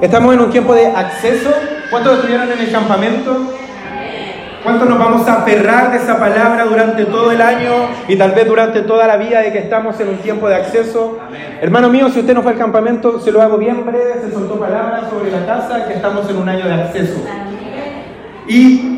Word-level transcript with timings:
Estamos 0.00 0.34
en 0.34 0.40
un 0.40 0.50
tiempo 0.50 0.74
de 0.74 0.86
acceso. 0.86 1.50
¿Cuántos 1.90 2.16
estuvieron 2.16 2.50
en 2.50 2.58
el 2.58 2.70
campamento? 2.70 3.54
¿Cuántos 4.62 4.88
nos 4.88 4.98
vamos 4.98 5.28
a 5.28 5.42
aferrar 5.42 5.90
de 5.90 5.98
esa 5.98 6.18
palabra 6.18 6.64
durante 6.64 7.04
todo 7.04 7.30
el 7.30 7.40
año 7.40 7.72
y 8.08 8.16
tal 8.16 8.32
vez 8.32 8.46
durante 8.46 8.80
toda 8.80 9.06
la 9.06 9.18
vida 9.18 9.40
de 9.40 9.52
que 9.52 9.58
estamos 9.58 9.98
en 10.00 10.08
un 10.08 10.16
tiempo 10.18 10.48
de 10.48 10.56
acceso? 10.56 11.18
Hermano 11.60 11.90
mío, 11.90 12.08
si 12.08 12.20
usted 12.20 12.34
no 12.34 12.42
fue 12.42 12.52
al 12.52 12.58
campamento, 12.58 13.20
se 13.20 13.30
lo 13.30 13.42
hago 13.42 13.58
bien 13.58 13.84
breve, 13.84 14.14
se 14.24 14.32
soltó 14.32 14.58
palabras 14.58 15.10
sobre 15.10 15.30
la 15.30 15.44
casa, 15.44 15.86
que 15.86 15.94
estamos 15.94 16.28
en 16.30 16.36
un 16.38 16.48
año 16.48 16.66
de 16.66 16.74
acceso. 16.74 17.20
Y 18.48 18.93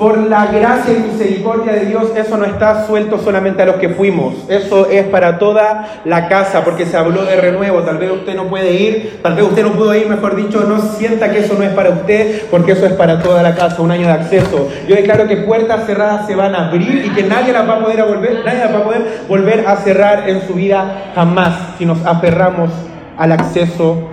por 0.00 0.16
la 0.16 0.46
gracia 0.46 0.94
y 0.94 1.10
misericordia 1.12 1.74
de 1.74 1.84
Dios, 1.84 2.04
eso 2.16 2.38
no 2.38 2.46
está 2.46 2.86
suelto 2.86 3.18
solamente 3.18 3.60
a 3.60 3.66
los 3.66 3.76
que 3.76 3.90
fuimos, 3.90 4.32
eso 4.48 4.88
es 4.88 5.04
para 5.04 5.38
toda 5.38 6.00
la 6.06 6.26
casa, 6.26 6.64
porque 6.64 6.86
se 6.86 6.96
habló 6.96 7.26
de 7.26 7.36
renuevo, 7.36 7.82
tal 7.82 7.98
vez 7.98 8.10
usted 8.10 8.34
no 8.34 8.44
puede 8.44 8.72
ir, 8.72 9.20
tal 9.22 9.34
vez 9.34 9.44
usted 9.44 9.62
no 9.62 9.72
pudo 9.72 9.94
ir, 9.94 10.08
mejor 10.08 10.36
dicho, 10.36 10.64
no 10.66 10.80
sienta 10.80 11.30
que 11.30 11.40
eso 11.40 11.52
no 11.52 11.64
es 11.64 11.72
para 11.72 11.90
usted, 11.90 12.44
porque 12.50 12.72
eso 12.72 12.86
es 12.86 12.94
para 12.94 13.20
toda 13.20 13.42
la 13.42 13.54
casa, 13.54 13.82
un 13.82 13.90
año 13.90 14.06
de 14.06 14.14
acceso. 14.14 14.70
Yo 14.88 14.96
declaro 14.96 15.28
que 15.28 15.36
puertas 15.36 15.84
cerradas 15.84 16.26
se 16.26 16.34
van 16.34 16.54
a 16.54 16.68
abrir 16.68 17.04
y 17.04 17.10
que 17.10 17.24
nadie 17.24 17.52
las 17.52 17.68
va 17.68 17.74
a 17.74 17.80
poder 17.80 18.02
volver, 18.02 18.42
nadie 18.42 18.60
las 18.60 18.72
va 18.72 18.78
a 18.78 18.84
poder 18.84 19.02
volver 19.28 19.66
a 19.68 19.76
cerrar 19.76 20.30
en 20.30 20.40
su 20.46 20.54
vida 20.54 21.12
jamás 21.14 21.76
si 21.76 21.84
nos 21.84 22.02
aferramos 22.06 22.70
al 23.18 23.32
acceso 23.32 24.08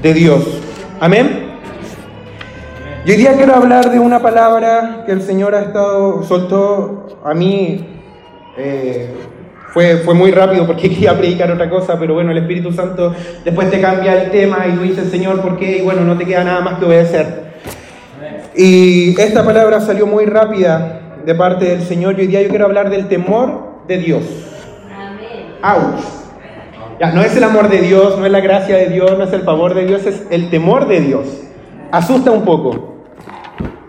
de 0.00 0.14
Dios. 0.14 0.44
Amén. 1.00 1.41
Y 3.04 3.10
hoy 3.10 3.16
día 3.16 3.32
quiero 3.32 3.56
hablar 3.56 3.90
de 3.90 3.98
una 3.98 4.20
palabra 4.20 5.02
que 5.04 5.10
el 5.10 5.22
Señor 5.22 5.56
ha 5.56 5.62
estado, 5.62 6.22
soltó 6.22 7.18
a 7.24 7.34
mí, 7.34 7.84
eh, 8.56 9.10
fue, 9.72 9.96
fue 9.96 10.14
muy 10.14 10.30
rápido 10.30 10.68
porque 10.68 10.88
quería 10.88 11.18
predicar 11.18 11.50
otra 11.50 11.68
cosa, 11.68 11.98
pero 11.98 12.14
bueno, 12.14 12.30
el 12.30 12.38
Espíritu 12.38 12.70
Santo 12.72 13.12
después 13.44 13.72
te 13.72 13.80
cambia 13.80 14.22
el 14.22 14.30
tema 14.30 14.68
y 14.68 14.76
tú 14.76 14.82
dices, 14.82 15.10
Señor, 15.10 15.40
¿por 15.42 15.56
qué? 15.56 15.78
Y 15.78 15.80
bueno, 15.80 16.02
no 16.02 16.16
te 16.16 16.24
queda 16.24 16.44
nada 16.44 16.60
más 16.60 16.78
que 16.78 16.84
obedecer. 16.84 17.42
Y 18.54 19.20
esta 19.20 19.44
palabra 19.44 19.80
salió 19.80 20.06
muy 20.06 20.26
rápida 20.26 21.16
de 21.26 21.34
parte 21.34 21.64
del 21.64 21.82
Señor 21.82 22.16
y 22.18 22.20
hoy 22.20 22.26
día 22.28 22.42
yo 22.42 22.50
quiero 22.50 22.66
hablar 22.66 22.88
del 22.88 23.08
temor 23.08 23.82
de 23.88 23.98
Dios. 23.98 24.22
Amén. 25.60 25.96
Ya, 27.00 27.10
no 27.10 27.22
es 27.22 27.36
el 27.36 27.42
amor 27.42 27.68
de 27.68 27.80
Dios, 27.80 28.16
no 28.16 28.26
es 28.26 28.30
la 28.30 28.40
gracia 28.40 28.76
de 28.76 28.90
Dios, 28.90 29.18
no 29.18 29.24
es 29.24 29.32
el 29.32 29.42
favor 29.42 29.74
de 29.74 29.86
Dios, 29.86 30.06
es 30.06 30.22
el 30.30 30.50
temor 30.50 30.86
de 30.86 31.00
Dios. 31.00 31.26
Asusta 31.90 32.30
un 32.30 32.44
poco. 32.44 32.91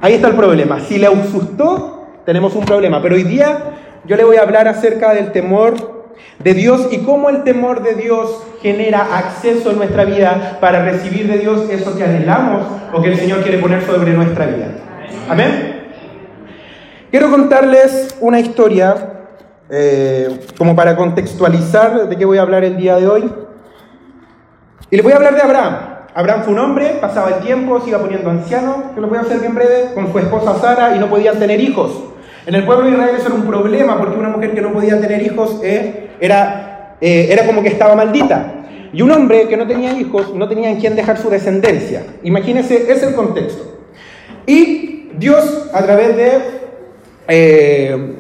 Ahí 0.04 0.16
está 0.16 0.28
el 0.28 0.36
problema. 0.36 0.82
Si 0.82 0.98
le 0.98 1.08
asustó, 1.08 2.08
tenemos 2.26 2.56
un 2.56 2.66
problema. 2.66 3.02
Pero 3.02 3.16
hoy 3.16 3.24
día 3.24 3.58
yo 4.04 4.18
le 4.18 4.26
voy 4.26 4.36
a 4.36 4.42
hablar 4.42 4.68
acerca 4.68 5.14
del 5.14 5.32
temor 5.32 6.04
de 6.40 6.54
Dios 6.54 6.90
y 6.92 6.98
cómo 6.98 7.30
el 7.30 7.46
temor 7.46 7.82
de 7.82 7.96
Dios 7.96 8.44
genera 8.62 9.18
acceso 9.18 9.72
en 9.72 9.78
nuestra 9.78 10.04
vida 10.04 10.58
para 10.60 10.84
recibir 10.84 11.32
de 11.32 11.38
Dios 11.38 11.70
eso 11.70 11.96
que 11.96 12.04
anhelamos 12.04 12.68
o 12.92 13.02
que 13.02 13.14
el 13.14 13.16
Señor 13.16 13.44
quiere 13.44 13.60
poner 13.60 13.82
sobre 13.84 14.12
nuestra 14.12 14.46
vida. 14.46 14.68
Amén. 15.30 15.86
Quiero 17.10 17.32
contarles 17.32 18.18
una 18.20 18.42
historia 18.42 19.30
eh, 19.70 20.38
como 20.58 20.76
para 20.76 20.98
contextualizar 20.98 22.10
de 22.10 22.18
qué 22.18 22.26
voy 22.26 22.40
a 22.40 22.42
hablar 22.42 22.66
el 22.66 22.76
día 22.76 22.98
de 22.98 23.08
hoy. 23.08 23.32
Y 24.90 24.98
les 24.98 25.04
voy 25.04 25.14
a 25.14 25.16
hablar 25.16 25.34
de 25.34 25.42
Abraham. 25.42 25.93
Abraham 26.16 26.44
fue 26.44 26.54
un 26.54 26.60
hombre, 26.60 26.98
pasaba 27.02 27.30
el 27.30 27.44
tiempo, 27.44 27.82
se 27.82 27.90
iba 27.90 28.00
poniendo 28.00 28.30
anciano, 28.30 28.92
que 28.94 29.02
lo 29.02 29.08
voy 29.08 29.18
a 29.18 29.22
hacer 29.22 29.40
bien 29.40 29.56
breve, 29.56 29.94
con 29.96 30.12
su 30.12 30.20
esposa 30.20 30.60
Sara 30.60 30.96
y 30.96 31.00
no 31.00 31.10
podían 31.10 31.40
tener 31.40 31.60
hijos. 31.60 32.04
En 32.46 32.56
el 32.56 32.66
pueblo 32.66 32.86
de 32.86 32.92
Israel 32.92 33.16
eso 33.18 33.28
era 33.28 33.36
un 33.36 33.48
problema 33.48 33.98
porque 33.98 34.18
una 34.18 34.30
mujer 34.30 34.54
que 34.54 34.62
no 34.62 34.74
podía 34.74 35.00
tener 35.00 35.24
hijos 35.24 35.60
eh, 35.64 36.12
era, 36.20 36.98
eh, 37.02 37.28
era 37.32 37.46
como 37.46 37.64
que 37.64 37.70
estaba 37.70 37.96
maldita. 37.96 38.66
Y 38.92 39.02
un 39.02 39.10
hombre 39.12 39.48
que 39.48 39.58
no 39.58 39.66
tenía 39.66 39.94
hijos 39.94 40.36
no 40.36 40.48
tenía 40.48 40.70
en 40.70 40.80
quién 40.80 40.96
dejar 40.96 41.18
su 41.18 41.30
descendencia. 41.30 42.04
Imagínense, 42.22 42.92
es 42.92 43.02
el 43.02 43.16
contexto. 43.16 43.80
Y 44.46 45.10
Dios, 45.18 45.70
a 45.74 45.82
través 45.82 46.16
de... 46.16 46.32
Eh, 47.28 48.16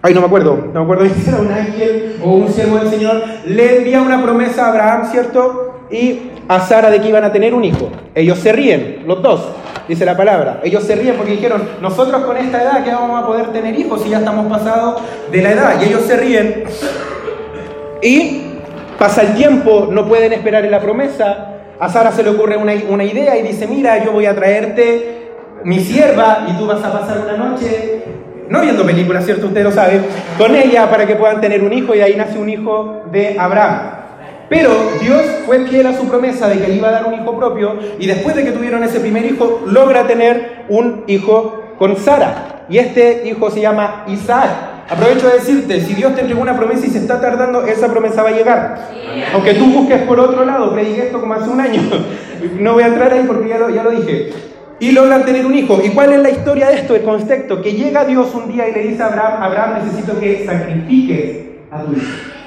ay, 0.00 0.14
no 0.14 0.20
me 0.20 0.26
acuerdo, 0.26 0.70
no 0.72 0.84
me 0.84 0.92
acuerdo 0.92 1.14
si 1.22 1.28
era 1.28 1.40
un 1.40 1.52
ángel 1.52 2.16
o 2.24 2.32
un 2.36 2.48
siervo 2.48 2.78
del 2.78 2.88
Señor, 2.88 3.22
le 3.44 3.78
envía 3.78 4.00
una 4.00 4.22
promesa 4.22 4.66
a 4.66 4.68
Abraham, 4.70 5.10
¿cierto? 5.10 5.82
Y 5.90 6.30
a 6.48 6.60
Sara 6.60 6.90
de 6.90 7.00
que 7.00 7.08
iban 7.08 7.24
a 7.24 7.32
tener 7.32 7.54
un 7.54 7.64
hijo. 7.64 7.90
Ellos 8.14 8.38
se 8.38 8.52
ríen, 8.52 9.04
los 9.06 9.22
dos, 9.22 9.46
dice 9.86 10.04
la 10.04 10.16
palabra. 10.16 10.60
Ellos 10.64 10.82
se 10.82 10.96
ríen 10.96 11.16
porque 11.16 11.32
dijeron, 11.32 11.62
nosotros 11.80 12.22
con 12.24 12.36
esta 12.36 12.62
edad 12.62 12.84
que 12.84 12.90
vamos 12.90 13.22
a 13.22 13.26
poder 13.26 13.48
tener 13.48 13.78
hijos 13.78 14.02
si 14.02 14.08
ya 14.08 14.18
estamos 14.18 14.50
pasados 14.50 15.02
de 15.30 15.42
la 15.42 15.52
edad. 15.52 15.80
Y 15.80 15.84
ellos 15.84 16.02
se 16.02 16.16
ríen. 16.16 16.64
Y 18.02 18.42
pasa 18.98 19.22
el 19.22 19.34
tiempo, 19.34 19.88
no 19.90 20.08
pueden 20.08 20.32
esperar 20.32 20.64
en 20.64 20.70
la 20.70 20.80
promesa. 20.80 21.54
A 21.78 21.88
Sara 21.88 22.10
se 22.12 22.22
le 22.22 22.30
ocurre 22.30 22.56
una, 22.56 22.72
una 22.88 23.04
idea 23.04 23.36
y 23.36 23.42
dice, 23.42 23.66
mira, 23.66 24.02
yo 24.02 24.12
voy 24.12 24.26
a 24.26 24.34
traerte 24.34 25.28
mi 25.64 25.80
sierva 25.80 26.46
y 26.48 26.56
tú 26.56 26.66
vas 26.66 26.82
a 26.82 26.92
pasar 26.92 27.20
una 27.20 27.36
noche 27.36 28.02
no 28.48 28.62
viendo 28.62 28.84
películas, 28.84 29.24
¿cierto? 29.24 29.46
Usted 29.46 29.62
lo 29.62 29.70
sabe, 29.70 30.00
con 30.38 30.54
ella 30.54 30.88
para 30.88 31.06
que 31.06 31.16
puedan 31.16 31.40
tener 31.40 31.62
un 31.62 31.72
hijo 31.72 31.94
y 31.94 32.00
ahí 32.00 32.16
nace 32.16 32.38
un 32.38 32.48
hijo 32.48 33.02
de 33.12 33.38
Abraham. 33.38 33.97
Pero 34.48 34.70
Dios 35.00 35.22
fue 35.44 35.66
fiel 35.66 35.86
a 35.86 35.96
su 35.96 36.08
promesa 36.08 36.48
de 36.48 36.58
que 36.58 36.68
le 36.68 36.76
iba 36.76 36.88
a 36.88 36.92
dar 36.92 37.06
un 37.06 37.14
hijo 37.14 37.36
propio 37.36 37.76
y 37.98 38.06
después 38.06 38.34
de 38.34 38.44
que 38.44 38.52
tuvieron 38.52 38.82
ese 38.82 39.00
primer 39.00 39.24
hijo, 39.26 39.62
logra 39.66 40.06
tener 40.06 40.64
un 40.68 41.04
hijo 41.06 41.62
con 41.78 41.96
Sara. 41.96 42.64
Y 42.68 42.78
este 42.78 43.28
hijo 43.28 43.50
se 43.50 43.60
llama 43.60 44.04
Isaac. 44.08 44.48
Aprovecho 44.90 45.28
de 45.28 45.34
decirte, 45.34 45.80
si 45.82 45.94
Dios 45.94 46.14
te 46.14 46.22
entregó 46.22 46.40
una 46.40 46.56
promesa 46.56 46.86
y 46.86 46.90
se 46.90 46.98
está 46.98 47.20
tardando, 47.20 47.66
esa 47.66 47.88
promesa 47.88 48.22
va 48.22 48.30
a 48.30 48.32
llegar. 48.32 48.88
Aunque 49.34 49.54
tú 49.54 49.66
busques 49.66 50.02
por 50.02 50.18
otro 50.18 50.44
lado, 50.46 50.72
prediqué 50.72 51.06
esto 51.06 51.20
como 51.20 51.34
hace 51.34 51.48
un 51.48 51.60
año. 51.60 51.82
No 52.60 52.74
voy 52.74 52.84
a 52.84 52.86
entrar 52.86 53.12
ahí 53.12 53.24
porque 53.26 53.48
ya 53.48 53.58
lo, 53.58 53.68
ya 53.68 53.82
lo 53.82 53.90
dije. 53.90 54.30
Y 54.78 54.92
logran 54.92 55.24
tener 55.24 55.44
un 55.44 55.56
hijo. 55.56 55.80
¿Y 55.84 55.88
cuál 55.88 56.12
es 56.12 56.20
la 56.20 56.30
historia 56.30 56.68
de 56.68 56.76
esto, 56.76 56.94
el 56.94 57.02
contexto? 57.02 57.60
Que 57.60 57.72
llega 57.72 58.04
Dios 58.04 58.32
un 58.32 58.52
día 58.52 58.68
y 58.68 58.72
le 58.72 58.84
dice 58.84 59.02
a 59.02 59.06
Abraham, 59.06 59.42
Abraham, 59.42 59.84
necesito 59.84 60.20
que 60.20 60.46
sacrifiques 60.46 61.46
a 61.72 61.82
tu 61.82 61.94
hijo. 61.94 62.37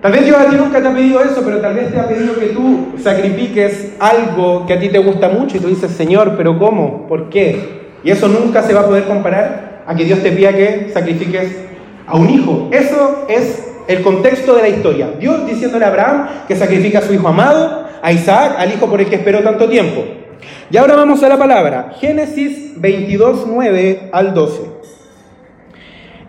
Tal 0.00 0.12
vez 0.12 0.24
Dios 0.24 0.38
a 0.38 0.48
ti 0.48 0.56
nunca 0.56 0.80
te 0.80 0.88
ha 0.88 0.94
pedido 0.94 1.22
eso, 1.22 1.42
pero 1.44 1.58
tal 1.58 1.74
vez 1.74 1.92
te 1.92 2.00
ha 2.00 2.08
pedido 2.08 2.34
que 2.34 2.46
tú 2.46 2.94
sacrifiques 3.02 3.92
algo 3.98 4.64
que 4.66 4.72
a 4.72 4.80
ti 4.80 4.88
te 4.88 4.98
gusta 4.98 5.28
mucho 5.28 5.58
y 5.58 5.60
tú 5.60 5.68
dices, 5.68 5.90
Señor, 5.90 6.34
pero 6.38 6.58
¿cómo? 6.58 7.06
¿Por 7.06 7.28
qué? 7.28 7.80
Y 8.02 8.10
eso 8.10 8.26
nunca 8.28 8.62
se 8.62 8.72
va 8.72 8.80
a 8.80 8.86
poder 8.86 9.04
comparar 9.04 9.82
a 9.86 9.94
que 9.94 10.04
Dios 10.04 10.20
te 10.20 10.32
pida 10.32 10.54
que 10.54 10.90
sacrifiques 10.94 11.54
a 12.06 12.16
un 12.16 12.30
hijo. 12.30 12.70
Eso 12.72 13.26
es 13.28 13.70
el 13.88 14.00
contexto 14.00 14.54
de 14.54 14.62
la 14.62 14.68
historia. 14.70 15.10
Dios 15.18 15.46
diciéndole 15.46 15.84
a 15.84 15.88
Abraham 15.88 16.28
que 16.48 16.56
sacrifique 16.56 16.96
a 16.96 17.02
su 17.02 17.12
hijo 17.12 17.28
amado, 17.28 17.86
a 18.00 18.10
Isaac, 18.10 18.54
al 18.56 18.72
hijo 18.72 18.86
por 18.88 19.02
el 19.02 19.06
que 19.08 19.16
esperó 19.16 19.40
tanto 19.40 19.68
tiempo. 19.68 20.02
Y 20.70 20.78
ahora 20.78 20.96
vamos 20.96 21.22
a 21.22 21.28
la 21.28 21.36
palabra. 21.36 21.92
Génesis 22.00 22.80
22, 22.80 23.44
9 23.46 24.08
al 24.12 24.32
12. 24.32 24.79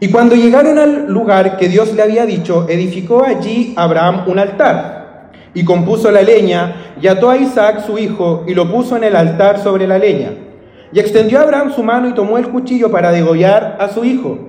Y 0.03 0.09
cuando 0.09 0.35
llegaron 0.35 0.79
al 0.79 1.13
lugar 1.13 1.57
que 1.57 1.69
Dios 1.69 1.93
le 1.93 2.01
había 2.01 2.25
dicho, 2.25 2.65
edificó 2.67 3.23
allí 3.23 3.75
Abraham 3.77 4.23
un 4.25 4.39
altar 4.39 5.29
y 5.53 5.63
compuso 5.63 6.09
la 6.09 6.23
leña 6.23 6.95
y 6.99 7.05
ató 7.05 7.29
a 7.29 7.37
Isaac 7.37 7.85
su 7.85 7.99
hijo 7.99 8.43
y 8.47 8.55
lo 8.55 8.71
puso 8.71 8.97
en 8.97 9.03
el 9.03 9.15
altar 9.15 9.59
sobre 9.59 9.85
la 9.85 9.99
leña. 9.99 10.31
Y 10.91 10.99
extendió 10.99 11.39
Abraham 11.39 11.71
su 11.75 11.83
mano 11.83 12.09
y 12.09 12.13
tomó 12.13 12.39
el 12.39 12.47
cuchillo 12.47 12.89
para 12.89 13.11
degollar 13.11 13.77
a 13.79 13.89
su 13.89 14.03
hijo. 14.03 14.39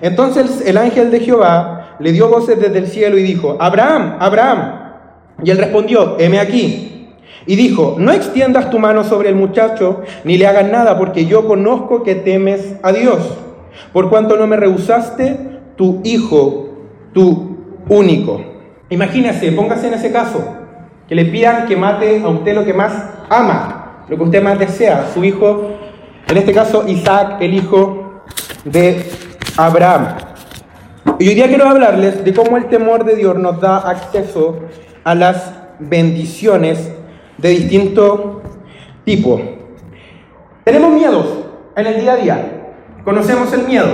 Entonces 0.00 0.64
el 0.66 0.76
ángel 0.76 1.12
de 1.12 1.20
Jehová 1.20 1.96
le 2.00 2.10
dio 2.10 2.28
voces 2.28 2.60
desde 2.60 2.78
el 2.78 2.88
cielo 2.88 3.16
y 3.16 3.22
dijo, 3.22 3.56
Abraham, 3.60 4.16
Abraham. 4.18 4.72
Y 5.40 5.52
él 5.52 5.58
respondió, 5.58 6.16
heme 6.18 6.40
aquí. 6.40 7.12
Y 7.46 7.54
dijo, 7.54 7.94
no 7.96 8.10
extiendas 8.10 8.70
tu 8.70 8.80
mano 8.80 9.04
sobre 9.04 9.28
el 9.28 9.36
muchacho, 9.36 10.02
ni 10.24 10.36
le 10.36 10.48
hagas 10.48 10.68
nada, 10.68 10.98
porque 10.98 11.26
yo 11.26 11.46
conozco 11.46 12.02
que 12.02 12.16
temes 12.16 12.74
a 12.82 12.90
Dios 12.90 13.20
por 13.92 14.08
cuanto 14.10 14.36
no 14.36 14.46
me 14.46 14.56
rehusaste 14.56 15.60
tu 15.76 16.00
hijo, 16.04 16.68
tu 17.12 17.56
único. 17.88 18.40
Imagínese, 18.88 19.52
póngase 19.52 19.88
en 19.88 19.94
ese 19.94 20.12
caso, 20.12 20.44
que 21.08 21.14
le 21.14 21.26
pidan 21.26 21.66
que 21.66 21.76
mate 21.76 22.22
a 22.22 22.28
usted 22.28 22.54
lo 22.54 22.64
que 22.64 22.72
más 22.72 22.92
ama, 23.28 24.04
lo 24.08 24.16
que 24.16 24.22
usted 24.22 24.42
más 24.42 24.58
desea, 24.58 25.08
su 25.12 25.24
hijo, 25.24 25.70
en 26.28 26.36
este 26.36 26.52
caso 26.52 26.84
Isaac, 26.86 27.36
el 27.40 27.54
hijo 27.54 28.22
de 28.64 29.10
Abraham. 29.56 30.16
Y 31.18 31.28
hoy 31.28 31.34
día 31.34 31.48
quiero 31.48 31.68
hablarles 31.68 32.24
de 32.24 32.34
cómo 32.34 32.56
el 32.56 32.66
temor 32.66 33.04
de 33.04 33.16
Dios 33.16 33.36
nos 33.36 33.60
da 33.60 33.78
acceso 33.78 34.60
a 35.04 35.14
las 35.14 35.52
bendiciones 35.78 36.92
de 37.38 37.48
distinto 37.50 38.42
tipo. 39.04 39.40
Tenemos 40.64 40.90
miedos 40.92 41.26
en 41.76 41.86
el 41.86 42.00
día 42.00 42.12
a 42.12 42.16
día. 42.16 42.65
Conocemos 43.06 43.52
el 43.52 43.68
miedo. 43.68 43.86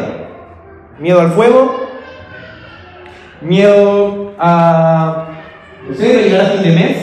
Miedo 0.99 1.21
al 1.21 1.33
fuego, 1.33 1.81
miedo 3.43 4.33
a, 4.39 5.27
no 5.87 5.95
sé, 5.95 6.23
llegar 6.23 6.47
a 6.47 6.49
fin 6.53 6.63
de 6.63 6.71
mes, 6.71 6.97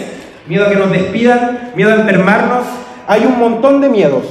miedo 0.48 0.66
a 0.66 0.70
que 0.70 0.76
nos 0.76 0.92
despidan, 0.92 1.72
miedo 1.76 1.92
a 1.92 1.96
enfermarnos. 1.98 2.66
Hay 3.06 3.26
un 3.26 3.38
montón 3.38 3.80
de 3.80 3.90
miedos. 3.90 4.24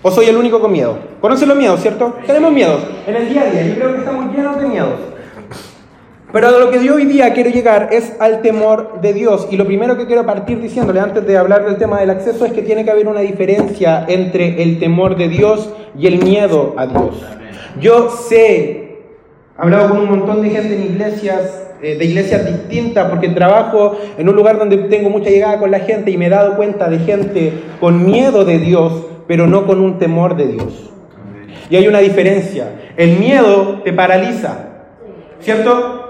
¿O 0.00 0.10
soy 0.10 0.26
el 0.26 0.36
único 0.38 0.62
con 0.62 0.72
miedo? 0.72 0.96
¿Conocen 1.20 1.50
los 1.50 1.58
miedos, 1.58 1.82
cierto? 1.82 2.16
Tenemos 2.26 2.50
miedos 2.52 2.80
en 3.06 3.16
el 3.16 3.28
día 3.28 3.42
a 3.42 3.50
día. 3.50 3.66
Yo 3.66 3.74
creo 3.74 3.92
que 3.92 3.98
estamos 3.98 4.34
llenos 4.34 4.58
de 4.58 4.66
miedos. 4.66 5.00
Pero 6.34 6.48
a 6.48 6.50
lo 6.50 6.68
que 6.72 6.84
yo 6.84 6.96
hoy 6.96 7.04
día 7.04 7.32
quiero 7.32 7.50
llegar 7.50 7.90
es 7.92 8.16
al 8.18 8.42
temor 8.42 9.00
de 9.00 9.12
Dios. 9.12 9.46
Y 9.52 9.56
lo 9.56 9.66
primero 9.66 9.96
que 9.96 10.06
quiero 10.06 10.26
partir 10.26 10.60
diciéndole 10.60 10.98
antes 10.98 11.24
de 11.24 11.38
hablar 11.38 11.64
del 11.64 11.76
tema 11.76 12.00
del 12.00 12.10
acceso 12.10 12.44
es 12.44 12.52
que 12.52 12.62
tiene 12.62 12.84
que 12.84 12.90
haber 12.90 13.06
una 13.06 13.20
diferencia 13.20 14.04
entre 14.08 14.60
el 14.60 14.80
temor 14.80 15.16
de 15.16 15.28
Dios 15.28 15.70
y 15.96 16.08
el 16.08 16.18
miedo 16.18 16.74
a 16.76 16.88
Dios. 16.88 17.24
Yo 17.80 18.10
sé, 18.10 18.66
he 18.66 18.98
hablado 19.56 19.90
con 19.90 19.98
un 19.98 20.10
montón 20.10 20.42
de 20.42 20.50
gente 20.50 20.74
en 20.74 20.82
iglesias, 20.82 21.68
eh, 21.80 21.96
de 21.96 22.04
iglesias 22.04 22.44
distintas, 22.44 23.08
porque 23.10 23.28
trabajo 23.28 23.96
en 24.18 24.28
un 24.28 24.34
lugar 24.34 24.58
donde 24.58 24.76
tengo 24.78 25.10
mucha 25.10 25.30
llegada 25.30 25.60
con 25.60 25.70
la 25.70 25.78
gente 25.78 26.10
y 26.10 26.16
me 26.16 26.26
he 26.26 26.30
dado 26.30 26.56
cuenta 26.56 26.90
de 26.90 26.98
gente 26.98 27.52
con 27.78 28.04
miedo 28.04 28.44
de 28.44 28.58
Dios, 28.58 29.06
pero 29.28 29.46
no 29.46 29.68
con 29.68 29.78
un 29.78 30.00
temor 30.00 30.36
de 30.36 30.48
Dios. 30.48 30.90
Y 31.70 31.76
hay 31.76 31.86
una 31.86 32.00
diferencia. 32.00 32.72
El 32.96 33.18
miedo 33.18 33.82
te 33.84 33.92
paraliza, 33.92 34.56
¿cierto? 35.38 36.03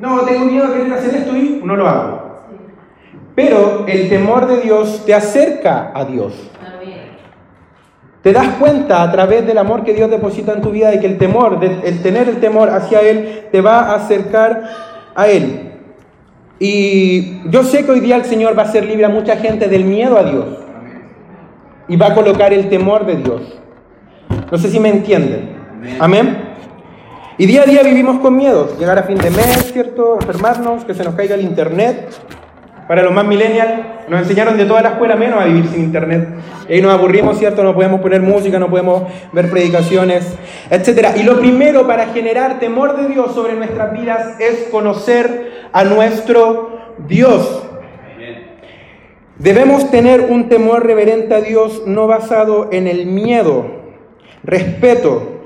No, 0.00 0.20
tengo 0.22 0.46
miedo 0.46 0.64
a 0.66 0.72
querer 0.72 0.92
hacer 0.92 1.14
esto 1.14 1.36
y 1.36 1.60
no 1.62 1.76
lo 1.76 1.86
hago. 1.86 2.30
Pero 3.34 3.84
el 3.86 4.08
temor 4.08 4.46
de 4.46 4.60
Dios 4.62 5.04
te 5.04 5.14
acerca 5.14 5.92
a 5.94 6.04
Dios. 6.04 6.50
Te 8.22 8.32
das 8.32 8.48
cuenta 8.58 9.02
a 9.02 9.10
través 9.10 9.46
del 9.46 9.56
amor 9.56 9.82
que 9.82 9.94
Dios 9.94 10.10
deposita 10.10 10.52
en 10.52 10.60
tu 10.60 10.70
vida 10.70 10.90
de 10.90 11.00
que 11.00 11.06
el 11.06 11.16
temor, 11.16 11.58
el 11.62 12.02
tener 12.02 12.28
el 12.28 12.38
temor 12.38 12.68
hacia 12.68 13.00
Él, 13.00 13.46
te 13.50 13.62
va 13.62 13.80
a 13.80 13.94
acercar 13.94 14.62
a 15.14 15.26
Él. 15.28 15.72
Y 16.58 17.48
yo 17.48 17.62
sé 17.62 17.84
que 17.86 17.92
hoy 17.92 18.00
día 18.00 18.16
el 18.16 18.26
Señor 18.26 18.56
va 18.56 18.62
a 18.62 18.66
hacer 18.66 18.84
libre 18.84 19.06
a 19.06 19.08
mucha 19.08 19.36
gente 19.36 19.68
del 19.68 19.84
miedo 19.84 20.18
a 20.18 20.24
Dios. 20.24 20.58
Y 21.88 21.96
va 21.96 22.08
a 22.08 22.14
colocar 22.14 22.52
el 22.52 22.68
temor 22.68 23.06
de 23.06 23.16
Dios. 23.16 23.58
No 24.50 24.58
sé 24.58 24.68
si 24.68 24.78
me 24.78 24.90
entienden. 24.90 25.56
Amén. 25.98 26.49
Y 27.40 27.46
día 27.46 27.62
a 27.62 27.64
día 27.64 27.82
vivimos 27.82 28.18
con 28.18 28.36
miedo. 28.36 28.68
Llegar 28.78 28.98
a 28.98 29.04
fin 29.04 29.16
de 29.16 29.30
mes, 29.30 29.72
¿cierto? 29.72 30.18
Enfermarnos, 30.20 30.84
que 30.84 30.92
se 30.92 31.02
nos 31.02 31.14
caiga 31.14 31.36
el 31.36 31.40
internet. 31.40 32.10
Para 32.86 33.02
los 33.02 33.14
más 33.14 33.24
millennials, 33.24 33.80
nos 34.10 34.20
enseñaron 34.20 34.58
de 34.58 34.66
toda 34.66 34.82
la 34.82 34.90
escuela 34.90 35.16
menos 35.16 35.40
a 35.40 35.46
vivir 35.46 35.66
sin 35.68 35.84
internet. 35.84 36.28
Y 36.68 36.74
ahí 36.74 36.82
nos 36.82 36.92
aburrimos, 36.92 37.38
¿cierto? 37.38 37.62
No 37.62 37.74
podemos 37.74 38.02
poner 38.02 38.20
música, 38.20 38.58
no 38.58 38.68
podemos 38.68 39.04
ver 39.32 39.50
predicaciones, 39.50 40.36
etc. 40.70 41.16
Y 41.16 41.22
lo 41.22 41.40
primero 41.40 41.86
para 41.86 42.08
generar 42.08 42.58
temor 42.60 42.94
de 42.98 43.08
Dios 43.08 43.34
sobre 43.34 43.54
nuestras 43.54 43.90
vidas 43.94 44.38
es 44.38 44.68
conocer 44.70 45.70
a 45.72 45.84
nuestro 45.84 46.78
Dios. 47.08 47.62
Debemos 49.38 49.90
tener 49.90 50.26
un 50.28 50.50
temor 50.50 50.84
reverente 50.84 51.34
a 51.36 51.40
Dios 51.40 51.84
no 51.86 52.06
basado 52.06 52.68
en 52.70 52.86
el 52.86 53.06
miedo, 53.06 53.64
respeto, 54.44 55.39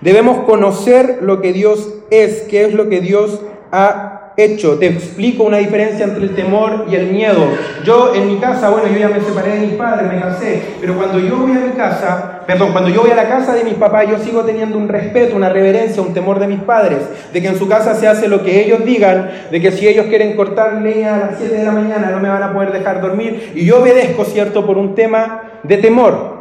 Debemos 0.00 0.44
conocer 0.44 1.18
lo 1.22 1.40
que 1.40 1.52
Dios 1.52 1.94
es, 2.10 2.42
qué 2.42 2.64
es 2.64 2.74
lo 2.74 2.88
que 2.88 3.00
Dios 3.00 3.40
ha 3.70 4.32
hecho. 4.36 4.78
Te 4.78 4.86
explico 4.86 5.44
una 5.44 5.58
diferencia 5.58 6.04
entre 6.04 6.24
el 6.24 6.34
temor 6.34 6.86
y 6.90 6.94
el 6.94 7.08
miedo. 7.08 7.44
Yo 7.84 8.14
en 8.14 8.28
mi 8.28 8.36
casa, 8.38 8.70
bueno, 8.70 8.88
yo 8.88 8.98
ya 8.98 9.08
me 9.08 9.20
separé 9.20 9.60
de 9.60 9.66
mis 9.66 9.74
padres, 9.74 10.10
me 10.10 10.20
casé, 10.20 10.62
pero 10.80 10.96
cuando 10.96 11.18
yo 11.18 11.36
voy 11.36 11.52
a 11.52 11.60
mi 11.60 11.72
casa, 11.72 12.40
perdón, 12.46 12.72
cuando 12.72 12.90
yo 12.90 13.02
voy 13.02 13.10
a 13.10 13.14
la 13.16 13.28
casa 13.28 13.54
de 13.54 13.64
mis 13.64 13.74
papás, 13.74 14.06
yo 14.08 14.18
sigo 14.18 14.42
teniendo 14.42 14.78
un 14.78 14.88
respeto, 14.88 15.36
una 15.36 15.48
reverencia, 15.48 16.02
un 16.02 16.14
temor 16.14 16.38
de 16.38 16.46
mis 16.46 16.60
padres, 16.60 16.98
de 17.32 17.42
que 17.42 17.48
en 17.48 17.58
su 17.58 17.68
casa 17.68 17.94
se 17.94 18.08
hace 18.08 18.28
lo 18.28 18.42
que 18.42 18.64
ellos 18.64 18.84
digan, 18.84 19.30
de 19.50 19.60
que 19.60 19.72
si 19.72 19.86
ellos 19.86 20.06
quieren 20.06 20.34
cortar 20.34 20.80
leña 20.80 21.14
a 21.14 21.18
las 21.18 21.38
7 21.38 21.54
de 21.54 21.64
la 21.64 21.72
mañana 21.72 22.10
no 22.10 22.20
me 22.20 22.28
van 22.28 22.42
a 22.42 22.52
poder 22.52 22.72
dejar 22.72 23.00
dormir, 23.00 23.52
y 23.54 23.64
yo 23.64 23.80
obedezco, 23.80 24.24
¿cierto?, 24.24 24.66
por 24.66 24.78
un 24.78 24.94
tema 24.94 25.60
de 25.62 25.76
temor. 25.76 26.31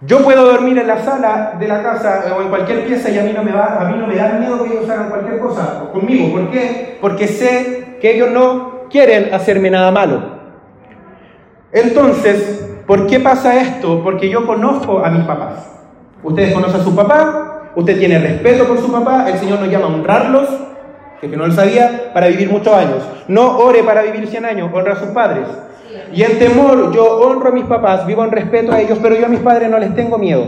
Yo 0.00 0.22
puedo 0.22 0.44
dormir 0.44 0.78
en 0.78 0.86
la 0.86 1.02
sala 1.02 1.56
de 1.58 1.66
la 1.66 1.82
casa 1.82 2.24
o 2.36 2.42
en 2.42 2.48
cualquier 2.48 2.86
pieza 2.86 3.10
y 3.10 3.18
a 3.18 3.22
mí 3.22 3.32
no 3.34 3.42
me, 3.42 3.50
va, 3.50 3.78
a 3.80 3.84
mí 3.90 3.98
no 3.98 4.06
me 4.06 4.14
da 4.14 4.34
miedo 4.34 4.62
que 4.62 4.70
ellos 4.70 4.88
hagan 4.88 5.10
cualquier 5.10 5.40
cosa 5.40 5.90
conmigo. 5.92 6.30
¿Por 6.30 6.50
qué? 6.50 6.98
Porque 7.00 7.26
sé 7.26 7.96
que 8.00 8.14
ellos 8.14 8.30
no 8.30 8.84
quieren 8.90 9.34
hacerme 9.34 9.70
nada 9.70 9.90
malo. 9.90 10.38
Entonces, 11.72 12.76
¿por 12.86 13.08
qué 13.08 13.18
pasa 13.18 13.60
esto? 13.60 14.02
Porque 14.04 14.28
yo 14.28 14.46
conozco 14.46 15.04
a 15.04 15.10
mis 15.10 15.24
papás. 15.24 15.68
Ustedes 16.22 16.54
conocen 16.54 16.80
a 16.80 16.84
su 16.84 16.94
papá, 16.94 17.70
usted 17.74 17.98
tiene 17.98 18.18
respeto 18.18 18.66
por 18.66 18.78
su 18.78 18.90
papá, 18.92 19.28
el 19.28 19.38
Señor 19.38 19.60
nos 19.60 19.68
llama 19.68 19.86
a 19.86 19.88
honrarlos, 19.88 20.48
que, 21.20 21.26
no 21.28 21.46
lo 21.46 21.52
sabía, 21.52 22.12
para 22.14 22.28
vivir 22.28 22.50
muchos 22.50 22.72
años. 22.72 23.02
No 23.26 23.58
ore 23.58 23.82
para 23.82 24.02
vivir 24.02 24.28
100 24.28 24.44
años, 24.44 24.70
honra 24.72 24.92
a 24.92 24.96
sus 24.96 25.08
padres. 25.08 25.48
Y 26.12 26.22
en 26.22 26.38
temor 26.38 26.92
yo 26.94 27.20
honro 27.20 27.48
a 27.48 27.52
mis 27.52 27.64
papás, 27.64 28.06
vivo 28.06 28.24
en 28.24 28.30
respeto 28.30 28.72
a 28.72 28.80
ellos, 28.80 28.98
pero 29.00 29.14
yo 29.14 29.26
a 29.26 29.28
mis 29.28 29.40
padres 29.40 29.70
no 29.70 29.78
les 29.78 29.94
tengo 29.94 30.18
miedo. 30.18 30.44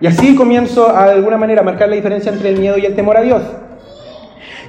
Y 0.00 0.06
así 0.06 0.36
comienzo 0.36 0.94
a 0.96 1.06
de 1.06 1.12
alguna 1.12 1.36
manera 1.36 1.62
a 1.62 1.64
marcar 1.64 1.88
la 1.88 1.96
diferencia 1.96 2.32
entre 2.32 2.50
el 2.50 2.58
miedo 2.58 2.78
y 2.78 2.86
el 2.86 2.94
temor 2.94 3.16
a 3.16 3.22
Dios. 3.22 3.42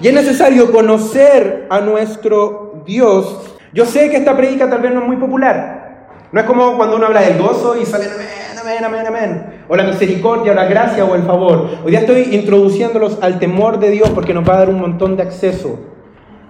Y 0.02 0.08
es 0.08 0.14
necesario 0.14 0.72
conocer 0.72 1.68
a 1.70 1.82
nuestro 1.82 2.84
Dios. 2.86 3.58
Yo 3.74 3.86
sé 3.86 4.10
que 4.10 4.18
esta 4.18 4.36
predica 4.36 4.70
tal 4.70 4.82
vez 4.82 4.94
no 4.94 5.02
es 5.02 5.08
muy 5.08 5.18
popular. 5.18 6.08
No 6.32 6.40
es 6.40 6.46
como 6.46 6.78
cuando 6.78 6.96
uno 6.96 7.08
habla 7.08 7.22
del 7.22 7.38
gozo 7.38 7.76
y 7.80 7.86
sale 7.86 8.06
amén, 8.06 8.84
amén, 8.84 8.84
amén, 8.86 9.08
amén. 9.08 9.64
O 9.68 9.76
la 9.76 9.84
misericordia, 9.84 10.52
o 10.52 10.56
la 10.56 10.66
gracia, 10.66 11.06
o 11.06 11.16
el 11.16 11.24
favor. 11.24 11.70
Hoy 11.84 11.92
día 11.92 12.00
estoy 12.00 12.36
introduciéndolos 12.36 13.20
al 13.22 13.40
temor 13.40 13.80
de 13.80 13.92
Dios 13.92 14.10
porque 14.12 14.34
nos 14.34 14.48
va 14.48 14.56
a 14.56 14.60
dar 14.60 14.70
un 14.70 14.80
montón 14.80 15.16
de 15.16 15.24
acceso. 15.24 15.80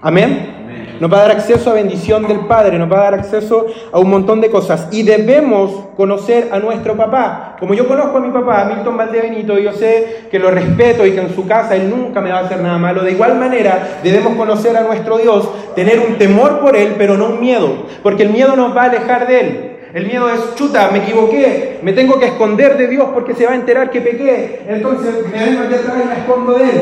Amén 0.01 0.58
nos 0.99 1.11
va 1.11 1.17
a 1.17 1.21
dar 1.21 1.31
acceso 1.31 1.71
a 1.71 1.73
bendición 1.73 2.27
del 2.27 2.41
Padre, 2.41 2.77
nos 2.77 2.91
va 2.91 2.97
a 2.97 3.03
dar 3.03 3.13
acceso 3.15 3.67
a 3.91 3.99
un 3.99 4.09
montón 4.09 4.41
de 4.41 4.49
cosas. 4.49 4.87
Y 4.91 5.03
debemos 5.03 5.71
conocer 5.95 6.49
a 6.51 6.59
nuestro 6.59 6.95
papá. 6.95 7.55
Como 7.59 7.73
yo 7.73 7.87
conozco 7.87 8.17
a 8.17 8.21
mi 8.21 8.31
papá, 8.31 8.65
Milton 8.65 8.97
Valdebenito, 8.97 9.57
yo 9.57 9.73
sé 9.73 10.27
que 10.29 10.39
lo 10.39 10.51
respeto 10.51 11.05
y 11.05 11.11
que 11.11 11.21
en 11.21 11.35
su 11.35 11.47
casa 11.47 11.75
él 11.75 11.89
nunca 11.89 12.21
me 12.21 12.31
va 12.31 12.39
a 12.39 12.45
hacer 12.45 12.61
nada 12.61 12.77
malo. 12.77 13.03
De 13.03 13.11
igual 13.11 13.37
manera, 13.37 13.99
debemos 14.03 14.35
conocer 14.35 14.75
a 14.75 14.81
nuestro 14.81 15.17
Dios, 15.17 15.49
tener 15.75 15.99
un 15.99 16.17
temor 16.17 16.59
por 16.59 16.75
Él, 16.75 16.95
pero 16.97 17.17
no 17.17 17.27
un 17.27 17.39
miedo, 17.39 17.85
porque 18.03 18.23
el 18.23 18.29
miedo 18.29 18.55
nos 18.55 18.75
va 18.75 18.83
a 18.83 18.85
alejar 18.85 19.27
de 19.27 19.39
Él. 19.39 19.65
El 19.93 20.05
miedo 20.05 20.29
es, 20.29 20.55
chuta, 20.55 20.89
me 20.91 20.99
equivoqué, 20.99 21.79
me 21.81 21.93
tengo 21.93 22.19
que 22.19 22.27
esconder 22.27 22.77
de 22.77 22.87
Dios 22.87 23.07
porque 23.13 23.33
se 23.33 23.45
va 23.45 23.53
a 23.53 23.55
enterar 23.55 23.89
que 23.89 24.01
pequé, 24.01 24.61
entonces 24.67 25.15
me 25.31 25.45
vengo 25.45 25.63
aquí 25.63 25.73
atrás 25.73 25.95
y 26.03 26.07
me 26.07 26.13
escondo 26.13 26.53
de 26.53 26.63
Él. 26.63 26.81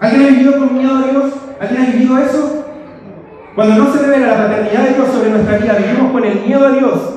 ¿Alguien 0.00 0.22
ha 0.22 0.28
vivido 0.30 0.58
con 0.58 0.76
miedo 0.76 0.96
a 0.96 1.10
Dios? 1.10 1.24
¿Alguien 1.60 1.82
ha 1.82 1.90
vivido 1.92 2.18
eso? 2.18 2.63
Cuando 3.54 3.76
no 3.76 3.92
se 3.92 4.00
revela 4.00 4.26
la 4.26 4.48
paternidad 4.48 4.82
de 4.82 4.94
Dios 4.94 5.08
sobre 5.12 5.30
nuestra 5.30 5.58
vida, 5.58 5.74
vivimos 5.74 6.12
con 6.12 6.24
el 6.24 6.40
miedo 6.40 6.66
a 6.66 6.70
Dios. 6.70 7.14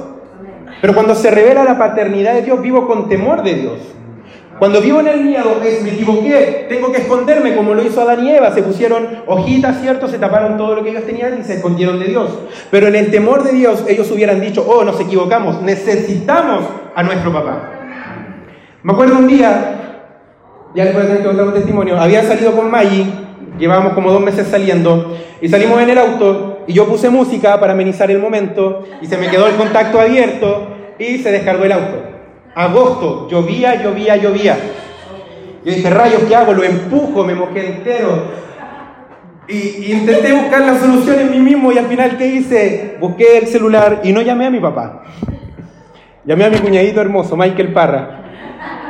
Pero 0.81 0.94
cuando 0.94 1.16
se 1.16 1.31
revela 1.31 1.63
la 1.63 1.78
paternidad 1.78 2.36
de 2.36 2.44
Dios, 2.44 2.62
vivo 2.62 2.88
con 2.88 3.10
temor 3.10 3.42
de 3.42 3.54
Dios. 3.56 3.80
Cuando 4.60 4.81
vivo 4.81 5.00
en 5.00 5.07
el 5.07 5.24
miedo, 5.24 5.62
es 5.63 5.84
me 5.84 5.92
equivoqué, 5.92 6.66
tengo 6.68 6.92
que 6.92 7.00
esconderme, 7.00 7.56
como 7.56 7.75
lo 7.75 7.84
hizo 7.84 8.01
Adán 8.01 8.25
y 8.25 8.31
Eva. 8.31 8.51
Se 8.51 8.63
pusieron 8.63 9.07
hojitas, 9.28 9.81
¿cierto? 9.81 10.07
Se 10.07 10.18
taparon 10.18 10.57
todo 10.57 10.75
lo 10.75 10.84
que 10.84 10.92
ellos 10.92 11.06
tenían 11.06 11.39
y 11.39 11.44
se 11.44 11.56
escondieron 11.56 12.00
de 12.00 12.06
Dios. 12.06 12.30
Pero 12.72 12.88
en 12.88 12.95
el 12.95 13.12
temor 13.12 13.44
de 13.44 13.54
Dios, 13.54 13.83
ellos 13.88 14.09
hubieran 14.11 14.42
dicho, 14.42 14.66
oh, 14.68 14.83
nos 14.83 15.00
equivocamos, 15.00 15.61
necesitamos 15.61 16.66
a 16.95 17.04
nuestro 17.04 17.31
papá. 17.31 17.71
Me 18.81 18.94
acuerdo 18.94 19.18
un 19.18 19.28
día, 19.28 20.02
ya 20.73 20.85
les 20.85 20.94
voy 20.94 21.04
a 21.04 21.06
tener 21.06 21.21
que 21.21 21.28
contar 21.28 21.47
un 21.47 21.54
testimonio, 21.54 22.00
había 22.00 22.23
salido 22.23 22.54
con 22.54 22.71
Maggie, 22.71 23.27
llevábamos 23.57 23.94
como 23.94 24.11
dos 24.11 24.21
meses 24.21 24.47
saliendo, 24.47 25.18
y 25.42 25.49
salimos 25.49 25.81
en 25.81 25.90
el 25.90 25.97
auto 25.97 26.64
y 26.68 26.73
yo 26.73 26.87
puse 26.87 27.09
música 27.09 27.59
para 27.59 27.73
amenizar 27.73 28.09
el 28.09 28.19
momento 28.19 28.85
y 29.02 29.06
se 29.06 29.18
me 29.18 29.30
quedó 29.30 29.47
el 29.47 29.56
contacto 29.56 29.99
abierto 29.99 30.69
y 30.97 31.19
se 31.19 31.31
descargó 31.31 31.64
el 31.64 31.71
auto. 31.71 32.04
Agosto, 32.56 33.28
llovía, 33.30 33.81
llovía, 33.81 34.16
llovía. 34.18 34.57
Yo 35.64 35.73
dije, 35.73 35.90
rayos, 35.90 36.23
¿qué 36.28 36.35
hago? 36.35 36.54
Lo 36.54 36.64
empujo, 36.64 37.23
me 37.23 37.35
mojé 37.35 37.68
entero. 37.68 38.47
Y, 39.47 39.92
intenté 39.92 40.33
buscar 40.33 40.61
la 40.61 40.78
solución 40.80 41.19
en 41.19 41.31
mí 41.31 41.40
mismo 41.40 41.71
y 41.71 41.78
al 41.78 41.85
final, 41.85 42.18
¿qué 42.18 42.28
hice? 42.28 42.97
Busqué 42.99 43.37
el 43.37 43.47
celular 43.47 44.02
y 44.04 44.11
no 44.11 44.21
llamé 44.21 44.47
a 44.47 44.49
mi 44.49 44.59
papá. 44.59 45.04
Llamé 46.26 46.45
a 46.45 46.49
mi 46.49 46.57
cuñadito 46.57 46.99
hermoso, 46.99 47.37
Michael 47.37 47.73
Parra. 47.73 48.17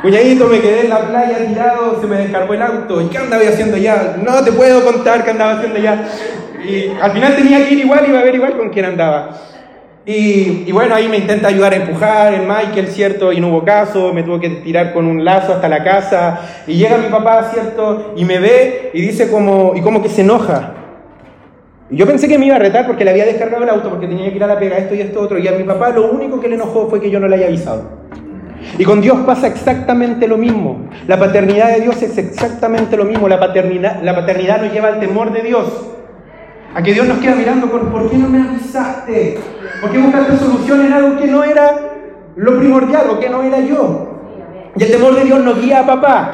Cuñadito, 0.02 0.46
me 0.46 0.60
quedé 0.60 0.82
en 0.82 0.90
la 0.90 1.08
playa 1.08 1.46
tirado, 1.46 2.00
se 2.00 2.06
me 2.06 2.16
descargó 2.16 2.54
el 2.54 2.62
auto. 2.62 3.00
¿Y 3.00 3.06
qué 3.06 3.18
andaba 3.18 3.42
haciendo 3.42 3.76
ya? 3.76 4.16
No 4.22 4.44
te 4.44 4.52
puedo 4.52 4.84
contar 4.84 5.24
qué 5.24 5.30
andaba 5.30 5.52
haciendo 5.54 5.80
ya. 5.80 6.08
Y 6.64 6.90
al 7.00 7.10
final 7.12 7.36
tenía 7.36 7.66
que 7.66 7.74
ir 7.74 7.80
igual, 7.80 8.04
iba 8.08 8.20
a 8.20 8.22
ver 8.24 8.34
igual 8.34 8.56
con 8.56 8.70
quién 8.70 8.84
andaba. 8.84 9.30
Y, 10.10 10.72
bueno, 10.72 10.94
ahí 10.94 11.06
me 11.06 11.18
intenta 11.18 11.48
ayudar 11.48 11.74
a 11.74 11.76
empujar 11.76 12.32
el 12.32 12.40
Michael, 12.40 12.88
¿cierto? 12.88 13.30
Y 13.30 13.40
no 13.40 13.48
hubo 13.48 13.62
caso, 13.62 14.10
me 14.14 14.22
tuvo 14.22 14.40
que 14.40 14.48
tirar 14.48 14.94
con 14.94 15.04
un 15.04 15.22
lazo 15.22 15.52
hasta 15.52 15.68
la 15.68 15.84
casa. 15.84 16.40
Y 16.66 16.76
llega 16.76 16.96
mi 16.96 17.08
papá, 17.08 17.50
¿cierto? 17.52 18.14
Y 18.16 18.24
me 18.24 18.38
ve 18.38 18.90
y 18.94 19.02
dice 19.02 19.30
como, 19.30 19.74
y 19.76 19.82
como 19.82 20.02
que 20.02 20.08
se 20.08 20.22
enoja. 20.22 20.72
Y 21.90 21.96
yo 21.96 22.06
pensé 22.06 22.26
que 22.26 22.38
me 22.38 22.46
iba 22.46 22.56
a 22.56 22.58
retar 22.58 22.86
porque 22.86 23.04
le 23.04 23.10
había 23.10 23.26
descargado 23.26 23.64
el 23.64 23.68
auto, 23.68 23.90
porque 23.90 24.06
tenía 24.06 24.30
que 24.30 24.36
ir 24.36 24.44
a 24.44 24.46
la 24.46 24.58
pega, 24.58 24.78
esto 24.78 24.94
y 24.94 25.02
esto 25.02 25.20
otro. 25.20 25.38
Y 25.38 25.46
a 25.46 25.52
mi 25.52 25.64
papá 25.64 25.90
lo 25.90 26.10
único 26.10 26.40
que 26.40 26.48
le 26.48 26.54
enojó 26.54 26.88
fue 26.88 27.02
que 27.02 27.10
yo 27.10 27.20
no 27.20 27.28
le 27.28 27.36
haya 27.36 27.48
avisado. 27.48 27.97
Y 28.78 28.84
con 28.84 29.00
Dios 29.00 29.18
pasa 29.26 29.46
exactamente 29.46 30.26
lo 30.28 30.36
mismo. 30.36 30.88
La 31.06 31.18
paternidad 31.18 31.74
de 31.74 31.80
Dios 31.80 32.02
es 32.02 32.16
exactamente 32.18 32.96
lo 32.96 33.04
mismo. 33.04 33.28
La 33.28 33.40
paternidad, 33.40 34.02
la 34.02 34.14
paternidad 34.14 34.62
nos 34.62 34.72
lleva 34.72 34.88
al 34.88 35.00
temor 35.00 35.32
de 35.32 35.42
Dios. 35.42 35.66
A 36.74 36.82
que 36.82 36.92
Dios 36.92 37.06
nos 37.06 37.18
queda 37.18 37.34
mirando 37.34 37.70
con, 37.70 37.90
¿por 37.90 38.10
qué 38.10 38.18
no 38.18 38.28
me 38.28 38.42
avisaste? 38.42 39.38
¿Por 39.80 39.90
qué 39.90 39.98
buscaste 39.98 40.36
solución 40.36 40.86
en 40.86 40.92
algo 40.92 41.18
que 41.18 41.26
no 41.26 41.42
era 41.42 41.78
lo 42.36 42.58
primordial 42.58 43.10
o 43.10 43.18
que 43.18 43.28
no 43.28 43.42
era 43.42 43.60
yo? 43.60 44.20
Y 44.76 44.82
el 44.82 44.90
temor 44.90 45.14
de 45.14 45.24
Dios 45.24 45.40
nos 45.40 45.60
guía 45.60 45.80
a 45.80 45.86
papá. 45.86 46.32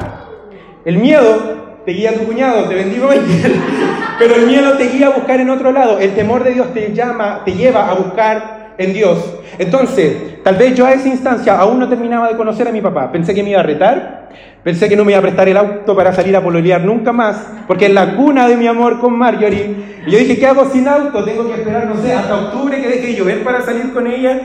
El 0.83 0.97
miedo 0.97 1.81
te 1.85 1.91
guía 1.91 2.13
tu 2.13 2.25
cuñado, 2.25 2.65
te 2.65 2.75
bendigo 2.75 3.07
Michael. 3.07 3.55
Pero 4.19 4.35
el 4.35 4.47
miedo 4.47 4.73
te 4.73 4.89
guía 4.89 5.07
a 5.07 5.11
buscar 5.11 5.39
en 5.39 5.49
otro 5.49 5.71
lado. 5.71 5.99
El 5.99 6.13
temor 6.13 6.43
de 6.43 6.51
Dios 6.51 6.73
te 6.73 6.93
llama, 6.93 7.41
te 7.45 7.53
lleva 7.53 7.89
a 7.89 7.93
buscar 7.93 8.54
en 8.77 8.93
Dios. 8.93 9.39
Entonces, 9.57 10.43
tal 10.43 10.55
vez 10.55 10.75
yo 10.75 10.85
a 10.85 10.93
esa 10.93 11.07
instancia 11.07 11.57
aún 11.57 11.79
no 11.79 11.87
terminaba 11.87 12.27
de 12.27 12.35
conocer 12.35 12.67
a 12.67 12.71
mi 12.71 12.81
papá. 12.81 13.11
Pensé 13.11 13.33
que 13.33 13.43
me 13.43 13.51
iba 13.51 13.59
a 13.59 13.63
retar, 13.63 14.29
pensé 14.63 14.89
que 14.89 14.95
no 14.95 15.05
me 15.05 15.11
iba 15.11 15.19
a 15.19 15.21
prestar 15.21 15.47
el 15.47 15.57
auto 15.57 15.95
para 15.95 16.13
salir 16.13 16.35
a 16.35 16.41
pololear 16.41 16.83
nunca 16.83 17.11
más, 17.11 17.47
porque 17.67 17.85
es 17.85 17.93
la 17.93 18.15
cuna 18.15 18.47
de 18.47 18.57
mi 18.57 18.67
amor 18.67 18.99
con 18.99 19.17
Marjorie. 19.17 19.75
Y 20.07 20.11
yo 20.11 20.19
dije, 20.19 20.37
¿qué 20.37 20.47
hago 20.47 20.65
sin 20.65 20.87
auto? 20.87 21.23
Tengo 21.23 21.47
que 21.47 21.55
esperar, 21.55 21.87
no 21.87 22.01
sé, 22.01 22.13
hasta 22.13 22.35
octubre 22.35 22.81
que 22.81 22.87
deje 22.87 23.07
de 23.07 23.15
llover 23.15 23.43
para 23.43 23.61
salir 23.61 23.93
con 23.93 24.07
ella. 24.07 24.41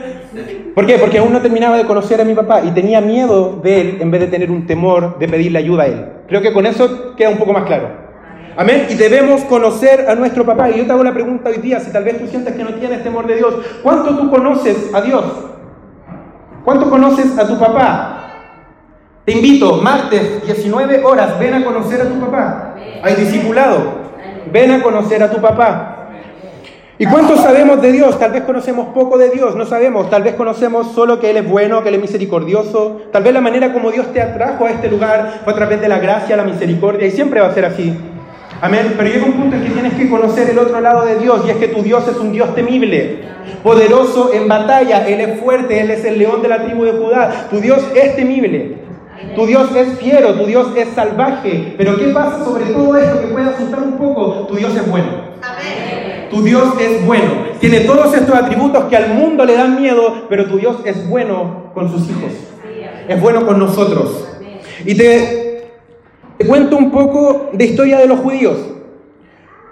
¿Por 0.73 0.85
qué? 0.85 0.97
Porque 0.97 1.17
aún 1.17 1.33
no 1.33 1.41
terminaba 1.41 1.77
de 1.77 1.85
conocer 1.85 2.21
a 2.21 2.25
mi 2.25 2.33
papá 2.33 2.61
y 2.63 2.71
tenía 2.71 3.01
miedo 3.01 3.59
de 3.61 3.81
él 3.81 3.97
en 3.99 4.11
vez 4.11 4.21
de 4.21 4.27
tener 4.27 4.49
un 4.49 4.65
temor 4.65 5.19
de 5.19 5.27
pedirle 5.27 5.59
ayuda 5.59 5.83
a 5.83 5.87
él. 5.87 6.05
Creo 6.27 6.41
que 6.41 6.53
con 6.53 6.65
eso 6.65 7.15
queda 7.15 7.29
un 7.29 7.37
poco 7.37 7.51
más 7.53 7.65
claro. 7.65 8.10
Amén. 8.57 8.87
Y 8.89 8.95
debemos 8.95 9.41
conocer 9.45 10.09
a 10.09 10.15
nuestro 10.15 10.45
papá. 10.45 10.69
Y 10.69 10.77
yo 10.77 10.85
te 10.85 10.91
hago 10.91 11.03
la 11.03 11.13
pregunta 11.13 11.49
hoy 11.49 11.57
día, 11.57 11.79
si 11.79 11.91
tal 11.91 12.03
vez 12.03 12.19
tú 12.19 12.27
sientes 12.27 12.55
que 12.55 12.63
no 12.63 12.73
tienes 12.75 13.03
temor 13.03 13.27
de 13.27 13.35
Dios, 13.37 13.55
¿cuánto 13.81 14.17
tú 14.17 14.29
conoces 14.29 14.93
a 14.93 15.01
Dios? 15.01 15.23
¿Cuánto 16.63 16.89
conoces 16.89 17.37
a 17.37 17.47
tu 17.47 17.57
papá? 17.57 18.17
Te 19.25 19.33
invito, 19.33 19.77
martes, 19.77 20.43
19 20.45 21.03
horas, 21.03 21.39
ven 21.39 21.53
a 21.53 21.63
conocer 21.63 22.01
a 22.01 22.05
tu 22.05 22.19
papá. 22.19 22.75
Hay 23.03 23.15
discipulado. 23.15 24.01
Ven 24.51 24.71
a 24.71 24.81
conocer 24.81 25.23
a 25.23 25.29
tu 25.29 25.39
papá. 25.39 25.97
¿Y 26.97 27.05
cuánto 27.05 27.35
sabemos 27.37 27.81
de 27.81 27.91
Dios? 27.91 28.19
Tal 28.19 28.31
vez 28.31 28.43
conocemos 28.43 28.89
poco 28.93 29.17
de 29.17 29.29
Dios, 29.29 29.55
no 29.55 29.65
sabemos. 29.65 30.09
Tal 30.09 30.21
vez 30.21 30.35
conocemos 30.35 30.91
solo 30.91 31.19
que 31.19 31.31
Él 31.31 31.37
es 31.37 31.49
bueno, 31.49 31.81
que 31.81 31.89
Él 31.89 31.95
es 31.95 32.01
misericordioso. 32.01 33.01
Tal 33.11 33.23
vez 33.23 33.33
la 33.33 33.41
manera 33.41 33.73
como 33.73 33.89
Dios 33.89 34.13
te 34.13 34.21
atrajo 34.21 34.65
a 34.65 34.71
este 34.71 34.87
lugar 34.87 35.41
fue 35.43 35.53
a 35.53 35.55
través 35.55 35.81
de 35.81 35.87
la 35.87 35.97
gracia, 35.97 36.37
la 36.37 36.43
misericordia, 36.43 37.07
y 37.07 37.11
siempre 37.11 37.41
va 37.41 37.47
a 37.47 37.53
ser 37.53 37.65
así. 37.65 37.97
Amén. 38.61 38.93
Pero 38.95 39.09
llega 39.09 39.25
un 39.25 39.33
punto 39.33 39.55
en 39.55 39.63
que 39.63 39.69
tienes 39.71 39.93
que 39.93 40.07
conocer 40.09 40.49
el 40.49 40.59
otro 40.59 40.79
lado 40.79 41.05
de 41.05 41.17
Dios, 41.17 41.41
y 41.45 41.49
es 41.49 41.57
que 41.57 41.67
tu 41.67 41.81
Dios 41.81 42.07
es 42.07 42.17
un 42.17 42.31
Dios 42.31 42.53
temible, 42.53 43.23
poderoso 43.63 44.31
en 44.33 44.47
batalla. 44.47 45.07
Él 45.07 45.19
es 45.19 45.39
fuerte, 45.39 45.81
Él 45.81 45.89
es 45.89 46.05
el 46.05 46.19
león 46.19 46.41
de 46.43 46.47
la 46.47 46.63
tribu 46.63 46.85
de 46.85 46.91
Judá. 46.91 47.47
Tu 47.49 47.59
Dios 47.59 47.79
es 47.95 48.15
temible. 48.15 48.77
Tu 49.35 49.45
Dios 49.45 49.75
es 49.75 49.99
fiero, 49.99 50.33
tu 50.35 50.45
Dios 50.45 50.67
es 50.75 50.89
salvaje. 50.89 51.73
Pero 51.77 51.97
¿qué 51.97 52.07
pasa 52.07 52.43
sobre 52.43 52.65
todo 52.65 52.97
esto 52.97 53.21
que 53.21 53.27
puede 53.27 53.49
asustar 53.49 53.81
un 53.81 53.97
poco? 53.97 54.47
Tu 54.47 54.55
Dios 54.55 54.75
es 54.75 54.89
bueno. 54.89 55.31
Tu 56.29 56.43
Dios 56.43 56.69
es 56.79 57.05
bueno. 57.05 57.31
Tiene 57.59 57.81
todos 57.81 58.13
estos 58.13 58.35
atributos 58.35 58.85
que 58.85 58.97
al 58.97 59.13
mundo 59.13 59.45
le 59.45 59.55
dan 59.55 59.79
miedo, 59.79 60.25
pero 60.29 60.45
tu 60.45 60.57
Dios 60.57 60.77
es 60.85 61.07
bueno 61.09 61.71
con 61.73 61.91
sus 61.91 62.09
hijos. 62.09 62.31
Es 63.07 63.19
bueno 63.19 63.45
con 63.45 63.59
nosotros. 63.59 64.27
Y 64.85 64.95
te, 64.95 65.40
te 66.41 66.47
cuento 66.47 66.75
un 66.75 66.89
poco 66.89 67.51
de 67.53 67.65
historia 67.65 67.99
de 67.99 68.07
los 68.07 68.19
judíos. 68.19 68.57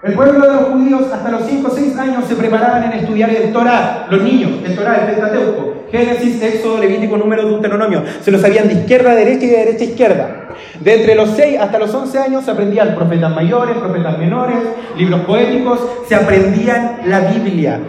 El 0.04 0.12
pueblo 0.14 0.40
de 0.40 0.54
los 0.54 0.64
judíos 0.68 1.02
hasta 1.12 1.28
los 1.32 1.42
5 1.42 1.68
o 1.68 1.74
6 1.74 1.98
años 1.98 2.24
se 2.28 2.36
preparaban 2.36 2.84
en 2.84 3.00
estudiar 3.00 3.28
el 3.28 3.52
Torah, 3.52 4.06
los 4.08 4.22
niños, 4.22 4.52
el 4.64 4.76
Torah, 4.76 5.00
el 5.00 5.12
Pentateuco, 5.12 5.74
Génesis, 5.90 6.40
Éxodo, 6.40 6.78
Levítico, 6.78 7.16
Número, 7.16 7.44
Deuteronomio. 7.44 8.04
Se 8.20 8.30
lo 8.30 8.38
sabían 8.38 8.68
de 8.68 8.74
izquierda 8.74 9.10
a 9.10 9.14
derecha 9.16 9.46
y 9.46 9.48
de 9.48 9.56
derecha 9.56 9.82
a 9.82 9.88
izquierda. 9.88 10.48
De 10.78 10.94
entre 10.94 11.16
los 11.16 11.30
6 11.30 11.58
hasta 11.58 11.80
los 11.80 11.92
11 11.92 12.18
años 12.20 12.44
se 12.44 12.52
aprendían 12.52 12.94
profetas 12.94 13.34
mayores, 13.34 13.76
profetas 13.76 14.16
menores, 14.16 14.58
libros 14.96 15.22
poéticos, 15.22 15.80
se 16.08 16.14
aprendían 16.14 17.00
la 17.06 17.32
Biblia. 17.32 17.80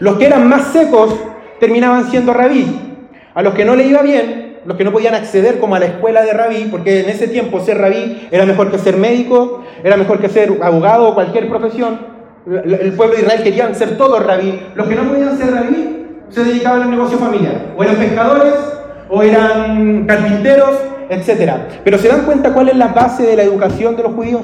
Los 0.00 0.16
que 0.16 0.26
eran 0.26 0.48
más 0.48 0.72
secos 0.72 1.14
terminaban 1.60 2.10
siendo 2.10 2.34
rabí. 2.34 2.66
A 3.32 3.42
los 3.42 3.54
que 3.54 3.64
no 3.64 3.76
le 3.76 3.86
iba 3.86 4.02
bien, 4.02 4.43
los 4.66 4.76
que 4.76 4.84
no 4.84 4.92
podían 4.92 5.14
acceder 5.14 5.58
como 5.58 5.74
a 5.74 5.78
la 5.78 5.86
escuela 5.86 6.22
de 6.22 6.32
rabí, 6.32 6.68
porque 6.70 7.00
en 7.00 7.10
ese 7.10 7.28
tiempo 7.28 7.60
ser 7.60 7.78
rabí 7.78 8.28
era 8.30 8.46
mejor 8.46 8.70
que 8.70 8.78
ser 8.78 8.96
médico, 8.96 9.62
era 9.82 9.96
mejor 9.96 10.18
que 10.20 10.28
ser 10.28 10.58
abogado 10.62 11.08
o 11.08 11.14
cualquier 11.14 11.48
profesión. 11.48 11.98
El 12.46 12.92
pueblo 12.92 13.14
de 13.16 13.22
Israel 13.22 13.42
querían 13.42 13.74
ser 13.74 13.96
todos 13.96 14.24
rabí. 14.24 14.60
Los 14.74 14.86
que 14.86 14.94
no 14.94 15.04
podían 15.04 15.36
ser 15.36 15.52
rabí 15.52 16.06
se 16.28 16.44
dedicaban 16.44 16.82
al 16.82 16.90
negocio 16.90 17.18
familiar. 17.18 17.72
O 17.76 17.82
eran 17.82 17.96
pescadores, 17.96 18.54
o 19.08 19.22
eran 19.22 20.06
carpinteros, 20.06 20.76
etc. 21.08 21.52
Pero 21.84 21.98
¿se 21.98 22.08
dan 22.08 22.22
cuenta 22.22 22.52
cuál 22.52 22.68
es 22.68 22.76
la 22.76 22.88
base 22.88 23.24
de 23.24 23.36
la 23.36 23.42
educación 23.42 23.96
de 23.96 24.02
los 24.02 24.12
judíos? 24.12 24.42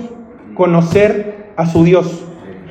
Conocer 0.55 1.53
a 1.57 1.67
su 1.67 1.85
Dios. 1.85 2.25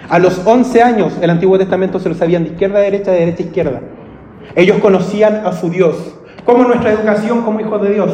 A 0.09 0.17
los 0.17 0.41
11 0.45 0.81
años 0.81 1.13
el 1.21 1.29
Antiguo 1.29 1.57
Testamento 1.57 1.99
se 1.99 2.09
lo 2.09 2.15
sabían 2.15 2.43
de 2.43 2.51
izquierda 2.51 2.79
a 2.79 2.81
derecha, 2.81 3.11
de 3.11 3.19
derecha 3.19 3.43
a 3.43 3.45
izquierda. 3.45 3.81
Ellos 4.55 4.77
conocían 4.79 5.45
a 5.45 5.53
su 5.53 5.69
Dios. 5.69 6.15
¿Cómo 6.49 6.63
nuestra 6.63 6.93
educación 6.93 7.43
como 7.43 7.59
hijos 7.59 7.79
de 7.83 7.93
Dios? 7.93 8.09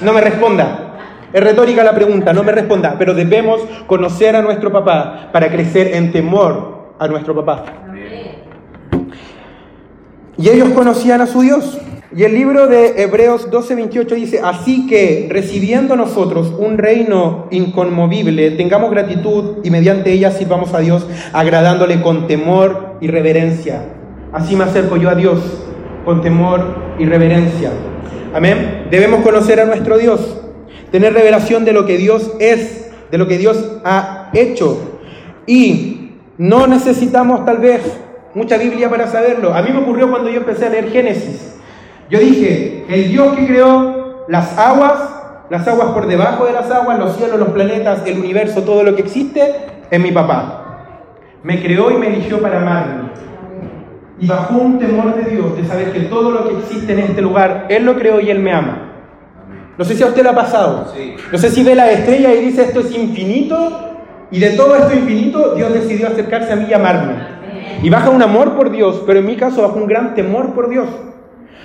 No 0.00 0.14
me 0.14 0.22
responda. 0.22 0.94
Es 1.30 1.44
retórica 1.44 1.84
la 1.84 1.94
pregunta, 1.94 2.32
no 2.32 2.42
me 2.42 2.50
responda, 2.50 2.96
pero 2.98 3.12
debemos 3.12 3.60
conocer 3.86 4.34
a 4.36 4.40
nuestro 4.40 4.72
papá 4.72 5.28
para 5.34 5.50
crecer 5.50 5.88
en 5.94 6.10
temor 6.10 6.94
a 6.98 7.06
nuestro 7.08 7.34
papá. 7.34 7.66
Y 10.38 10.48
ellos 10.48 10.70
conocían 10.70 11.20
a 11.20 11.26
su 11.26 11.42
Dios. 11.42 11.78
Y 12.16 12.24
el 12.24 12.32
libro 12.32 12.68
de 12.68 13.02
Hebreos 13.02 13.50
12:28 13.50 14.14
dice, 14.14 14.40
así 14.42 14.86
que 14.86 15.28
recibiendo 15.30 15.94
nosotros 15.94 16.54
un 16.58 16.78
reino 16.78 17.48
inconmovible, 17.50 18.52
tengamos 18.52 18.90
gratitud 18.90 19.58
y 19.62 19.68
mediante 19.68 20.10
ella 20.10 20.30
sirvamos 20.30 20.72
a 20.72 20.78
Dios, 20.78 21.06
agradándole 21.34 22.00
con 22.00 22.28
temor 22.28 22.96
y 23.02 23.08
reverencia. 23.08 23.82
Así 24.32 24.56
me 24.56 24.64
acerco 24.64 24.96
yo 24.96 25.10
a 25.10 25.14
Dios, 25.14 25.38
con 26.06 26.22
temor 26.22 26.87
y 26.98 27.04
reverencia. 27.06 27.70
Amén. 28.34 28.86
Debemos 28.90 29.22
conocer 29.22 29.60
a 29.60 29.64
nuestro 29.64 29.98
Dios, 29.98 30.40
tener 30.90 31.14
revelación 31.14 31.64
de 31.64 31.72
lo 31.72 31.86
que 31.86 31.96
Dios 31.96 32.32
es, 32.40 32.90
de 33.10 33.18
lo 33.18 33.26
que 33.26 33.38
Dios 33.38 33.78
ha 33.84 34.30
hecho. 34.34 35.00
Y 35.46 36.12
no 36.36 36.66
necesitamos 36.66 37.44
tal 37.44 37.58
vez 37.58 37.80
mucha 38.34 38.56
Biblia 38.58 38.90
para 38.90 39.06
saberlo. 39.06 39.54
A 39.54 39.62
mí 39.62 39.70
me 39.72 39.80
ocurrió 39.80 40.10
cuando 40.10 40.30
yo 40.30 40.38
empecé 40.38 40.66
a 40.66 40.70
leer 40.70 40.90
Génesis. 40.90 41.56
Yo 42.10 42.18
dije, 42.18 42.84
el 42.88 43.08
Dios 43.08 43.36
que 43.36 43.46
creó 43.46 44.24
las 44.28 44.56
aguas, 44.58 44.98
las 45.50 45.66
aguas 45.66 45.88
por 45.88 46.06
debajo 46.06 46.46
de 46.46 46.52
las 46.52 46.70
aguas, 46.70 46.98
los 46.98 47.16
cielos, 47.16 47.38
los 47.38 47.50
planetas, 47.50 48.02
el 48.06 48.18
universo, 48.18 48.62
todo 48.62 48.82
lo 48.82 48.94
que 48.94 49.02
existe, 49.02 49.54
es 49.90 50.00
mi 50.00 50.12
papá. 50.12 50.64
Me 51.42 51.62
creó 51.62 51.90
y 51.90 51.94
me 51.94 52.08
eligió 52.08 52.40
para 52.40 52.60
amarme. 52.60 53.07
Y 54.20 54.26
bajo 54.26 54.56
un 54.56 54.78
temor 54.78 55.14
de 55.14 55.30
Dios, 55.30 55.56
de 55.56 55.64
saber 55.64 55.92
que 55.92 56.00
todo 56.00 56.30
lo 56.30 56.48
que 56.48 56.58
existe 56.58 56.92
en 56.92 56.98
este 57.00 57.22
lugar, 57.22 57.66
Él 57.68 57.84
lo 57.84 57.96
creó 57.96 58.20
y 58.20 58.30
Él 58.30 58.40
me 58.40 58.52
ama. 58.52 58.84
No 59.76 59.84
sé 59.84 59.94
si 59.94 60.02
a 60.02 60.06
usted 60.06 60.22
le 60.22 60.30
ha 60.30 60.34
pasado. 60.34 60.92
No 61.30 61.38
sé 61.38 61.50
si 61.50 61.62
ve 61.62 61.74
la 61.74 61.90
estrella 61.90 62.34
y 62.34 62.44
dice 62.44 62.62
esto 62.62 62.80
es 62.80 62.94
infinito, 62.96 63.88
y 64.30 64.40
de 64.40 64.50
todo 64.50 64.76
esto 64.76 64.94
infinito, 64.94 65.54
Dios 65.54 65.72
decidió 65.72 66.08
acercarse 66.08 66.52
a 66.52 66.56
mí 66.56 66.66
y 66.68 66.74
amarme. 66.74 67.14
Y 67.82 67.88
baja 67.88 68.10
un 68.10 68.22
amor 68.22 68.56
por 68.56 68.70
Dios, 68.70 69.02
pero 69.06 69.20
en 69.20 69.26
mi 69.26 69.36
caso 69.36 69.62
baja 69.62 69.74
un 69.74 69.86
gran 69.86 70.14
temor 70.14 70.52
por 70.52 70.68
Dios. 70.68 70.88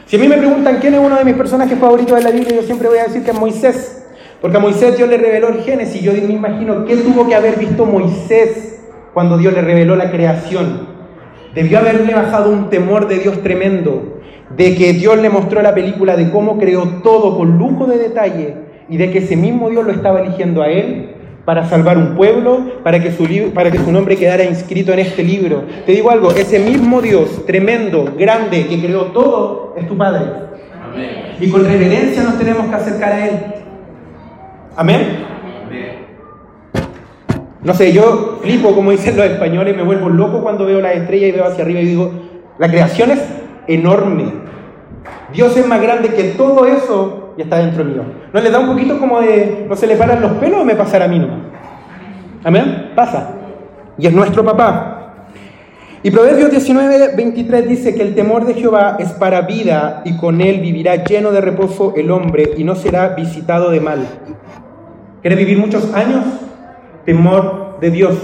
Si 0.06 0.16
a 0.16 0.20
mí 0.20 0.28
me 0.28 0.38
preguntan 0.38 0.78
quién 0.80 0.94
es 0.94 1.00
uno 1.00 1.16
de 1.16 1.26
mis 1.26 1.34
personajes 1.34 1.78
favoritos 1.78 2.16
de 2.18 2.24
la 2.24 2.32
Biblia, 2.32 2.56
yo 2.56 2.62
siempre 2.62 2.88
voy 2.88 3.00
a 3.00 3.06
decir 3.06 3.24
que 3.24 3.32
es 3.32 3.40
Moisés. 3.40 4.06
Porque 4.40 4.58
a 4.58 4.60
Moisés 4.60 4.96
Dios 4.96 5.10
le 5.10 5.18
reveló 5.18 5.50
el 5.50 5.64
Génesis. 5.64 6.02
Yo 6.02 6.14
me 6.14 6.34
imagino 6.34 6.86
qué 6.86 6.98
tuvo 6.98 7.28
que 7.28 7.36
haber 7.36 7.58
visto 7.58 7.86
Moisés 7.86 8.82
cuando 9.14 9.38
Dios 9.38 9.54
le 9.54 9.62
reveló 9.62 9.96
la 9.96 10.12
creación. 10.12 10.93
Debió 11.56 11.80
haberle 11.80 12.14
bajado 12.14 12.52
un 12.52 12.70
temor 12.70 13.08
de 13.08 13.20
Dios 13.20 13.42
tremendo, 13.44 14.22
de 14.56 14.76
que 14.76 14.94
Dios 14.94 15.18
le 15.20 15.30
mostró 15.30 15.62
la 15.62 15.74
película 15.74 16.16
de 16.16 16.30
cómo 16.32 16.58
creó 16.58 16.84
todo 17.04 17.38
con 17.38 17.58
lujo 17.58 17.86
de 17.86 17.98
detalle 17.98 18.56
y 18.90 18.98
de 18.98 19.12
que 19.12 19.20
ese 19.20 19.36
mismo 19.36 19.70
Dios 19.70 19.86
lo 19.86 19.92
estaba 19.92 20.22
eligiendo 20.22 20.62
a 20.62 20.70
él 20.70 21.10
para 21.46 21.68
salvar 21.68 21.98
un 21.98 22.16
pueblo, 22.16 22.72
para 22.84 23.02
que 23.02 23.12
su, 23.12 23.28
para 23.54 23.70
que 23.70 23.78
su 23.78 23.92
nombre 23.92 24.16
quedara 24.16 24.44
inscrito 24.44 24.94
en 24.94 25.00
este 25.00 25.24
libro. 25.24 25.64
Te 25.86 25.92
digo 25.92 26.10
algo, 26.10 26.32
ese 26.32 26.60
mismo 26.60 27.02
Dios 27.02 27.46
tremendo, 27.46 28.14
grande, 28.18 28.66
que 28.68 28.80
creó 28.80 29.06
todo, 29.08 29.76
es 29.78 29.88
tu 29.88 29.98
Padre. 29.98 30.26
Y 31.40 31.50
con 31.50 31.66
reverencia 31.66 32.24
nos 32.24 32.38
tenemos 32.38 32.68
que 32.68 32.76
acercar 32.76 33.12
a 33.12 33.28
Él. 33.28 33.40
Amén. 34.76 35.33
No 37.64 37.74
sé, 37.74 37.94
yo 37.94 38.40
flipo, 38.42 38.76
como 38.76 38.92
dicen 38.92 39.16
los 39.16 39.26
españoles, 39.26 39.76
me 39.76 39.84
vuelvo 39.84 40.10
loco 40.10 40.42
cuando 40.42 40.66
veo 40.66 40.82
las 40.82 40.96
estrellas 40.96 41.30
y 41.30 41.32
veo 41.32 41.46
hacia 41.46 41.64
arriba 41.64 41.80
y 41.80 41.86
digo, 41.86 42.12
la 42.60 42.68
creación 42.68 43.12
es 43.12 43.22
enorme. 43.68 44.26
Dios 45.34 45.56
es 45.56 45.66
más 45.66 45.82
grande 45.82 46.10
que 46.10 46.24
todo 46.36 46.66
eso 46.66 47.34
y 47.38 47.42
está 47.42 47.58
dentro 47.58 47.86
mío. 47.86 48.04
¿No 48.34 48.42
le 48.42 48.52
da 48.52 48.60
un 48.60 48.68
poquito 48.68 49.00
como 49.00 49.22
de, 49.22 49.66
no 49.68 49.76
se 49.76 49.88
le 49.88 49.96
paran 49.96 50.22
los 50.22 50.34
pelos 50.34 50.62
o 50.62 50.66
me 50.66 50.76
pasará 50.76 51.06
a 51.06 51.08
mí 51.08 51.20
nomás? 51.20 51.40
Amén, 52.44 52.92
pasa. 52.96 53.30
Y 53.98 54.08
es 54.08 54.14
nuestro 54.14 54.44
papá. 54.44 54.94
Y 56.04 56.12
Proverbios 56.12 56.52
19, 56.52 57.16
23 57.16 57.68
dice 57.70 57.96
que 57.96 58.02
el 58.02 58.14
temor 58.14 58.46
de 58.46 58.56
Jehová 58.56 58.98
es 59.00 59.14
para 59.14 59.42
vida 59.42 60.02
y 60.04 60.18
con 60.18 60.42
él 60.42 60.60
vivirá 60.60 61.02
lleno 61.06 61.32
de 61.32 61.40
reposo 61.40 61.94
el 61.96 62.12
hombre 62.12 62.56
y 62.58 62.66
no 62.66 62.76
será 62.76 63.10
visitado 63.10 63.70
de 63.72 63.80
mal. 63.80 64.06
¿Quieres 65.22 65.40
vivir 65.40 65.58
muchos 65.58 65.94
años? 65.94 66.26
Temor 67.06 67.78
de 67.82 67.92
Dios. 67.92 68.16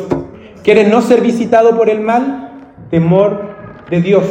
¿Quieres 0.63 0.89
no 0.89 1.01
ser 1.01 1.21
visitado 1.21 1.75
por 1.77 1.89
el 1.89 2.01
mal? 2.01 2.51
Temor 2.89 3.41
de 3.89 4.01
Dios. 4.01 4.24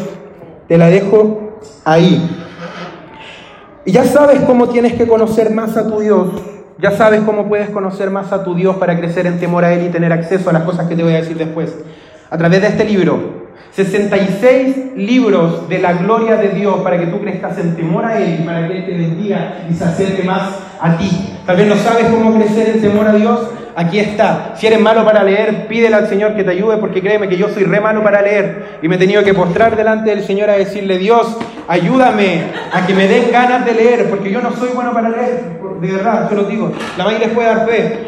Te 0.66 0.78
la 0.78 0.88
dejo 0.88 1.58
ahí. 1.84 2.36
Y 3.84 3.92
ya 3.92 4.04
sabes 4.04 4.40
cómo 4.40 4.68
tienes 4.68 4.94
que 4.94 5.06
conocer 5.06 5.50
más 5.52 5.76
a 5.76 5.88
tu 5.88 6.00
Dios 6.00 6.30
ya 6.80 6.92
sabes 6.92 7.22
cómo 7.22 7.48
puedes 7.48 7.70
conocer 7.70 8.10
más 8.10 8.32
a 8.32 8.44
tu 8.44 8.54
Dios 8.54 8.76
para 8.76 8.96
crecer 8.96 9.26
en 9.26 9.40
temor 9.40 9.64
a 9.64 9.74
Él 9.74 9.86
y 9.86 9.88
tener 9.88 10.12
acceso 10.12 10.48
a 10.48 10.52
las 10.52 10.62
cosas 10.62 10.86
que 10.86 10.94
te 10.94 11.02
voy 11.02 11.12
a 11.12 11.16
decir 11.16 11.36
después. 11.36 11.76
A 12.30 12.38
través 12.38 12.62
de 12.62 12.68
este 12.68 12.84
libro, 12.84 13.48
66 13.72 14.92
libros 14.96 15.68
de 15.68 15.80
la 15.80 15.94
gloria 15.94 16.36
de 16.36 16.50
Dios 16.50 16.76
para 16.82 16.98
que 16.98 17.06
tú 17.06 17.20
crezcas 17.20 17.58
en 17.58 17.74
temor 17.74 18.04
a 18.04 18.20
Él 18.20 18.38
y 18.40 18.44
para 18.44 18.68
que 18.68 18.78
Él 18.78 18.86
te 18.86 18.92
bendiga 18.92 19.66
y 19.68 19.74
se 19.74 19.84
acerque 19.84 20.22
más 20.22 20.52
a 20.80 20.96
ti. 20.96 21.10
Tal 21.44 21.56
vez 21.56 21.66
no 21.66 21.74
sabes 21.76 22.06
cómo 22.06 22.32
crecer 22.36 22.68
en 22.76 22.80
temor 22.80 23.08
a 23.08 23.14
Dios. 23.14 23.40
Aquí 23.78 24.00
está. 24.00 24.54
Si 24.56 24.66
eres 24.66 24.80
malo 24.80 25.04
para 25.04 25.23
leer, 25.23 25.68
pídele 25.68 25.94
al 25.94 26.08
Señor 26.08 26.35
que 26.35 26.42
te 26.42 26.50
ayude 26.50 26.78
porque 26.78 27.00
créeme 27.00 27.28
que 27.28 27.37
yo 27.37 27.49
soy 27.49 27.62
re 27.62 27.78
malo 27.78 28.02
para 28.02 28.20
leer 28.23 28.80
y 28.82 28.88
me 28.88 28.97
he 28.97 28.99
tenido 28.99 29.23
que 29.23 29.32
postrar 29.32 29.76
delante 29.76 30.11
del 30.11 30.25
Señor 30.25 30.50
a 30.50 30.54
decirle, 30.54 30.99
Dios, 30.99 31.37
ayúdame 31.68 32.42
a 32.73 32.85
que 32.85 32.92
me 32.92 33.06
den 33.06 33.30
ganas 33.30 33.64
de 33.64 33.75
leer 33.75 34.11
porque 34.11 34.32
yo 34.32 34.42
no 34.42 34.50
soy 34.56 34.70
bueno 34.75 34.92
para 34.92 35.11
leer. 35.11 35.44
De 35.80 35.92
verdad, 35.92 36.28
yo 36.28 36.38
lo 36.38 36.44
digo. 36.49 36.73
La 36.97 37.04
mayoría 37.04 37.28
les 37.28 37.37
puede 37.37 37.49
dar 37.54 37.66
fe. 37.68 37.99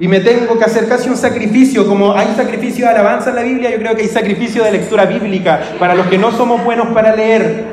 Y 0.00 0.08
me 0.08 0.20
tengo 0.20 0.58
que 0.58 0.64
hacer 0.64 0.88
casi 0.88 1.10
un 1.10 1.16
sacrificio, 1.18 1.86
como 1.86 2.16
hay 2.16 2.28
sacrificio 2.34 2.86
de 2.86 2.92
alabanza 2.92 3.28
en 3.28 3.36
la 3.36 3.42
Biblia, 3.42 3.70
yo 3.70 3.76
creo 3.76 3.94
que 3.94 4.00
hay 4.00 4.08
sacrificio 4.08 4.64
de 4.64 4.70
lectura 4.70 5.04
bíblica 5.04 5.60
para 5.78 5.94
los 5.94 6.06
que 6.06 6.16
no 6.16 6.32
somos 6.32 6.64
buenos 6.64 6.86
para 6.94 7.14
leer. 7.14 7.64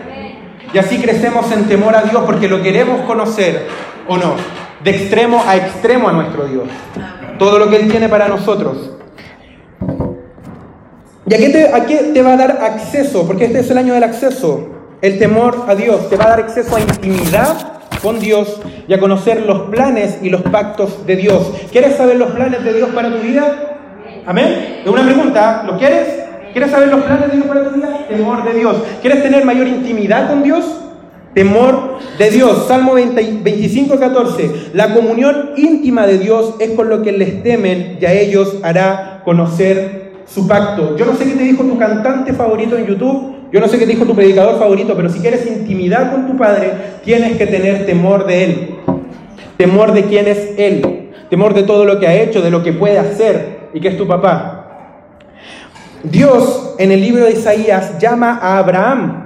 Y 0.73 0.77
así 0.77 0.97
crecemos 0.97 1.49
en 1.53 1.69
temor 1.69 1.95
a 1.95 2.01
Dios 2.01 2.21
porque 2.25 2.49
lo 2.49 2.61
queremos 2.61 2.99
conocer 3.03 3.65
o 4.09 4.17
no, 4.17 4.35
de 4.83 4.91
extremo 4.91 5.41
a 5.47 5.55
extremo 5.55 6.09
a 6.09 6.11
nuestro 6.11 6.47
Dios. 6.47 6.65
Todo 7.37 7.59
lo 7.59 7.69
que 7.69 7.77
Él 7.77 7.89
tiene 7.89 8.09
para 8.09 8.27
nosotros. 8.27 8.91
¿Y 11.27 11.33
a 11.33 11.37
qué, 11.37 12.11
te, 12.13 12.21
va 12.21 12.33
a 12.33 12.37
dar 12.37 12.51
acceso? 12.61 13.25
Porque 13.25 13.45
este 13.45 13.59
es 13.59 13.71
el 13.71 13.79
año 13.79 13.93
del 13.95 14.03
acceso. 14.03 14.69
El 15.01 15.17
temor 15.17 15.65
a 15.67 15.73
Dios 15.73 16.07
te 16.09 16.17
va 16.17 16.25
a 16.25 16.29
dar 16.29 16.39
acceso 16.41 16.75
a 16.75 16.79
intimidad 16.79 17.81
con 18.01 18.19
Dios 18.19 18.61
y 18.87 18.93
a 18.93 18.99
conocer 18.99 19.43
los 19.45 19.69
planes 19.69 20.19
y 20.21 20.29
los 20.29 20.43
pactos 20.43 21.05
de 21.07 21.15
Dios. 21.15 21.51
¿Quieres 21.71 21.95
saber 21.95 22.17
los 22.17 22.31
planes 22.31 22.63
de 22.63 22.73
Dios 22.73 22.89
para 22.89 23.09
tu 23.09 23.17
vida? 23.17 23.75
Amén. 24.27 24.81
Es 24.83 24.89
una 24.89 25.03
pregunta, 25.03 25.63
¿lo 25.65 25.77
quieres? 25.77 26.07
¿Quieres 26.51 26.69
saber 26.69 26.89
los 26.89 27.03
planes 27.03 27.31
de 27.31 27.37
Dios 27.37 27.47
para 27.47 27.63
tu 27.63 27.71
vida? 27.71 28.05
Temor 28.07 28.43
de 28.43 28.53
Dios. 28.53 28.75
¿Quieres 29.01 29.23
tener 29.23 29.43
mayor 29.45 29.67
intimidad 29.67 30.29
con 30.29 30.43
Dios? 30.43 30.63
Temor 31.35 31.99
de 32.17 32.31
Dios. 32.31 32.65
Salmo 32.65 32.93
25, 32.93 33.99
14. 33.99 34.71
La 34.73 34.93
comunión 34.93 35.51
íntima 35.57 36.07
de 36.07 36.17
Dios 36.17 36.55
es 36.59 36.71
con 36.71 36.89
lo 36.89 37.03
que 37.03 37.11
les 37.11 37.43
temen 37.43 37.97
y 37.99 38.05
a 38.05 38.13
ellos 38.13 38.55
hará 38.63 39.21
conocer 39.25 40.13
su 40.25 40.47
pacto. 40.47 40.95
Yo 40.97 41.05
no 41.05 41.13
sé 41.13 41.25
qué 41.25 41.31
te 41.31 41.43
dijo 41.43 41.63
tu 41.63 41.77
cantante 41.77 42.31
favorito 42.31 42.77
en 42.77 42.87
YouTube, 42.87 43.35
yo 43.51 43.59
no 43.59 43.67
sé 43.67 43.77
qué 43.77 43.85
dijo 43.85 44.05
tu 44.05 44.15
predicador 44.15 44.57
favorito, 44.57 44.95
pero 44.95 45.09
si 45.09 45.19
quieres 45.19 45.45
intimidad 45.45 46.09
con 46.11 46.25
tu 46.25 46.37
Padre, 46.37 46.71
tienes 47.03 47.37
que 47.37 47.45
tener 47.47 47.85
temor 47.85 48.25
de 48.25 48.43
Él. 48.45 48.75
Temor 49.57 49.91
de 49.91 50.05
quién 50.05 50.27
es 50.27 50.53
Él. 50.57 51.11
Temor 51.29 51.53
de 51.53 51.63
todo 51.63 51.83
lo 51.83 51.99
que 51.99 52.07
ha 52.07 52.15
hecho, 52.15 52.41
de 52.41 52.49
lo 52.49 52.63
que 52.63 52.71
puede 52.71 52.97
hacer 52.97 53.69
y 53.73 53.81
que 53.81 53.89
es 53.89 53.97
tu 53.97 54.07
papá. 54.07 54.61
Dios 56.01 56.75
en 56.79 56.93
el 56.93 57.01
libro 57.01 57.25
de 57.25 57.31
Isaías 57.31 57.99
llama 57.99 58.39
a 58.41 58.57
Abraham, 58.57 59.24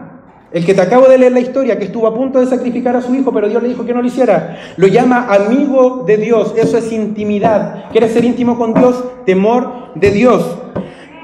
el 0.52 0.66
que 0.66 0.74
te 0.74 0.82
acabo 0.82 1.08
de 1.08 1.18
leer 1.18 1.32
la 1.32 1.40
historia, 1.40 1.78
que 1.78 1.86
estuvo 1.86 2.08
a 2.08 2.16
punto 2.16 2.40
de 2.40 2.48
sacrificar 2.48 2.96
a 2.96 3.02
su 3.02 3.14
hijo, 3.14 3.32
pero 3.32 3.48
Dios 3.48 3.62
le 3.62 3.70
dijo 3.70 3.86
que 3.86 3.94
no 3.94 4.02
lo 4.02 4.08
hiciera. 4.08 4.58
Lo 4.78 4.88
llama 4.88 5.28
amigo 5.30 6.04
de 6.08 6.18
Dios. 6.18 6.54
Eso 6.58 6.78
es 6.78 6.92
intimidad. 6.92 7.86
¿Quieres 7.92 8.14
ser 8.14 8.26
íntimo 8.26 8.58
con 8.58 8.74
Dios? 8.74 9.04
Temor 9.26 9.94
de 9.96 10.12
Dios 10.12 10.58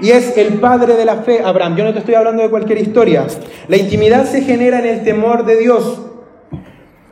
y 0.01 0.11
es 0.11 0.37
el 0.37 0.55
padre 0.59 0.95
de 0.95 1.05
la 1.05 1.17
fe, 1.17 1.41
Abraham. 1.43 1.75
Yo 1.75 1.83
no 1.83 1.93
te 1.93 1.99
estoy 1.99 2.15
hablando 2.15 2.43
de 2.43 2.49
cualquier 2.49 2.79
historia. 2.79 3.25
La 3.67 3.77
intimidad 3.77 4.25
se 4.25 4.41
genera 4.41 4.79
en 4.79 4.85
el 4.85 5.03
temor 5.03 5.45
de 5.45 5.57
Dios. 5.57 6.01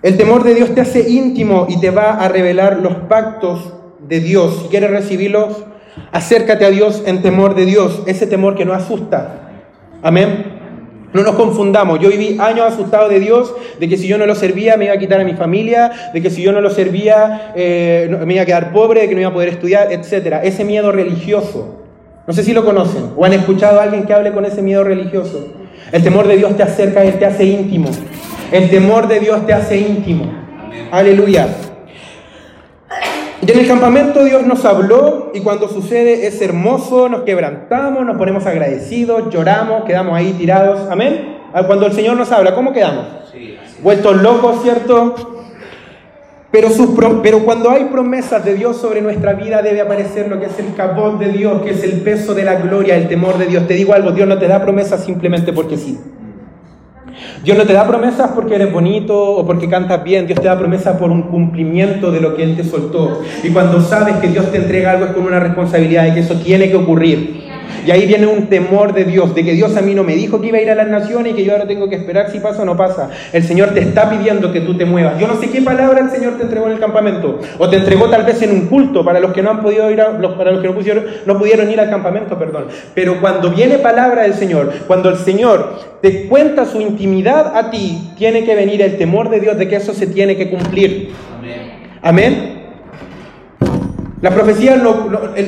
El 0.01 0.17
temor 0.17 0.43
de 0.43 0.53
Dios 0.53 0.75
te 0.75 0.82
hace 0.82 1.10
íntimo 1.10 1.65
y 1.70 1.79
te 1.79 1.89
va 1.89 2.15
a 2.15 2.27
revelar 2.27 2.79
los 2.79 2.96
pactos 2.96 3.74
de 4.05 4.20
Dios. 4.20 4.63
Si 4.63 4.67
quieres 4.67 4.91
recibirlos, 4.91 5.63
acércate 6.12 6.65
a 6.65 6.72
Dios 6.72 7.03
en 7.05 7.22
temor 7.22 7.55
de 7.55 7.65
Dios, 7.65 8.03
ese 8.05 8.27
temor 8.27 8.55
que 8.55 8.65
no 8.65 8.74
asusta. 8.74 9.51
Amén. 10.01 10.62
No 11.13 11.22
nos 11.22 11.36
confundamos. 11.36 12.00
Yo 12.00 12.10
viví 12.10 12.38
años 12.39 12.74
asustado 12.74 13.08
de 13.08 13.20
Dios, 13.20 13.53
de 13.79 13.88
que 13.88 13.98
si 13.98 14.08
yo 14.08 14.17
no 14.17 14.25
lo 14.25 14.36
servía 14.36 14.78
me 14.78 14.86
iba 14.86 14.93
a 14.95 14.97
quitar 14.97 15.21
a 15.21 15.23
mi 15.23 15.34
familia, 15.34 15.91
de 16.13 16.21
que 16.21 16.30
si 16.30 16.41
yo 16.41 16.52
no 16.52 16.60
lo 16.60 16.69
servía 16.69 17.54
eh, 17.56 18.17
me 18.26 18.34
iba 18.34 18.43
a 18.43 18.45
quedar 18.45 18.71
pobre, 18.73 19.02
de 19.02 19.10
que 19.10 19.15
no 19.15 19.21
iba 19.21 19.30
a 19.30 19.34
poder 19.34 19.49
estudiar, 19.49 19.91
etc. 19.91 20.39
Ese 20.43 20.65
miedo 20.65 20.91
religioso. 20.91 21.80
No 22.26 22.34
sé 22.34 22.43
si 22.43 22.54
lo 22.54 22.65
conocen 22.65 23.12
o 23.15 23.26
han 23.26 23.34
escuchado 23.34 23.80
a 23.80 23.84
alguien 23.84 24.04
que 24.04 24.13
hable 24.13 24.32
con 24.32 24.45
ese 24.45 24.62
miedo 24.62 24.84
religioso. 24.84 25.45
El 25.91 26.04
temor 26.04 26.28
de 26.28 26.38
Dios 26.38 26.58
te 26.58 26.63
acerca, 26.63 27.04
Él 27.04 27.19
te 27.19 27.26
hace 27.26 27.45
íntimo. 27.45 27.89
El 28.52 28.69
temor 28.69 29.08
de 29.08 29.19
Dios 29.19 29.45
te 29.45 29.54
hace 29.54 29.78
íntimo. 29.78 30.32
Aleluya. 30.91 31.47
Y 33.45 33.51
en 33.51 33.60
el 33.60 33.67
campamento 33.67 34.23
Dios 34.23 34.45
nos 34.45 34.63
habló 34.63 35.32
y 35.34 35.41
cuando 35.41 35.67
sucede 35.67 36.27
es 36.27 36.41
hermoso, 36.41 37.10
nos 37.10 37.23
quebrantamos, 37.23 38.06
nos 38.06 38.15
ponemos 38.15 38.45
agradecidos, 38.45 39.29
lloramos, 39.29 39.84
quedamos 39.84 40.15
ahí 40.15 40.32
tirados. 40.34 40.89
Amén. 40.89 41.39
Ah, 41.53 41.63
cuando 41.63 41.86
el 41.86 41.91
Señor 41.91 42.15
nos 42.15 42.32
habla, 42.32 42.56
¿cómo 42.56 42.71
quedamos? 42.71 43.06
Vueltos 43.82 44.21
locos, 44.21 44.62
¿cierto? 44.63 45.15
Pero, 46.51 46.69
pero, 47.21 47.39
cuando 47.39 47.69
hay 47.69 47.86
promesas 47.86 48.45
de 48.45 48.53
Dios 48.53 48.77
sobre 48.77 49.01
nuestra 49.01 49.34
vida 49.34 49.62
debe 49.62 49.82
aparecer 49.82 50.29
lo 50.29 50.39
que 50.39 50.45
es 50.45 50.58
el 50.60 50.73
capot 50.75 51.19
de 51.19 51.29
Dios, 51.29 51.63
que 51.63 51.71
es 51.71 51.84
el 51.84 51.99
peso 52.01 52.34
de 52.34 52.45
la 52.45 52.56
gloria, 52.56 52.95
el 52.95 53.10
temor 53.10 53.38
de 53.38 53.47
Dios. 53.47 53.67
Te 53.67 53.73
digo 53.73 53.93
algo, 53.93 54.12
Dios 54.12 54.27
no 54.27 54.38
te 54.38 54.47
da 54.47 54.62
promesas 54.62 55.03
simplemente 55.03 55.51
porque 55.51 55.77
sí. 55.77 55.99
Dios 57.43 57.58
no 57.58 57.65
te 57.65 57.73
da 57.73 57.88
promesas 57.88 58.32
porque 58.34 58.56
eres 58.56 58.71
bonito 58.71 59.36
o 59.36 59.45
porque 59.45 59.69
cantas 59.69 60.04
bien, 60.04 60.28
Dios 60.28 60.39
te 60.39 60.47
da 60.47 60.58
promesas 60.58 60.97
por 60.97 61.12
un 61.12 61.23
cumplimiento 61.23 62.12
de 62.12 62.21
lo 62.21 62.36
que 62.36 62.43
Él 62.43 62.56
te 62.56 62.63
soltó. 62.63 63.21
Y 63.43 63.49
cuando 63.49 63.82
sabes 63.82 64.15
que 64.17 64.30
Dios 64.30 64.52
te 64.52 64.58
entrega 64.58 64.91
algo 64.91 65.06
es 65.06 65.12
con 65.12 65.23
una 65.23 65.39
responsabilidad 65.39 66.08
y 66.08 66.13
que 66.13 66.21
eso 66.21 66.36
tiene 66.36 66.69
que 66.69 66.76
ocurrir. 66.76 67.53
Y 67.86 67.91
ahí 67.91 68.06
viene 68.06 68.28
un 68.28 68.47
temor 68.47 68.93
de 68.93 69.04
Dios, 69.04 69.36
de 69.36 69.43
que 69.43 69.54
Dios 69.54 69.76
a 69.76 69.82
mí 69.82 69.93
no 69.93 70.04
me 70.04 70.15
dijo 70.15 70.39
que 70.39 70.47
iba 70.47 70.58
a 70.58 70.62
ir 70.62 70.71
a 70.71 70.76
las 70.76 70.88
naciones 70.88 71.34
y 71.34 71.36
que 71.36 71.43
yo 71.43 71.54
ahora 71.54 71.67
tengo 71.67 71.89
que 71.89 71.95
esperar 71.95 72.32
si 72.32 72.39
pasa 72.39 72.62
o 72.62 72.65
no 72.65 72.78
pasa. 72.78 73.10
El 73.32 73.43
Señor 73.43 73.69
te 73.69 73.82
está 73.82 74.10
pidiendo 74.10 74.52
que 74.52 74.62
tú 74.62 74.76
te 74.76 74.86
muevas. 74.86 75.19
Yo 75.19 75.28
no 75.28 75.39
sé 75.39 75.49
qué 75.49 75.62
palabra 75.62 75.99
el 75.99 76.10
Señor 76.10 76.38
te 76.38 76.43
entregó 76.43 76.67
en 76.67 76.73
el 76.73 76.80
campamento, 76.80 77.39
o 77.58 77.69
te 77.69 77.78
entregó 77.78 78.10
tal 78.10 78.23
vez 78.23 78.41
en 78.41 78.52
un 78.52 78.67
culto 78.67 79.04
para 79.04 79.19
los 79.19 79.34
que 79.34 79.41
no 79.41 79.52
han 79.52 79.62
podido 79.62 79.89
ir, 79.91 80.02
a, 80.02 80.17
para 80.38 80.52
los 80.52 80.62
que 80.62 80.67
no, 80.67 80.76
pusieron, 80.76 81.06
no 81.26 81.38
pudieron 81.38 81.69
ir 81.69 81.80
al 81.80 81.89
campamento, 81.89 82.38
perdón. 82.38 82.67
Pero 82.93 83.19
cuando 83.19 83.49
viene 83.49 83.80
palabra 83.80 84.23
del 84.23 84.34
Señor, 84.34 84.71
cuando 84.88 85.10
el 85.10 85.17
Señor 85.17 85.80
te 86.02 86.28
cuenta 86.28 86.65
su 86.65 86.82
intimidad 86.82 87.58
a 87.58 87.69
ti, 87.69 88.12
tiene 88.17 88.43
que 88.43 88.56
venir 88.56 88.82
el 88.82 88.97
temor 88.97 89.30
de 89.30 89.39
Dios 89.39 89.58
de 89.58 89.67
que 89.67 89.76
eso 89.76 89.93
se 89.93 90.08
tiene 90.08 90.36
que 90.36 90.49
cumplir. 90.49 91.12
Amén. 91.38 91.99
Amén. 92.02 92.53
Las 94.24 94.36
profecías, 94.36 94.80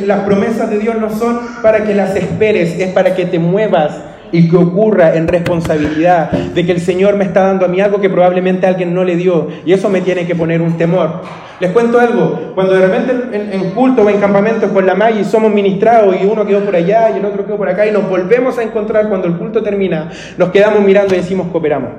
las 0.05 0.19
promesas 0.25 0.69
de 0.69 0.79
Dios 0.79 0.97
no 0.99 1.09
son 1.09 1.39
para 1.61 1.85
que 1.85 1.95
las 1.95 2.13
esperes, 2.13 2.77
es 2.77 2.91
para 2.91 3.15
que 3.15 3.25
te 3.25 3.39
muevas 3.39 4.01
y 4.33 4.49
que 4.49 4.57
ocurra 4.57 5.15
en 5.15 5.29
responsabilidad 5.29 6.29
de 6.29 6.65
que 6.65 6.73
el 6.73 6.81
Señor 6.81 7.15
me 7.15 7.23
está 7.23 7.43
dando 7.43 7.63
a 7.65 7.69
mí 7.69 7.79
algo 7.79 8.01
que 8.01 8.09
probablemente 8.09 8.67
alguien 8.67 8.93
no 8.93 9.05
le 9.05 9.15
dio 9.15 9.47
y 9.65 9.71
eso 9.71 9.89
me 9.89 10.01
tiene 10.01 10.27
que 10.27 10.35
poner 10.35 10.61
un 10.61 10.77
temor. 10.77 11.21
Les 11.61 11.71
cuento 11.71 12.01
algo, 12.01 12.51
cuando 12.53 12.73
de 12.73 12.85
repente 12.85 13.13
en, 13.55 13.69
culto 13.69 14.01
o 14.01 14.09
en 14.09 14.19
campamentos 14.19 14.69
con 14.71 14.85
la 14.85 15.09
y 15.09 15.23
somos 15.23 15.53
ministrados 15.53 16.13
y 16.21 16.25
uno 16.25 16.45
quedó 16.45 16.59
por 16.59 16.75
allá 16.75 17.11
y 17.11 17.19
el 17.19 17.23
otro 17.23 17.45
quedó 17.45 17.55
por 17.55 17.69
acá 17.69 17.87
y 17.87 17.93
nos 17.93 18.09
volvemos 18.09 18.57
a 18.57 18.63
encontrar 18.63 19.07
cuando 19.07 19.29
el 19.29 19.37
culto 19.37 19.63
termina, 19.63 20.11
nos 20.37 20.49
quedamos 20.49 20.83
mirando 20.83 21.15
y 21.15 21.19
decimos 21.19 21.47
cooperamos 21.49 21.91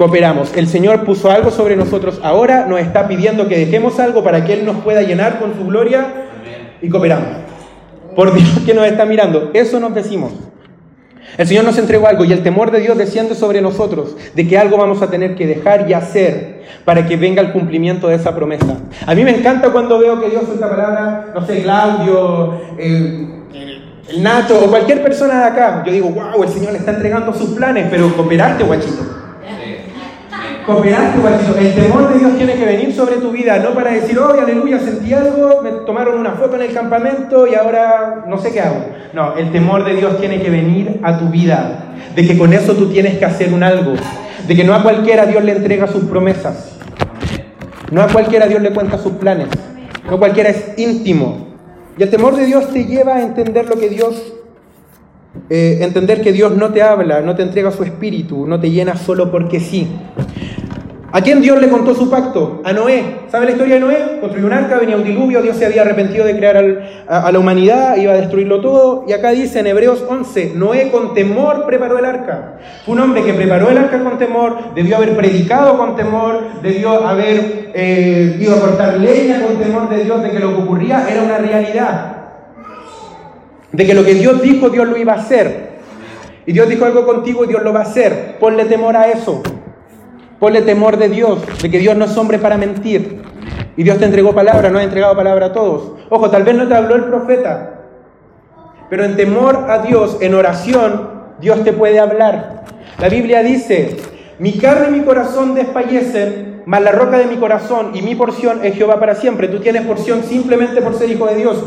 cooperamos. 0.00 0.56
El 0.56 0.66
Señor 0.66 1.04
puso 1.04 1.30
algo 1.30 1.50
sobre 1.50 1.76
nosotros, 1.76 2.20
ahora 2.22 2.64
nos 2.64 2.80
está 2.80 3.06
pidiendo 3.06 3.48
que 3.48 3.58
dejemos 3.58 4.00
algo 4.00 4.24
para 4.24 4.46
que 4.46 4.54
Él 4.54 4.64
nos 4.64 4.76
pueda 4.76 5.02
llenar 5.02 5.38
con 5.38 5.54
su 5.54 5.66
gloria 5.66 6.06
y 6.80 6.88
cooperamos. 6.88 7.28
Por 8.16 8.32
Dios 8.32 8.48
que 8.64 8.72
nos 8.72 8.86
está 8.86 9.04
mirando, 9.04 9.50
eso 9.52 9.78
nos 9.78 9.94
decimos. 9.94 10.32
El 11.36 11.46
Señor 11.46 11.64
nos 11.64 11.76
entregó 11.76 12.06
algo 12.06 12.24
y 12.24 12.32
el 12.32 12.42
temor 12.42 12.70
de 12.70 12.80
Dios 12.80 12.96
desciende 12.96 13.34
sobre 13.34 13.60
nosotros, 13.60 14.16
de 14.34 14.48
que 14.48 14.56
algo 14.56 14.78
vamos 14.78 15.02
a 15.02 15.10
tener 15.10 15.34
que 15.34 15.46
dejar 15.46 15.90
y 15.90 15.92
hacer 15.92 16.62
para 16.86 17.06
que 17.06 17.18
venga 17.18 17.42
el 17.42 17.52
cumplimiento 17.52 18.08
de 18.08 18.14
esa 18.14 18.34
promesa. 18.34 18.78
A 19.04 19.14
mí 19.14 19.22
me 19.22 19.36
encanta 19.36 19.68
cuando 19.68 19.98
veo 19.98 20.18
que 20.18 20.30
Dios 20.30 20.44
suelta 20.46 20.70
palabra, 20.70 21.26
no 21.34 21.46
sé, 21.46 21.62
Claudio, 21.62 22.54
el 22.78 23.42
Nacho 24.22 24.64
o 24.64 24.70
cualquier 24.70 25.02
persona 25.02 25.40
de 25.40 25.44
acá. 25.44 25.82
Yo 25.84 25.92
digo, 25.92 26.08
wow, 26.08 26.42
el 26.42 26.48
Señor 26.48 26.72
le 26.72 26.78
está 26.78 26.92
entregando 26.92 27.34
sus 27.34 27.50
planes, 27.50 27.88
pero 27.90 28.10
cooperaste, 28.16 28.64
guachito. 28.64 29.20
El 31.58 31.74
temor 31.74 32.12
de 32.12 32.18
Dios 32.18 32.36
tiene 32.36 32.54
que 32.54 32.64
venir 32.64 32.92
sobre 32.92 33.16
tu 33.16 33.30
vida, 33.30 33.58
no 33.58 33.70
para 33.74 33.92
decir, 33.92 34.18
oh, 34.18 34.30
aleluya, 34.40 34.78
sentí 34.78 35.12
algo, 35.12 35.60
me 35.62 35.70
tomaron 35.86 36.18
una 36.18 36.32
foto 36.32 36.56
en 36.56 36.62
el 36.62 36.72
campamento 36.72 37.46
y 37.46 37.54
ahora 37.54 38.24
no 38.26 38.38
sé 38.38 38.52
qué 38.52 38.60
hago. 38.60 38.84
No, 39.12 39.36
el 39.36 39.50
temor 39.52 39.84
de 39.84 39.94
Dios 39.94 40.18
tiene 40.18 40.40
que 40.40 40.50
venir 40.50 41.00
a 41.02 41.18
tu 41.18 41.28
vida, 41.28 41.94
de 42.14 42.26
que 42.26 42.38
con 42.38 42.52
eso 42.52 42.74
tú 42.74 42.90
tienes 42.90 43.18
que 43.18 43.24
hacer 43.24 43.52
un 43.52 43.62
algo, 43.62 43.94
de 44.46 44.56
que 44.56 44.64
no 44.64 44.74
a 44.74 44.82
cualquiera 44.82 45.26
Dios 45.26 45.42
le 45.44 45.52
entrega 45.52 45.86
sus 45.86 46.04
promesas, 46.04 46.78
no 47.90 48.02
a 48.02 48.08
cualquiera 48.08 48.46
Dios 48.46 48.62
le 48.62 48.70
cuenta 48.70 48.98
sus 48.98 49.12
planes, 49.12 49.48
no 50.08 50.18
cualquiera 50.18 50.50
es 50.50 50.78
íntimo. 50.78 51.48
Y 51.98 52.02
el 52.02 52.10
temor 52.10 52.36
de 52.36 52.46
Dios 52.46 52.68
te 52.68 52.84
lleva 52.84 53.16
a 53.16 53.22
entender 53.22 53.68
lo 53.68 53.76
que 53.76 53.88
Dios 53.88 54.34
eh, 55.48 55.78
entender 55.82 56.22
que 56.22 56.32
Dios 56.32 56.56
no 56.56 56.70
te 56.70 56.82
habla, 56.82 57.20
no 57.20 57.36
te 57.36 57.42
entrega 57.42 57.70
su 57.70 57.84
espíritu, 57.84 58.46
no 58.46 58.58
te 58.60 58.70
llena 58.70 58.96
solo 58.96 59.30
porque 59.30 59.60
sí. 59.60 59.88
¿A 61.12 61.22
quién 61.22 61.40
Dios 61.40 61.60
le 61.60 61.68
contó 61.68 61.92
su 61.92 62.08
pacto? 62.08 62.62
A 62.64 62.72
Noé. 62.72 63.22
¿Sabe 63.28 63.46
la 63.46 63.52
historia 63.52 63.74
de 63.74 63.80
Noé? 63.80 64.18
Construyó 64.20 64.46
un 64.46 64.52
arca, 64.52 64.78
venía 64.78 64.96
un 64.96 65.02
diluvio, 65.02 65.42
Dios 65.42 65.56
se 65.56 65.66
había 65.66 65.82
arrepentido 65.82 66.24
de 66.24 66.36
crear 66.36 66.56
a, 67.08 67.32
la 67.32 67.38
humanidad, 67.38 67.96
iba 67.96 68.12
a 68.12 68.16
destruirlo 68.16 68.60
todo. 68.60 69.04
Y 69.08 69.12
acá 69.12 69.30
dice 69.30 69.58
en 69.58 69.66
Hebreos 69.66 70.04
11, 70.08 70.52
Noé 70.54 70.90
con 70.92 71.12
temor 71.12 71.66
preparó 71.66 71.98
el 71.98 72.04
arca. 72.04 72.58
Fue 72.84 72.94
un 72.94 73.00
hombre 73.00 73.24
que 73.24 73.34
preparó 73.34 73.70
el 73.70 73.78
arca 73.78 74.04
con 74.04 74.18
temor, 74.18 74.56
debió 74.76 74.96
haber 74.96 75.16
predicado 75.16 75.76
con 75.76 75.96
temor, 75.96 76.62
debió 76.62 77.04
haber 77.04 77.72
eh, 77.74 78.38
ido 78.40 78.54
a 78.54 78.60
cortar 78.60 78.98
leña 78.98 79.42
con 79.42 79.56
temor 79.56 79.88
de 79.88 80.04
Dios, 80.04 80.22
de 80.22 80.30
que 80.30 80.38
lo 80.38 80.54
que 80.54 80.62
ocurría 80.62 81.08
era 81.10 81.22
una 81.22 81.38
realidad. 81.38 82.16
De 83.72 83.84
que 83.84 83.94
lo 83.94 84.04
que 84.04 84.14
Dios 84.14 84.40
dijo, 84.42 84.70
Dios 84.70 84.86
lo 84.86 84.96
iba 84.96 85.14
a 85.14 85.16
hacer. 85.16 85.70
Y 86.46 86.52
Dios 86.52 86.68
dijo 86.68 86.84
algo 86.84 87.04
contigo 87.04 87.44
y 87.44 87.48
Dios 87.48 87.64
lo 87.64 87.72
va 87.72 87.80
a 87.80 87.84
hacer. 87.84 88.36
Ponle 88.38 88.64
temor 88.66 88.96
a 88.96 89.08
eso. 89.10 89.42
Ponle 90.40 90.62
temor 90.62 90.96
de 90.96 91.10
Dios, 91.10 91.38
de 91.62 91.70
que 91.70 91.78
Dios 91.78 91.94
no 91.96 92.06
es 92.06 92.16
hombre 92.16 92.38
para 92.38 92.56
mentir. 92.56 93.20
Y 93.76 93.82
Dios 93.82 93.98
te 93.98 94.06
entregó 94.06 94.34
palabra, 94.34 94.70
no 94.70 94.78
ha 94.78 94.82
entregado 94.82 95.14
palabra 95.14 95.46
a 95.46 95.52
todos. 95.52 95.92
Ojo, 96.08 96.30
tal 96.30 96.42
vez 96.42 96.54
no 96.54 96.66
te 96.66 96.74
habló 96.74 96.96
el 96.96 97.04
profeta, 97.04 97.80
pero 98.88 99.04
en 99.04 99.16
temor 99.16 99.66
a 99.68 99.78
Dios, 99.78 100.16
en 100.20 100.34
oración, 100.34 101.08
Dios 101.40 101.62
te 101.62 101.72
puede 101.72 102.00
hablar. 102.00 102.64
La 102.98 103.08
Biblia 103.08 103.42
dice, 103.42 103.98
mi 104.38 104.58
carne 104.58 104.88
y 104.88 105.00
mi 105.00 105.04
corazón 105.04 105.54
desfallecen, 105.54 106.62
mas 106.66 106.82
la 106.82 106.92
roca 106.92 107.18
de 107.18 107.26
mi 107.26 107.36
corazón 107.36 107.92
y 107.94 108.02
mi 108.02 108.14
porción 108.14 108.64
es 108.64 108.74
Jehová 108.74 108.98
para 108.98 109.14
siempre. 109.14 109.48
Tú 109.48 109.60
tienes 109.60 109.82
porción 109.82 110.22
simplemente 110.24 110.80
por 110.80 110.94
ser 110.94 111.10
hijo 111.10 111.26
de 111.26 111.36
Dios. 111.36 111.64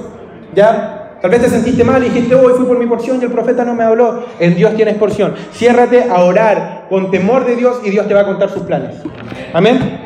¿Ya? 0.56 1.03
Tal 1.24 1.32
vez 1.32 1.42
te 1.42 1.48
sentiste 1.48 1.86
mal 1.86 2.04
y 2.04 2.10
dijiste, 2.10 2.36
hoy 2.36 2.52
fui 2.58 2.66
por 2.66 2.78
mi 2.78 2.86
porción 2.86 3.18
y 3.22 3.24
el 3.24 3.32
profeta 3.32 3.64
no 3.64 3.74
me 3.76 3.86
habló. 3.86 4.26
En 4.42 4.56
Dios 4.56 4.76
tienes 4.76 4.98
porción. 4.98 5.34
Ciérrate 5.54 6.04
a 6.10 6.22
orar 6.22 6.88
con 6.90 7.12
temor 7.12 7.46
de 7.46 7.56
Dios 7.56 7.80
y 7.86 7.92
Dios 7.92 8.10
te 8.10 8.14
va 8.14 8.20
a 8.20 8.26
contar 8.26 8.50
sus 8.50 8.64
planes. 8.64 8.98
Amén. 9.54 10.02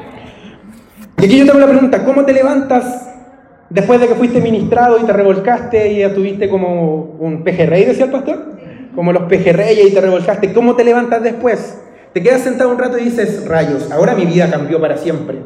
Y 1.20 1.26
aquí 1.26 1.40
yo 1.40 1.48
tengo 1.48 1.58
la 1.58 1.66
pregunta, 1.66 2.06
¿cómo 2.06 2.24
te 2.24 2.34
levantas 2.34 3.10
después 3.68 4.00
de 4.00 4.10
que 4.10 4.14
fuiste 4.14 4.42
ministrado 4.42 5.00
y 5.00 5.06
te 5.06 5.12
revolcaste 5.12 5.92
y 5.92 6.00
ya 6.02 6.14
tuviste 6.14 6.50
como 6.50 7.18
un 7.20 7.44
pejerrey, 7.44 7.86
decía 7.86 8.06
el 8.06 8.12
pastor? 8.12 8.54
Como 8.94 9.12
los 9.12 9.24
pejerreyes 9.24 9.88
y 9.88 9.94
te 9.96 10.02
revolcaste. 10.02 10.54
¿Cómo 10.54 10.76
te 10.76 10.84
levantas 10.84 11.24
después? 11.24 11.82
Te 12.14 12.22
quedas 12.22 12.42
sentado 12.42 12.70
un 12.70 12.78
rato 12.78 13.00
y 13.00 13.06
dices, 13.06 13.44
rayos, 13.48 13.92
ahora 13.92 14.14
mi 14.14 14.28
vida 14.28 14.52
cambió 14.52 14.80
para 14.80 14.98
siempre. 14.98 15.40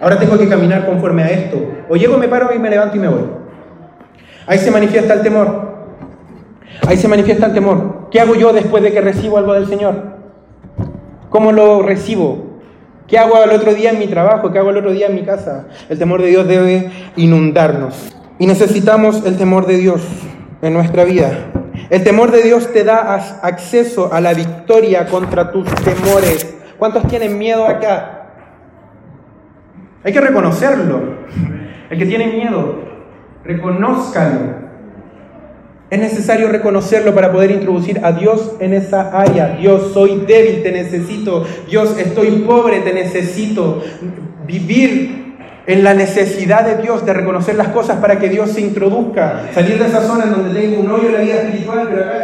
Ahora 0.00 0.18
tengo 0.18 0.38
que 0.38 0.48
caminar 0.48 0.86
conforme 0.86 1.24
a 1.24 1.28
esto. 1.28 1.58
O 1.90 1.96
llego, 1.96 2.16
me 2.16 2.26
paro 2.26 2.54
y 2.56 2.58
me 2.58 2.70
levanto 2.70 2.96
y 2.96 3.00
me 3.00 3.08
voy. 3.08 3.39
Ahí 4.46 4.58
se 4.58 4.70
manifiesta 4.70 5.14
el 5.14 5.22
temor. 5.22 5.70
Ahí 6.86 6.96
se 6.96 7.08
manifiesta 7.08 7.46
el 7.46 7.54
temor. 7.54 8.08
¿Qué 8.10 8.20
hago 8.20 8.34
yo 8.34 8.52
después 8.52 8.82
de 8.82 8.92
que 8.92 9.00
recibo 9.00 9.38
algo 9.38 9.54
del 9.54 9.66
Señor? 9.66 10.18
¿Cómo 11.28 11.52
lo 11.52 11.82
recibo? 11.82 12.50
¿Qué 13.06 13.18
hago 13.18 13.42
el 13.42 13.50
otro 13.50 13.74
día 13.74 13.90
en 13.90 13.98
mi 13.98 14.06
trabajo? 14.06 14.52
¿Qué 14.52 14.58
hago 14.58 14.70
el 14.70 14.76
otro 14.78 14.92
día 14.92 15.08
en 15.08 15.14
mi 15.14 15.22
casa? 15.22 15.66
El 15.88 15.98
temor 15.98 16.22
de 16.22 16.28
Dios 16.28 16.46
debe 16.46 16.90
inundarnos. 17.16 18.12
Y 18.38 18.46
necesitamos 18.46 19.24
el 19.26 19.36
temor 19.36 19.66
de 19.66 19.76
Dios 19.76 20.00
en 20.62 20.72
nuestra 20.72 21.04
vida. 21.04 21.30
El 21.90 22.04
temor 22.04 22.30
de 22.30 22.42
Dios 22.42 22.72
te 22.72 22.84
da 22.84 23.14
acceso 23.42 24.12
a 24.12 24.20
la 24.20 24.32
victoria 24.32 25.06
contra 25.06 25.50
tus 25.50 25.66
temores. 25.74 26.54
¿Cuántos 26.78 27.06
tienen 27.08 27.36
miedo 27.36 27.66
acá? 27.66 28.28
Hay 30.04 30.12
que 30.12 30.20
reconocerlo. 30.20 31.00
El 31.90 31.98
que 31.98 32.06
tiene 32.06 32.28
miedo, 32.28 32.89
reconózcalo. 33.44 34.70
Es 35.90 35.98
necesario 35.98 36.48
reconocerlo 36.48 37.14
para 37.14 37.32
poder 37.32 37.50
introducir 37.50 38.00
a 38.04 38.12
Dios 38.12 38.52
en 38.60 38.74
esa 38.74 39.10
área. 39.10 39.56
Dios, 39.56 39.92
soy 39.92 40.22
débil, 40.26 40.62
te 40.62 40.70
necesito. 40.70 41.44
Dios, 41.68 41.98
estoy 41.98 42.30
pobre, 42.46 42.80
te 42.80 42.92
necesito. 42.92 43.82
Vivir 44.46 45.20
en 45.66 45.84
la 45.84 45.94
necesidad 45.94 46.64
de 46.64 46.82
Dios 46.82 47.04
de 47.04 47.12
reconocer 47.12 47.56
las 47.56 47.68
cosas 47.68 47.98
para 47.98 48.18
que 48.18 48.28
Dios 48.28 48.50
se 48.50 48.60
introduzca. 48.60 49.48
Salir 49.52 49.78
de 49.78 49.86
esa 49.86 50.02
zona 50.02 50.24
en 50.24 50.30
donde 50.30 50.60
tengo 50.60 50.80
un 50.80 50.90
hoyo 50.90 51.08
en 51.08 51.14
la 51.14 51.20
vida 51.20 51.34
espiritual, 51.42 51.88
pero 51.90 52.04
acá 52.04 52.19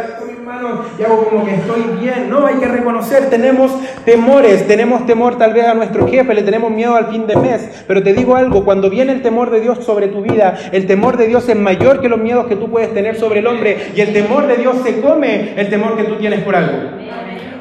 y 0.99 1.03
hago 1.03 1.25
como 1.25 1.45
que 1.45 1.55
estoy 1.55 1.83
bien. 1.99 2.29
No, 2.29 2.45
hay 2.45 2.55
que 2.55 2.67
reconocer, 2.67 3.29
tenemos 3.29 3.71
temores, 4.05 4.67
tenemos 4.67 5.05
temor 5.05 5.37
tal 5.37 5.53
vez 5.53 5.65
a 5.65 5.73
nuestro 5.73 6.07
jefe, 6.07 6.33
le 6.33 6.43
tenemos 6.43 6.71
miedo 6.71 6.95
al 6.95 7.07
fin 7.07 7.27
de 7.27 7.35
mes. 7.35 7.83
Pero 7.87 8.03
te 8.03 8.13
digo 8.13 8.35
algo, 8.35 8.63
cuando 8.65 8.89
viene 8.89 9.13
el 9.13 9.21
temor 9.21 9.49
de 9.49 9.61
Dios 9.61 9.83
sobre 9.83 10.07
tu 10.07 10.21
vida, 10.21 10.57
el 10.71 10.87
temor 10.87 11.17
de 11.17 11.27
Dios 11.27 11.47
es 11.49 11.55
mayor 11.55 12.01
que 12.01 12.09
los 12.09 12.19
miedos 12.19 12.47
que 12.47 12.55
tú 12.55 12.69
puedes 12.69 12.93
tener 12.93 13.15
sobre 13.17 13.39
el 13.39 13.47
hombre. 13.47 13.91
Y 13.95 14.01
el 14.01 14.13
temor 14.13 14.47
de 14.47 14.57
Dios 14.57 14.77
se 14.83 15.01
come 15.01 15.53
el 15.55 15.69
temor 15.69 15.97
que 15.97 16.03
tú 16.03 16.15
tienes 16.15 16.41
por 16.41 16.55
algo 16.55 16.77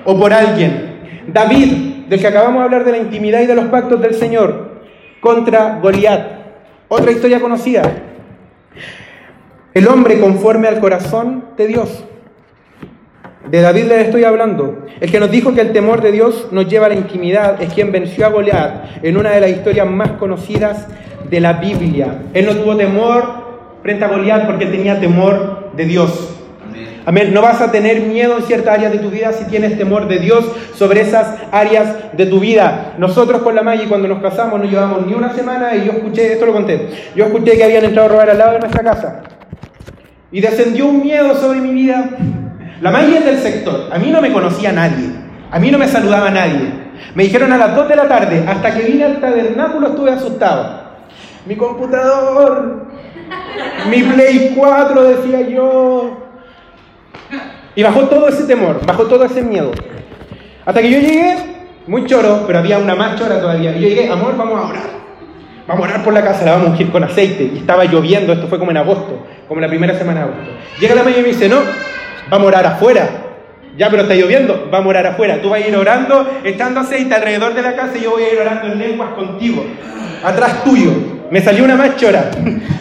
o 0.05 0.19
por 0.19 0.33
alguien. 0.33 0.97
David, 1.27 2.07
del 2.09 2.21
que 2.21 2.27
acabamos 2.27 2.61
de 2.61 2.65
hablar 2.65 2.85
de 2.85 2.93
la 2.93 2.99
intimidad 2.99 3.41
y 3.41 3.47
de 3.47 3.55
los 3.55 3.67
pactos 3.67 4.01
del 4.01 4.15
Señor, 4.15 4.81
contra 5.21 5.81
Goliat. 5.83 6.37
Otra 6.89 7.11
historia 7.11 7.41
conocida. 7.41 7.83
El 9.75 9.89
hombre 9.89 10.21
conforme 10.21 10.69
al 10.69 10.79
corazón 10.79 11.45
de 11.57 11.67
Dios. 11.67 12.05
De 13.51 13.61
David 13.61 13.85
le 13.85 14.01
estoy 14.01 14.25
hablando. 14.25 14.87
El 15.01 15.11
que 15.11 15.21
nos 15.21 15.31
dijo 15.31 15.55
que 15.55 15.61
el 15.61 15.73
temor 15.73 16.03
de 16.03 16.11
Dios 16.11 16.49
nos 16.51 16.69
lleva 16.69 16.87
a 16.87 16.89
la 16.89 16.97
intimidad 16.97 17.63
es 17.63 17.73
quien 17.73 17.93
venció 17.93 18.27
a 18.27 18.31
Goliat 18.31 19.05
en 19.05 19.17
una 19.17 19.31
de 19.31 19.41
las 19.41 19.51
historias 19.51 19.89
más 19.89 20.13
conocidas 20.13 20.89
de 21.31 21.41
la 21.41 21.55
Biblia. 21.55 22.23
Él 22.35 22.47
no 22.47 22.57
tuvo 22.57 22.77
temor 22.77 23.47
frente 23.83 24.05
a 24.05 24.09
Goliat 24.09 24.47
porque 24.47 24.67
tenía 24.67 24.99
temor 24.99 25.71
de 25.77 25.85
Dios. 25.85 26.33
Amén. 27.05 27.33
No 27.33 27.41
vas 27.41 27.61
a 27.61 27.71
tener 27.71 28.01
miedo 28.01 28.37
en 28.37 28.43
ciertas 28.43 28.75
áreas 28.75 28.91
de 28.91 28.99
tu 28.99 29.11
vida 29.11 29.33
si 29.33 29.45
tienes 29.45 29.79
temor 29.79 30.09
de 30.09 30.19
Dios 30.19 30.45
sobre 30.75 31.03
esas 31.03 31.37
áreas 31.53 32.17
de 32.17 32.27
tu 32.27 32.41
vida. 32.41 32.95
Nosotros 32.99 33.43
con 33.43 33.55
la 33.55 33.63
Maggie 33.63 33.87
cuando 33.87 34.09
nos 34.09 34.21
casamos 34.21 34.59
no 34.59 34.67
llevamos 34.67 35.07
ni 35.07 35.15
una 35.15 35.33
semana 35.33 35.77
y 35.77 35.85
yo 35.87 35.93
escuché, 35.93 36.33
esto 36.33 36.47
lo 36.47 36.53
conté, 36.53 36.89
yo 37.15 37.27
escuché 37.27 37.57
que 37.57 37.63
habían 37.63 37.85
entrado 37.85 38.09
a 38.09 38.11
robar 38.11 38.31
al 38.31 38.39
lado 38.39 38.53
de 38.55 38.59
nuestra 38.59 38.83
casa. 38.83 39.23
Y 40.33 40.41
descendió 40.41 40.89
un 40.89 41.01
miedo 41.01 41.37
sobre 41.37 41.61
mi 41.61 41.73
vida 41.73 42.11
la 42.81 42.91
magia 42.91 43.21
del 43.21 43.39
sector. 43.39 43.89
A 43.93 43.99
mí 43.99 44.11
no 44.11 44.21
me 44.21 44.33
conocía 44.33 44.73
nadie. 44.73 45.11
A 45.51 45.59
mí 45.59 45.71
no 45.71 45.79
me 45.79 45.89
saludaba 45.89 46.31
nadie. 46.31 46.87
Me 47.15 47.25
dijeron 47.25 47.53
a 47.53 47.59
las 47.59 47.75
2 47.75 47.89
de 47.89 47.97
la 47.97 48.09
tarde, 48.09 48.45
hasta 48.47 48.75
que 48.75 48.83
vine 48.83 49.05
al 49.05 49.21
tabernáculo 49.21 49.89
estuve 49.89 50.11
asustado. 50.11 50.87
Mi 51.47 51.57
computador, 51.57 52.87
mi 53.89 54.03
Play 54.03 54.55
4, 54.57 55.03
decía 55.05 55.41
yo. 55.49 56.19
Y 57.75 57.83
bajó 57.83 58.03
todo 58.03 58.29
ese 58.29 58.45
temor, 58.45 58.85
bajó 58.85 59.05
todo 59.05 59.25
ese 59.25 59.43
miedo. 59.43 59.71
Hasta 60.65 60.83
que 60.83 60.91
yo 60.91 60.99
llegué, 60.99 61.37
muy 61.87 62.07
choro, 62.07 62.45
pero 62.47 62.59
había 62.59 62.79
una 62.79 62.95
más 62.95 63.19
chora 63.19 63.41
todavía. 63.41 63.77
Y 63.77 63.83
yo 63.83 63.89
llegué, 63.89 64.11
amor, 64.11 64.37
vamos 64.37 64.59
a 64.59 64.69
orar. 64.69 64.97
Vamos 65.69 65.85
a 65.85 65.89
orar 65.89 66.05
por 66.05 66.15
la 66.15 66.23
casa, 66.23 66.45
la 66.45 66.53
vamos 66.53 66.69
a 66.69 66.71
ungir 66.73 66.91
con 66.91 67.05
aceite. 67.05 67.51
Y 67.55 67.59
estaba 67.59 67.85
lloviendo, 67.85 68.33
esto 68.33 68.47
fue 68.47 68.59
como 68.59 68.71
en 68.71 68.79
agosto, 68.79 69.27
como 69.49 69.61
la 69.61 69.69
primera 69.69 69.97
semana 69.97 70.21
de 70.21 70.27
agosto. 70.27 70.51
Llega 70.81 70.95
la 70.95 71.03
mañana 71.03 71.21
y 71.21 71.25
me 71.25 71.29
dice, 71.29 71.49
no, 71.49 71.59
Vamos 72.29 72.47
a 72.47 72.49
orar 72.49 72.67
afuera. 72.67 73.09
Ya, 73.77 73.91
pero 73.91 74.03
está 74.03 74.15
lloviendo. 74.15 74.69
Vamos 74.71 74.87
a 74.87 74.91
orar 74.91 75.07
afuera. 75.07 75.41
Tú 75.41 75.51
vas 75.51 75.63
a 75.63 75.69
ir 75.69 75.77
orando, 75.77 76.29
estando 76.45 76.81
aceite 76.81 77.15
alrededor 77.15 77.55
de 77.55 77.63
la 77.63 77.77
casa 77.77 77.93
y 77.99 78.03
yo 78.03 78.13
voy 78.13 78.25
a 78.25 78.33
ir 78.33 78.41
orando 78.41 78.73
en 78.73 78.79
lenguas 78.79 79.11
contigo. 79.11 79.65
Atrás 80.25 80.65
tuyo. 80.65 80.91
Me 81.31 81.41
salió 81.41 81.65
una 81.65 81.77
más 81.77 81.97
chora. 81.97 82.31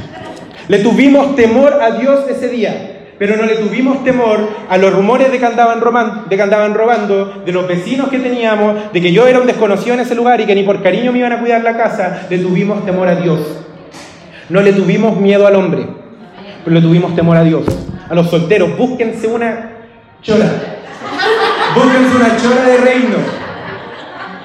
le 0.67 0.79
tuvimos 0.79 1.35
temor 1.35 1.73
a 1.81 1.91
Dios 1.91 2.25
ese 2.29 2.49
día 2.49 2.91
pero 3.17 3.37
no 3.37 3.43
le 3.43 3.55
tuvimos 3.55 4.03
temor 4.03 4.41
a 4.69 4.77
los 4.77 4.93
rumores 4.93 5.31
de 5.31 5.39
que, 5.39 5.45
andaban 5.45 5.79
de 6.29 6.35
que 6.35 6.41
andaban 6.41 6.73
robando, 6.73 7.43
de 7.45 7.51
los 7.53 7.65
vecinos 7.65 8.09
que 8.09 8.19
teníamos, 8.19 8.91
de 8.91 8.99
que 8.99 9.13
yo 9.13 9.25
era 9.25 9.39
un 9.39 9.47
desconocido 9.47 9.93
en 9.93 10.01
ese 10.01 10.15
lugar 10.15 10.41
y 10.41 10.45
que 10.45 10.53
ni 10.53 10.63
por 10.63 10.83
cariño 10.83 11.13
me 11.13 11.19
iban 11.19 11.31
a 11.31 11.39
cuidar 11.39 11.63
la 11.63 11.77
casa, 11.77 12.27
le 12.29 12.39
tuvimos 12.39 12.85
temor 12.85 13.07
a 13.07 13.15
Dios. 13.15 13.39
No 14.49 14.59
le 14.59 14.73
tuvimos 14.73 15.15
miedo 15.15 15.47
al 15.47 15.55
hombre, 15.55 15.87
pero 16.65 16.75
le 16.75 16.81
tuvimos 16.81 17.15
temor 17.15 17.37
a 17.37 17.43
Dios 17.43 17.65
a 18.09 18.13
los 18.13 18.29
solteros, 18.29 18.77
búsquense 18.77 19.27
una 19.27 19.71
chora. 20.21 20.49
Búsquense 21.75 22.15
una 22.15 22.37
chora 22.37 22.61
de 22.67 22.77
reino. 22.77 23.17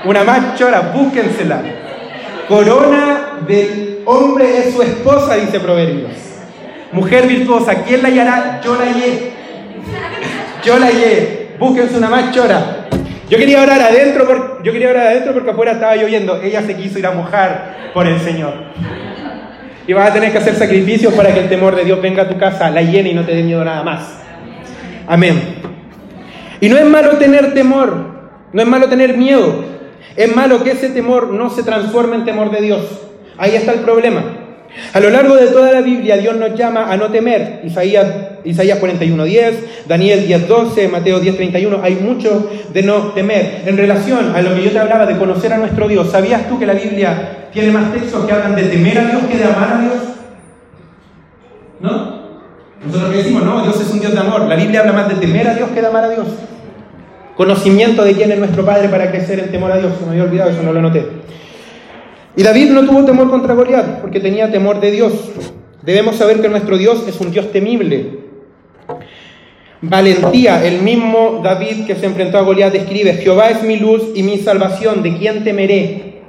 Una 0.05 0.25
más 0.25 0.59
chora, 0.59 0.93
búsquensela. 0.95 1.63
Corona 2.49 3.39
del 3.47 4.03
hombre 4.07 4.59
es 4.59 4.75
su 4.75 4.83
esposa, 4.83 5.37
dice 5.37 5.61
Proverbios. 5.61 6.13
Mujer 6.93 7.27
virtuosa, 7.27 7.85
¿quién 7.85 8.03
la 8.03 8.09
hallará? 8.09 8.61
Yo 8.65 8.75
la 8.77 8.85
hallé. 8.87 9.33
Yo 10.65 10.79
la 10.79 10.87
hallé. 10.87 11.51
Búsquense 11.59 11.97
una 11.97 12.09
más 12.09 12.33
chora. 12.33 12.89
Yo 13.29 13.39
quería 13.39 13.63
orar 13.63 13.81
adentro, 13.81 14.27
porque, 14.27 14.65
yo 14.65 14.73
quería 14.73 14.91
orar 14.91 15.07
adentro 15.07 15.33
porque 15.33 15.51
afuera 15.51 15.73
estaba 15.73 15.95
lloviendo. 15.95 16.43
Ella 16.43 16.63
se 16.63 16.77
quiso 16.77 16.99
ir 16.99 17.07
a 17.07 17.13
mojar 17.13 17.93
por 17.95 18.07
el 18.07 18.19
Señor. 18.21 18.55
Y 19.91 19.93
vas 19.93 20.09
a 20.09 20.13
tener 20.13 20.31
que 20.31 20.39
hacer 20.39 20.55
sacrificios 20.55 21.13
para 21.15 21.35
que 21.35 21.41
el 21.41 21.49
temor 21.49 21.75
de 21.75 21.85
Dios 21.85 22.01
venga 22.01 22.23
a 22.23 22.29
tu 22.29 22.39
casa, 22.39 22.71
la 22.71 22.81
llene 22.81 23.11
y 23.11 23.13
no 23.13 23.25
te 23.25 23.35
dé 23.35 23.43
miedo 23.43 23.65
nada 23.65 23.83
más. 23.83 24.21
Amén. 25.09 25.57
Y 26.61 26.69
no 26.69 26.79
es 26.79 26.85
malo 26.85 27.17
tener 27.17 27.55
temor, 27.55 27.97
no 28.53 28.63
es 28.63 28.69
malo 28.69 28.89
tener 28.89 29.17
miedo. 29.17 29.65
Es 30.15 30.33
malo 30.37 30.63
que 30.63 30.71
ese 30.71 30.91
temor 30.91 31.33
no 31.33 31.51
se 31.51 31.65
transforme 31.65 32.15
en 32.15 32.25
temor 32.25 32.53
de 32.53 32.63
Dios. 32.63 33.01
Ahí 33.37 33.57
está 33.57 33.73
el 33.73 33.81
problema. 33.81 34.23
A 34.93 35.01
lo 35.01 35.11
largo 35.11 35.37
de 35.37 35.49
toda 35.49 35.73
la 35.73 35.81
Biblia 35.81 36.17
Dios 36.17 36.37
nos 36.37 36.55
llama 36.55 36.93
a 36.93 36.97
no 36.97 37.11
temer. 37.11 37.61
Isaías, 37.65 38.07
Isaías 38.45 38.81
41.10, 38.81 39.53
Daniel 39.87 40.29
10.12, 40.29 40.89
Mateo 40.89 41.21
10.31. 41.21 41.81
Hay 41.83 41.97
mucho 41.97 42.51
de 42.73 42.83
no 42.83 43.13
temer. 43.13 43.63
En 43.67 43.77
relación 43.77 44.35
a 44.35 44.43
lo 44.43 44.55
que 44.55 44.65
yo 44.65 44.71
te 44.71 44.79
hablaba 44.79 45.07
de 45.07 45.17
conocer 45.19 45.53
a 45.53 45.59
nuestro 45.59 45.89
Dios, 45.89 46.11
¿sabías 46.11 46.49
tú 46.49 46.59
que 46.59 46.67
la 46.67 46.75
Biblia 46.75 47.49
tiene 47.53 47.71
más 47.71 47.93
textos 47.93 48.25
que 48.25 48.33
hablan 48.33 48.55
de 48.55 48.63
temer 48.65 48.99
a 48.99 49.05
Dios 49.07 49.23
que 49.31 49.39
de 49.39 49.45
amar 49.45 49.73
a 49.73 49.81
Dios? 49.81 49.95
¿No? 51.81 52.21
Nosotros 52.85 53.13
decimos, 53.13 53.45
no, 53.45 53.63
Dios 53.63 53.81
es 53.81 53.91
un 53.91 54.01
Dios 54.01 54.13
de 54.13 54.21
amor. 54.21 54.43
La 54.43 54.57
Biblia 54.57 54.81
habla 54.81 54.93
más 54.93 55.09
de 55.09 55.17
temer 55.17 55.49
a 55.49 55.55
Dios 55.55 55.71
que 55.71 55.81
de 55.81 55.87
amar 55.87 56.05
a 56.05 56.11
Dios. 56.11 56.27
Conocimiento 57.37 58.05
de 58.05 58.15
quién 58.15 58.31
es 58.33 58.39
nuestro 58.39 58.65
Padre 58.65 58.89
para 58.89 59.11
crecer 59.11 59.39
en 59.39 59.51
temor 59.51 59.73
a 59.73 59.79
Dios. 59.79 59.93
Se 59.99 60.05
me 60.05 60.13
había 60.13 60.25
olvidado, 60.25 60.51
eso 60.51 60.63
no 60.63 60.73
lo 60.73 60.81
noté. 60.81 61.07
Y 62.37 62.43
David 62.43 62.71
no 62.71 62.85
tuvo 62.85 63.05
temor 63.05 63.31
contra 63.31 63.55
Goliat 63.55 64.01
porque 64.01 64.21
tenía 64.21 64.51
temor 64.51 64.81
de 64.81 64.91
Dios. 64.91 65.13
Debemos 65.83 66.17
saber 66.17 66.41
que 66.41 66.49
nuestro 66.49 66.79
Dios 66.79 67.05
es 67.09 67.21
un 67.21 67.31
Dios 67.31 67.51
temible. 67.53 68.19
Valentía, 69.83 70.65
el 70.65 70.83
mismo 70.83 71.41
David 71.43 71.87
que 71.87 71.97
se 71.97 72.07
enfrentó 72.07 72.39
a 72.39 72.43
Goliat 72.43 72.75
escribe, 72.75 73.15
Jehová 73.15 73.49
es 73.49 73.63
mi 73.63 73.77
luz 73.77 74.11
y 74.15 74.23
mi 74.23 74.39
salvación, 74.39 75.03
¿de 75.03 75.17
quién 75.17 75.43
temeré? 75.43 76.21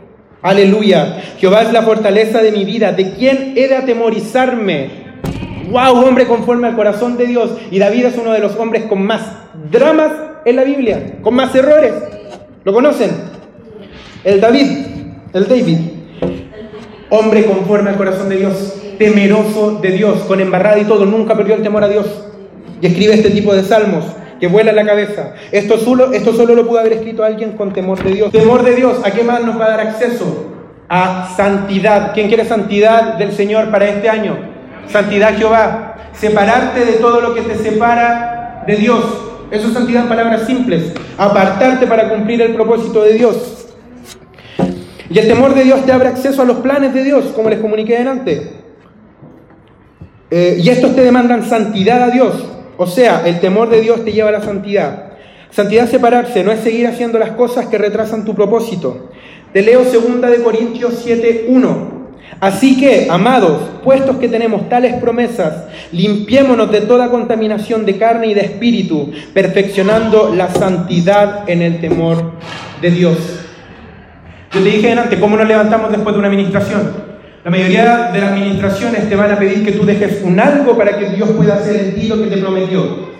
Aleluya. 0.41 1.21
Jehová 1.37 1.61
es 1.63 1.73
la 1.73 1.83
fortaleza 1.83 2.41
de 2.41 2.51
mi 2.51 2.63
vida, 2.63 2.93
¿de 2.93 3.11
quién 3.11 3.53
he 3.57 3.67
de 3.67 3.75
atemorizarme? 3.75 5.01
¡Wow! 5.69 6.05
Hombre 6.05 6.25
conforme 6.25 6.67
al 6.67 6.75
corazón 6.75 7.17
de 7.17 7.27
Dios. 7.27 7.51
Y 7.69 7.79
David 7.79 8.05
es 8.05 8.17
uno 8.17 8.31
de 8.31 8.39
los 8.39 8.55
hombres 8.55 8.83
con 8.83 9.03
más 9.03 9.21
dramas 9.69 10.11
en 10.45 10.55
la 10.55 10.63
Biblia, 10.63 11.17
con 11.21 11.35
más 11.35 11.53
errores. 11.53 11.93
¿Lo 12.63 12.73
conocen? 12.73 13.11
El 14.23 14.41
David, 14.41 14.67
el 15.33 15.47
David. 15.47 15.77
Hombre 17.09 17.45
conforme 17.45 17.89
al 17.89 17.97
corazón 17.97 18.29
de 18.29 18.37
Dios, 18.37 18.75
temeroso 18.97 19.79
de 19.81 19.91
Dios, 19.91 20.19
con 20.21 20.39
embarrada 20.39 20.79
y 20.79 20.85
todo, 20.85 21.05
nunca 21.05 21.35
perdió 21.35 21.55
el 21.55 21.63
temor 21.63 21.83
a 21.83 21.89
Dios. 21.89 22.05
Y 22.81 22.87
escribe 22.87 23.13
este 23.13 23.29
tipo 23.31 23.53
de 23.53 23.63
salmos 23.63 24.05
que 24.39 24.47
vuela 24.47 24.71
la 24.71 24.85
cabeza. 24.85 25.33
Esto 25.51 25.77
solo, 25.77 26.13
esto 26.13 26.33
solo 26.33 26.55
lo 26.55 26.67
pudo 26.67 26.79
haber 26.79 26.93
escrito 26.93 27.23
alguien 27.23 27.51
con 27.51 27.73
temor 27.73 28.03
de 28.03 28.11
Dios. 28.11 28.31
Temor 28.31 28.63
de 28.63 28.75
Dios, 28.75 28.99
¿a 29.03 29.11
qué 29.11 29.23
más 29.23 29.43
nos 29.43 29.59
va 29.59 29.65
a 29.65 29.69
dar 29.69 29.81
acceso? 29.81 30.47
A 30.89 31.31
santidad. 31.35 32.13
¿Quién 32.13 32.27
quiere 32.27 32.45
santidad 32.45 33.15
del 33.15 33.33
Señor 33.33 33.69
para 33.69 33.87
este 33.87 34.09
año? 34.09 34.37
Santidad 34.87 35.37
Jehová. 35.37 35.95
Separarte 36.13 36.85
de 36.85 36.93
todo 36.93 37.21
lo 37.21 37.33
que 37.33 37.41
te 37.41 37.55
separa 37.55 38.63
de 38.65 38.75
Dios. 38.75 39.03
Eso 39.51 39.67
es 39.67 39.73
santidad 39.73 40.03
en 40.03 40.09
palabras 40.09 40.45
simples. 40.47 40.91
Apartarte 41.17 41.85
para 41.85 42.09
cumplir 42.09 42.41
el 42.41 42.55
propósito 42.55 43.03
de 43.03 43.13
Dios. 43.13 43.60
Y 45.11 45.19
el 45.19 45.27
temor 45.27 45.53
de 45.53 45.63
Dios 45.63 45.85
te 45.85 45.91
abre 45.91 46.07
acceso 46.07 46.41
a 46.41 46.45
los 46.45 46.57
planes 46.57 46.93
de 46.93 47.03
Dios, 47.03 47.25
como 47.35 47.49
les 47.49 47.59
comuniqué 47.59 47.97
delante. 47.97 48.53
Eh, 50.29 50.61
y 50.63 50.69
estos 50.69 50.95
te 50.95 51.01
demandan 51.01 51.49
santidad 51.49 52.03
a 52.03 52.09
Dios. 52.11 52.45
O 52.77 52.87
sea, 52.87 53.23
el 53.27 53.41
temor 53.41 53.69
de 53.69 53.81
Dios 53.81 54.05
te 54.05 54.13
lleva 54.13 54.29
a 54.29 54.33
la 54.33 54.41
santidad. 54.41 55.11
Santidad 55.49 55.89
separarse, 55.89 56.45
no 56.45 56.51
es 56.53 56.61
seguir 56.61 56.87
haciendo 56.87 57.19
las 57.19 57.31
cosas 57.31 57.65
que 57.65 57.77
retrasan 57.77 58.23
tu 58.23 58.33
propósito. 58.33 59.09
Te 59.51 59.61
leo 59.61 59.83
2 59.83 60.21
de 60.31 60.43
Corintios 60.43 61.03
7:1. 61.05 61.99
Así 62.39 62.79
que, 62.79 63.07
amados, 63.09 63.61
puestos 63.83 64.15
que 64.15 64.29
tenemos 64.29 64.69
tales 64.69 64.93
promesas, 64.93 65.65
limpiémonos 65.91 66.71
de 66.71 66.81
toda 66.81 67.09
contaminación 67.09 67.85
de 67.85 67.97
carne 67.97 68.27
y 68.27 68.33
de 68.33 68.41
espíritu, 68.41 69.11
perfeccionando 69.33 70.33
la 70.33 70.49
santidad 70.49 71.49
en 71.49 71.61
el 71.61 71.81
temor 71.81 72.31
de 72.81 72.91
Dios. 72.91 73.17
Yo 74.53 74.61
te 74.61 74.69
dije 74.69 74.91
antes, 74.91 75.17
¿cómo 75.19 75.37
nos 75.37 75.47
levantamos 75.47 75.91
después 75.91 76.13
de 76.13 76.19
una 76.19 76.27
administración? 76.27 76.91
La 77.43 77.49
mayoría 77.49 78.11
de 78.11 78.19
las 78.19 78.31
administraciones 78.33 79.07
te 79.07 79.15
van 79.15 79.31
a 79.31 79.39
pedir 79.39 79.65
que 79.65 79.71
tú 79.71 79.85
dejes 79.85 80.21
un 80.23 80.39
algo 80.39 80.77
para 80.77 80.97
que 80.97 81.09
Dios 81.09 81.29
pueda 81.31 81.55
hacer 81.55 81.75
en 81.77 81.95
ti 81.95 82.07
lo 82.07 82.21
que 82.21 82.27
te 82.27 82.37
prometió. 82.37 83.11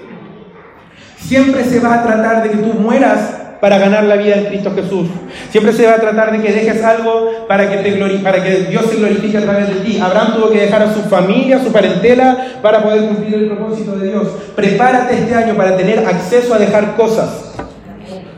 Siempre 1.18 1.64
se 1.64 1.80
va 1.80 1.96
a 1.96 2.04
tratar 2.04 2.44
de 2.44 2.50
que 2.50 2.58
tú 2.58 2.74
mueras 2.74 3.38
para 3.62 3.78
ganar 3.78 4.04
la 4.04 4.18
vida 4.18 4.36
en 4.36 4.46
Cristo 4.46 4.74
Jesús. 4.76 5.08
Siempre 5.52 5.72
se 5.72 5.86
va 5.86 5.94
a 5.94 6.00
tratar 6.00 6.32
de 6.32 6.42
que 6.42 6.52
dejes 6.52 6.84
algo 6.84 7.48
para 7.48 7.70
que, 7.70 7.78
te 7.78 7.92
para 8.18 8.44
que 8.44 8.66
Dios 8.70 8.86
se 8.88 8.98
glorifique 8.98 9.38
a 9.38 9.42
través 9.42 9.70
de 9.70 9.76
ti. 9.76 10.00
Abraham 10.02 10.34
tuvo 10.36 10.50
que 10.50 10.62
dejar 10.62 10.82
a 10.82 10.94
su 10.94 11.02
familia, 11.04 11.58
a 11.58 11.64
su 11.64 11.72
parentela, 11.72 12.60
para 12.62 12.84
poder 12.84 13.06
cumplir 13.06 13.36
el 13.36 13.48
propósito 13.48 13.96
de 13.96 14.10
Dios. 14.10 14.28
Prepárate 14.56 15.14
este 15.14 15.34
año 15.34 15.56
para 15.56 15.78
tener 15.78 16.00
acceso 16.00 16.54
a 16.54 16.60
dejar 16.60 16.96
cosas. 16.96 17.56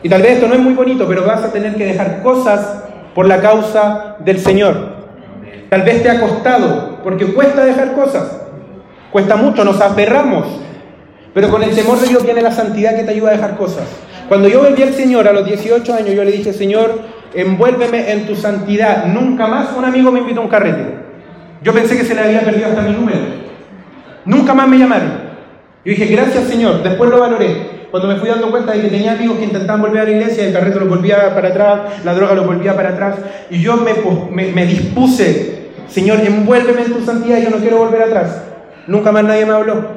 Y 0.04 0.10
tal 0.10 0.22
vez 0.22 0.34
esto 0.34 0.48
no 0.48 0.54
es 0.54 0.60
muy 0.60 0.74
bonito, 0.74 1.08
pero 1.08 1.26
vas 1.26 1.44
a 1.44 1.52
tener 1.52 1.76
que 1.76 1.86
dejar 1.86 2.22
cosas 2.22 2.83
por 3.14 3.28
la 3.28 3.42
causa 3.42 4.18
del 4.20 4.40
Señor. 4.40 4.94
Tal 5.70 5.82
vez 5.84 6.04
te 6.04 6.10
ha 6.10 6.20
costado, 6.20 7.00
porque 7.04 7.26
cuesta 7.34 7.66
dejar 7.66 7.94
cosas. 7.94 8.42
Cuesta 9.12 9.36
mucho, 9.36 9.64
nos 9.64 9.80
aferramos. 9.82 10.48
Pero 11.34 11.50
con 11.50 11.64
el 11.64 11.76
temor 11.76 12.00
de 12.00 12.08
Dios 12.08 12.24
viene 12.24 12.42
la 12.42 12.52
santidad 12.52 12.96
que 12.96 13.04
te 13.04 13.12
ayuda 13.12 13.30
a 13.30 13.34
dejar 13.34 13.58
cosas. 13.58 13.86
Cuando 14.28 14.48
yo 14.48 14.64
volví 14.64 14.84
al 14.84 14.94
Señor 14.94 15.28
a 15.28 15.34
los 15.34 15.46
18 15.46 15.94
años, 15.94 16.12
yo 16.16 16.24
le 16.24 16.32
dije, 16.32 16.54
Señor, 16.54 17.02
envuélveme 17.34 18.12
en 18.12 18.28
tu 18.28 18.36
santidad. 18.36 19.06
Nunca 19.06 19.48
más 19.48 19.70
un 19.76 19.86
amigo 19.86 20.12
me 20.12 20.20
invitó 20.20 20.42
a 20.42 20.44
un 20.44 20.50
carrete. 20.50 20.96
Yo 21.64 21.74
pensé 21.74 21.98
que 21.98 22.06
se 22.06 22.14
le 22.14 22.22
había 22.22 22.42
perdido 22.42 22.68
hasta 22.68 22.82
mi 22.82 22.94
número. 22.94 23.20
Nunca 24.26 24.54
más 24.54 24.68
me 24.68 24.78
llamaron. 24.78 25.12
Yo 25.84 25.92
dije, 25.92 26.06
gracias 26.06 26.46
Señor. 26.46 26.84
Después 26.84 27.10
lo 27.10 27.20
valoré. 27.20 27.73
Cuando 27.94 28.10
me 28.10 28.16
fui 28.16 28.28
dando 28.28 28.50
cuenta 28.50 28.72
de 28.72 28.82
que 28.82 28.88
tenía 28.88 29.12
amigos 29.12 29.38
que 29.38 29.44
intentaban 29.44 29.80
volver 29.80 30.02
a 30.02 30.06
la 30.06 30.10
iglesia, 30.10 30.48
el 30.48 30.52
carrete 30.52 30.80
lo 30.80 30.88
volvía 30.88 31.32
para 31.36 31.50
atrás, 31.50 32.04
la 32.04 32.16
droga 32.16 32.34
lo 32.34 32.44
volvía 32.44 32.76
para 32.76 32.90
atrás. 32.90 33.18
Y 33.52 33.62
yo 33.62 33.78
me, 33.78 34.66
dispuse, 34.66 35.68
Señor, 35.90 36.20
envuélveme 36.22 36.86
en 36.86 36.94
tu 36.94 37.06
santidad, 37.06 37.38
yo 37.38 37.52
no 37.52 37.58
quiero 37.58 37.78
volver 37.78 38.02
atrás. 38.02 38.42
Nunca 38.88 39.12
más 39.12 39.24
nadie 39.26 39.46
me 39.46 39.54
habló. 39.54 39.90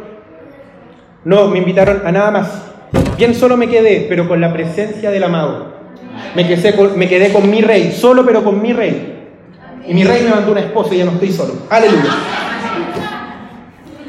No, 1.25 1.49
me 1.49 1.57
invitaron 1.57 2.03
a 2.05 2.13
nada 2.13 2.31
más. 2.31 2.65
Bien 3.17 3.35
solo 3.35 3.57
me 3.57 3.67
quedé, 3.67 4.05
pero 4.11 4.29
con 4.29 4.43
la 4.43 4.53
presencia 4.53 5.11
del 5.11 5.25
amado. 5.25 5.73
Me 6.35 6.47
quedé 6.47 7.33
con 7.33 7.49
mi 7.49 7.63
rey, 7.63 7.93
solo 7.93 8.27
pero 8.27 8.45
con 8.45 8.61
mi 8.61 8.75
rey. 8.75 9.27
Y 9.87 9.95
mi 9.95 10.05
rey 10.05 10.23
me 10.23 10.35
mandó 10.35 10.53
una 10.53 10.61
esposa 10.61 10.95
y 10.95 10.99
ya 10.99 11.07
no 11.07 11.13
estoy 11.13 11.33
solo. 11.33 11.55
Aleluya. 11.71 12.11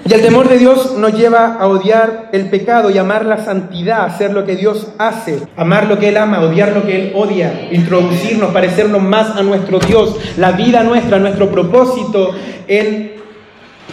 Y 0.08 0.14
el 0.14 0.22
temor 0.22 0.48
de 0.48 0.58
Dios 0.58 0.96
nos 0.98 1.14
lleva 1.14 1.58
a 1.60 1.68
odiar 1.68 2.30
el 2.32 2.50
pecado 2.50 2.90
y 2.90 2.98
amar 2.98 3.26
la 3.26 3.44
santidad, 3.44 4.06
hacer 4.06 4.32
lo 4.32 4.46
que 4.46 4.56
Dios 4.56 4.88
hace, 4.98 5.42
amar 5.58 5.88
lo 5.88 6.00
que 6.00 6.10
Él 6.10 6.18
ama, 6.18 6.40
odiar 6.40 6.72
lo 6.72 6.86
que 6.86 6.96
Él 6.96 7.14
odia, 7.14 7.68
introducirnos, 7.72 8.54
parecernos 8.54 9.02
más 9.02 9.36
a 9.36 9.44
nuestro 9.44 9.80
Dios, 9.80 10.16
la 10.38 10.54
vida 10.54 10.82
nuestra, 10.84 11.20
nuestro 11.20 11.52
propósito, 11.52 12.32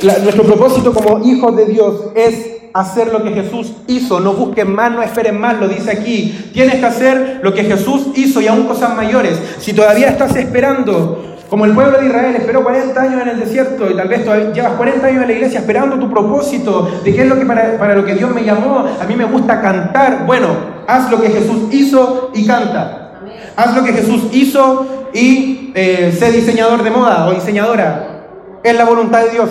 nuestro 0.03 0.45
propósito 0.45 0.95
como 0.95 1.25
hijos 1.25 1.57
de 1.57 1.67
Dios 1.67 2.05
es 2.15 2.55
hacer 2.75 3.13
lo 3.13 3.25
que 3.25 3.31
Jesús 3.31 3.73
hizo. 3.89 4.21
No 4.21 4.35
busquen 4.35 4.73
más, 4.73 4.93
no 4.93 5.03
esperen 5.03 5.41
más, 5.41 5.59
lo 5.59 5.67
dice 5.67 5.91
aquí. 5.91 6.51
Tienes 6.53 6.77
que 6.77 6.87
hacer 6.87 7.41
lo 7.43 7.53
que 7.53 7.65
Jesús 7.65 8.09
hizo 8.15 8.41
y 8.41 8.47
aún 8.47 8.69
cosas 8.69 8.95
mayores. 8.95 9.37
Si 9.59 9.73
todavía 9.73 10.11
estás 10.11 10.37
esperando, 10.37 11.34
como 11.55 11.67
el 11.67 11.73
pueblo 11.73 12.01
de 12.01 12.07
Israel 12.07 12.35
esperó 12.35 12.65
40 12.65 13.01
años 13.01 13.23
en 13.23 13.29
el 13.29 13.39
desierto 13.39 13.89
y 13.89 13.95
tal 13.95 14.09
vez 14.09 14.25
todavía 14.25 14.53
llevas 14.53 14.73
40 14.73 15.07
años 15.07 15.23
en 15.23 15.29
la 15.29 15.35
iglesia 15.35 15.61
esperando 15.61 15.97
tu 16.01 16.11
propósito 16.11 16.91
de 17.05 17.15
qué 17.15 17.23
es 17.23 17.29
lo 17.29 17.39
que 17.39 17.47
para, 17.47 17.79
para 17.79 17.95
lo 17.95 18.05
que 18.05 18.17
Dios 18.17 18.35
me 18.35 18.43
llamó, 18.43 18.85
a 19.01 19.05
mí 19.05 19.15
me 19.15 19.25
gusta 19.25 19.63
cantar. 19.63 20.27
Bueno, 20.27 20.49
haz 20.89 21.09
lo 21.13 21.23
que 21.23 21.31
Jesús 21.31 21.73
hizo 21.73 22.33
y 22.35 22.45
canta. 22.45 23.21
Haz 23.55 23.77
lo 23.77 23.85
que 23.85 23.93
Jesús 23.93 24.31
hizo 24.33 25.09
y 25.13 25.71
eh, 25.77 26.13
sé 26.19 26.33
diseñador 26.33 26.83
de 26.83 26.91
moda 26.91 27.29
o 27.29 27.33
diseñadora. 27.33 28.25
Es 28.65 28.77
la 28.77 28.85
voluntad 28.85 29.23
de 29.23 29.31
Dios. 29.31 29.51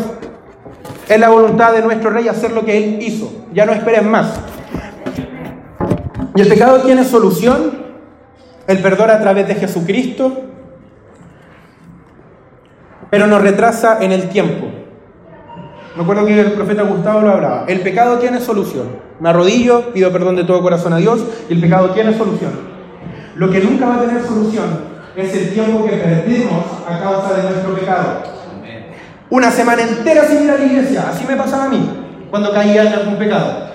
Es 1.07 1.19
la 1.21 1.29
voluntad 1.29 1.71
de 1.71 1.83
nuestro 1.83 2.09
rey 2.09 2.27
hacer 2.27 2.51
lo 2.51 2.65
que 2.65 2.77
él 2.79 3.01
hizo. 3.01 3.31
Ya 3.53 3.65
no 3.65 3.71
esperen 3.71 4.11
más. 4.11 4.41
¿Y 6.35 6.41
el 6.41 6.49
pecado 6.49 6.81
tiene 6.81 7.05
solución? 7.05 7.81
El 8.67 8.79
perdón 8.79 9.09
a 9.09 9.21
través 9.21 9.47
de 9.47 9.55
Jesucristo, 9.55 10.52
pero 13.13 13.27
nos 13.27 13.43
retrasa 13.43 13.99
en 14.01 14.11
el 14.11 14.27
tiempo. 14.29 14.65
Me 15.95 16.01
acuerdo 16.01 16.25
que 16.25 16.39
el 16.39 16.53
profeta 16.53 16.81
Gustavo 16.81 17.21
lo 17.21 17.29
hablaba. 17.29 17.65
El 17.67 17.81
pecado 17.81 18.17
tiene 18.17 18.39
solución. 18.39 18.87
Me 19.19 19.29
arrodillo, 19.29 19.93
pido 19.93 20.11
perdón 20.11 20.35
de 20.35 20.45
todo 20.45 20.63
corazón 20.63 20.93
a 20.93 20.97
Dios 20.97 21.23
y 21.47 21.53
el 21.53 21.61
pecado 21.61 21.91
tiene 21.91 22.17
solución. 22.17 22.53
Lo 23.35 23.51
que 23.51 23.59
nunca 23.59 23.85
va 23.85 23.97
a 23.97 23.99
tener 23.99 24.23
solución 24.23 24.65
es 25.15 25.31
el 25.31 25.53
tiempo 25.53 25.85
que 25.85 25.91
perdemos 25.91 26.63
a 26.89 26.99
causa 26.99 27.35
de 27.35 27.43
nuestro 27.43 27.75
pecado. 27.75 28.23
Una 29.29 29.51
semana 29.51 29.83
entera 29.83 30.25
sin 30.25 30.45
ir 30.45 30.49
a 30.49 30.57
la 30.57 30.65
iglesia. 30.65 31.05
Así 31.07 31.23
me 31.27 31.35
pasaba 31.35 31.65
a 31.65 31.69
mí 31.69 31.87
cuando 32.31 32.51
caía 32.51 32.81
en 32.81 32.93
algún 32.93 33.17
pecado. 33.17 33.67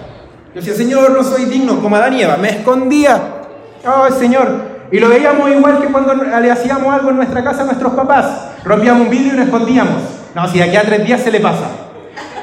Yo 0.49 0.55
decía, 0.61 0.75
Señor, 0.75 1.13
no 1.13 1.23
soy 1.23 1.45
digno, 1.45 1.81
como 1.81 1.95
Adán 1.95 2.15
y 2.15 2.23
Eva. 2.23 2.39
Me 2.39 2.49
escondía. 2.49 3.23
Oh, 3.87 4.11
Señor. 4.11 4.49
Y 4.91 4.99
lo 4.99 5.09
veíamos 5.09 5.49
igual 5.49 5.81
que 5.81 5.87
cuando 5.93 6.13
le 6.13 6.51
hacíamos 6.51 6.93
algo 6.93 7.11
en 7.11 7.19
nuestra 7.19 7.45
casa 7.45 7.63
a 7.63 7.67
nuestros 7.67 7.93
papás. 7.93 8.48
Rompíamos 8.65 9.03
un 9.03 9.11
vidrio 9.11 9.35
y 9.35 9.37
nos 9.37 9.47
escondíamos. 9.47 10.03
No, 10.35 10.49
si 10.49 10.59
de 10.59 10.65
aquí 10.65 10.77
a 10.77 10.83
tres 10.83 11.07
días 11.07 11.21
se 11.21 11.31
le 11.31 11.41
pasa. 11.41 11.69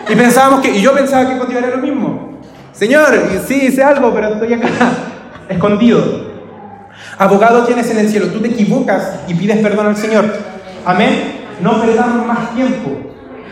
Y 0.10 0.16
pensábamos 0.16 0.62
que, 0.62 0.72
y 0.72 0.82
yo 0.82 0.94
pensaba 0.94 1.28
que 1.28 1.38
contigo 1.38 1.60
era 1.60 1.70
lo 1.70 1.78
mismo. 1.78 2.40
Señor, 2.74 3.08
sí 3.48 3.68
hice 3.68 3.84
algo, 3.84 4.14
pero 4.14 4.34
estoy 4.34 4.54
acá, 4.54 4.68
escondido. 5.50 6.36
Abogado 7.18 7.64
tienes 7.64 7.90
en 7.90 8.00
el 8.00 8.10
cielo, 8.10 8.28
tú 8.28 8.42
te 8.42 8.50
equivocas 8.50 9.20
y 9.28 9.34
pides 9.34 9.60
perdón 9.60 9.88
al 9.88 9.98
Señor. 9.98 10.26
Amén. 10.86 11.46
no 11.62 11.82
perdamos 11.82 12.28
más 12.28 12.54
tiempo. 12.54 12.92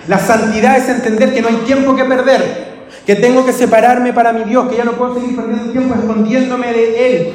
La 0.08 0.19
santidad 0.19 0.78
es 0.78 0.89
entender 0.89 1.34
que 1.34 1.41
no 1.41 1.47
hay 1.47 1.56
tiempo 1.65 1.95
que 1.95 2.04
perder, 2.04 2.84
que 3.06 3.15
tengo 3.15 3.45
que 3.45 3.54
separarme 3.54 4.12
para 4.12 4.34
mi 4.34 4.43
Dios, 4.43 4.67
que 4.69 4.76
ya 4.76 4.84
no 4.84 4.91
puedo 4.93 5.15
seguir 5.15 5.36
perdiendo 5.36 5.71
tiempo 5.71 5.95
escondiéndome 5.95 6.73
de 6.73 7.08
Él. 7.08 7.34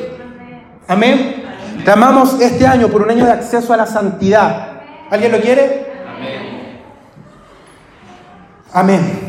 Amén. 0.87 1.45
Clamamos 1.85 2.38
este 2.41 2.67
año 2.67 2.88
por 2.88 3.03
un 3.03 3.11
año 3.11 3.25
de 3.25 3.33
acceso 3.33 3.73
a 3.73 3.79
la 3.79 3.87
santidad. 3.87 4.67
¿Alguien 5.11 5.33
lo 5.33 5.40
quiere? 5.40 5.87
Amén. 8.73 9.29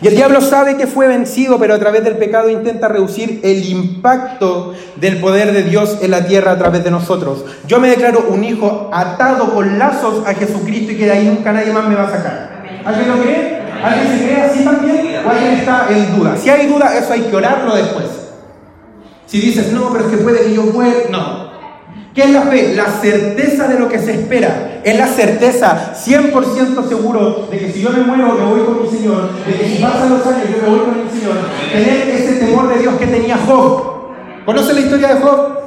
Y 0.00 0.08
el 0.08 0.16
diablo 0.16 0.40
sabe 0.42 0.76
que 0.76 0.86
fue 0.86 1.08
vencido, 1.08 1.58
pero 1.58 1.74
a 1.74 1.78
través 1.78 2.04
del 2.04 2.18
pecado 2.18 2.50
intenta 2.50 2.88
reducir 2.88 3.40
el 3.42 3.64
impacto 3.64 4.74
del 4.96 5.18
poder 5.18 5.52
de 5.52 5.62
Dios 5.62 5.98
en 6.02 6.10
la 6.10 6.26
tierra 6.26 6.52
a 6.52 6.58
través 6.58 6.84
de 6.84 6.90
nosotros. 6.90 7.44
Yo 7.66 7.80
me 7.80 7.88
declaro 7.88 8.26
un 8.28 8.44
hijo 8.44 8.90
atado 8.92 9.54
con 9.54 9.78
lazos 9.78 10.26
a 10.26 10.34
Jesucristo 10.34 10.92
y 10.92 10.96
que 10.98 11.06
de 11.06 11.12
ahí 11.12 11.26
nunca 11.26 11.52
nadie 11.52 11.72
más 11.72 11.88
me 11.88 11.94
va 11.94 12.02
a 12.02 12.10
sacar. 12.10 12.64
¿Alguien 12.84 13.08
lo 13.08 13.22
cree? 13.22 13.62
¿Alguien 13.82 14.18
se 14.18 14.24
cree 14.24 14.42
así 14.42 14.64
también? 14.64 15.26
¿O 15.26 15.30
alguien 15.30 15.52
está 15.54 15.86
en 15.88 16.16
duda? 16.18 16.36
Si 16.36 16.50
hay 16.50 16.66
duda, 16.66 16.96
eso 16.96 17.12
hay 17.12 17.22
que 17.22 17.36
orarlo 17.36 17.74
después. 17.74 18.06
Si 19.26 19.40
dices, 19.40 19.72
no, 19.72 19.90
pero 19.90 20.04
es 20.04 20.10
que 20.10 20.18
puede 20.18 20.44
que 20.44 20.54
yo 20.54 20.64
muera, 20.64 20.98
no. 21.10 21.43
¿Qué 22.14 22.22
es 22.22 22.30
la 22.30 22.42
fe? 22.42 22.74
La 22.76 22.86
certeza 22.86 23.66
de 23.66 23.78
lo 23.78 23.88
que 23.88 23.98
se 23.98 24.12
espera. 24.12 24.80
Es 24.84 24.96
la 24.96 25.08
certeza 25.08 25.94
100% 25.94 26.88
seguro 26.88 27.48
de 27.50 27.58
que 27.58 27.72
si 27.72 27.82
yo 27.82 27.90
me 27.90 28.02
muero, 28.02 28.34
me 28.34 28.44
voy 28.44 28.60
con 28.64 28.82
mi 28.82 28.88
Señor. 28.88 29.30
De 29.44 29.52
que 29.52 29.68
si 29.68 29.82
pasan 29.82 30.10
los 30.10 30.24
años, 30.24 30.44
yo 30.48 30.62
me 30.62 30.76
voy 30.76 30.86
con 30.86 31.04
mi 31.04 31.10
Señor. 31.10 31.34
Tener 31.72 32.08
ese 32.10 32.34
temor 32.34 32.68
de 32.68 32.78
Dios 32.80 32.94
que 32.94 33.06
tenía 33.08 33.36
Job. 33.36 33.82
¿Conoce 34.46 34.74
la 34.74 34.80
historia 34.80 35.08
de 35.08 35.20
Job? 35.20 35.58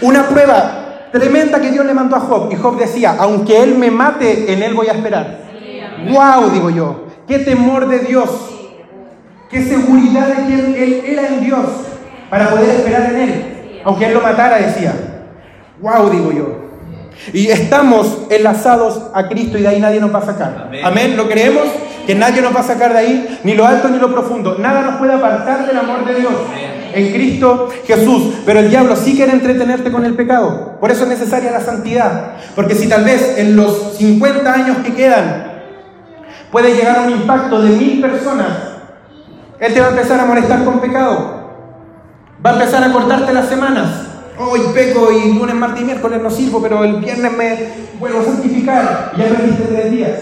Una 0.00 0.26
prueba 0.26 1.08
tremenda 1.12 1.60
que 1.60 1.70
Dios 1.70 1.86
le 1.86 1.94
mandó 1.94 2.16
a 2.16 2.20
Job. 2.20 2.48
Y 2.50 2.56
Job 2.56 2.76
decía, 2.76 3.14
aunque 3.16 3.62
Él 3.62 3.78
me 3.78 3.92
mate, 3.92 4.52
en 4.52 4.64
Él 4.64 4.74
voy 4.74 4.88
a 4.88 4.92
esperar. 4.92 5.38
¡Wow! 6.10 6.50
Digo 6.50 6.70
yo. 6.70 7.04
¡Qué 7.28 7.38
temor 7.38 7.86
de 7.86 8.00
Dios! 8.00 8.30
¡Qué 9.48 9.62
seguridad 9.62 10.26
de 10.26 10.46
que 10.46 10.54
él, 10.54 10.74
él 10.74 11.02
era 11.06 11.26
en 11.28 11.40
Dios 11.40 11.64
para 12.28 12.50
poder 12.50 12.68
esperar 12.68 13.14
en 13.14 13.16
Él! 13.16 13.80
Aunque 13.84 14.06
Él 14.06 14.14
lo 14.14 14.20
matara, 14.20 14.56
decía. 14.58 15.07
¡Wow! 15.80 16.10
Digo 16.10 16.32
yo. 16.32 16.68
Y 17.32 17.48
estamos 17.48 18.26
enlazados 18.30 19.02
a 19.12 19.28
Cristo 19.28 19.58
y 19.58 19.62
de 19.62 19.68
ahí 19.68 19.80
nadie 19.80 20.00
nos 20.00 20.14
va 20.14 20.20
a 20.20 20.26
sacar. 20.26 20.70
Amén. 20.84 21.16
¿Lo 21.16 21.28
creemos? 21.28 21.64
Que 22.06 22.14
nadie 22.14 22.40
nos 22.40 22.54
va 22.56 22.60
a 22.60 22.64
sacar 22.64 22.92
de 22.92 22.98
ahí, 22.98 23.40
ni 23.44 23.54
lo 23.54 23.66
alto 23.66 23.88
ni 23.88 23.98
lo 23.98 24.10
profundo. 24.10 24.56
Nada 24.58 24.80
nos 24.82 24.96
puede 24.96 25.12
apartar 25.12 25.66
del 25.66 25.76
amor 25.76 26.06
de 26.06 26.14
Dios. 26.14 26.32
En 26.94 27.12
Cristo 27.12 27.68
Jesús. 27.86 28.34
Pero 28.46 28.60
el 28.60 28.70
diablo 28.70 28.96
sí 28.96 29.14
quiere 29.14 29.32
entretenerte 29.32 29.92
con 29.92 30.04
el 30.06 30.14
pecado. 30.14 30.78
Por 30.80 30.90
eso 30.90 31.02
es 31.02 31.10
necesaria 31.10 31.50
la 31.50 31.60
santidad. 31.60 32.36
Porque 32.54 32.74
si 32.74 32.88
tal 32.88 33.04
vez 33.04 33.36
en 33.36 33.56
los 33.56 33.96
50 33.98 34.52
años 34.52 34.78
que 34.78 34.94
quedan 34.94 35.48
puede 36.50 36.74
llegar 36.74 36.98
a 36.98 37.02
un 37.02 37.10
impacto 37.10 37.60
de 37.60 37.70
mil 37.70 38.00
personas, 38.00 38.48
él 39.60 39.74
te 39.74 39.80
va 39.80 39.88
a 39.88 39.90
empezar 39.90 40.18
a 40.18 40.24
molestar 40.24 40.64
con 40.64 40.80
pecado. 40.80 41.36
Va 42.44 42.50
a 42.50 42.52
empezar 42.54 42.82
a 42.84 42.92
cortarte 42.92 43.34
las 43.34 43.48
semanas 43.48 44.07
hoy 44.38 44.60
peco 44.74 45.10
y 45.12 45.34
lunes, 45.34 45.54
martes 45.54 45.82
y 45.82 45.84
miércoles 45.84 46.22
no 46.22 46.30
sirvo, 46.30 46.62
pero 46.62 46.84
el 46.84 46.96
viernes 46.96 47.32
me 47.32 47.58
vuelvo 47.98 48.20
a 48.20 48.24
santificar 48.24 49.12
y 49.16 49.20
ya 49.20 49.28
perdiste 49.28 49.64
tres 49.64 49.90
días. 49.90 50.12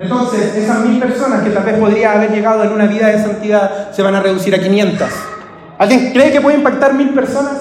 Entonces, 0.00 0.54
esas 0.54 0.84
mil 0.84 1.00
personas 1.00 1.42
que 1.42 1.50
tal 1.50 1.64
vez 1.64 1.78
podría 1.78 2.12
haber 2.12 2.30
llegado 2.30 2.62
en 2.62 2.72
una 2.72 2.86
vida 2.86 3.08
de 3.08 3.20
santidad 3.20 3.90
se 3.92 4.02
van 4.02 4.14
a 4.14 4.20
reducir 4.20 4.54
a 4.54 4.58
500. 4.58 5.08
¿Alguien 5.78 6.12
cree 6.12 6.30
que 6.30 6.40
puede 6.40 6.58
impactar 6.58 6.94
mil 6.94 7.10
personas? 7.10 7.54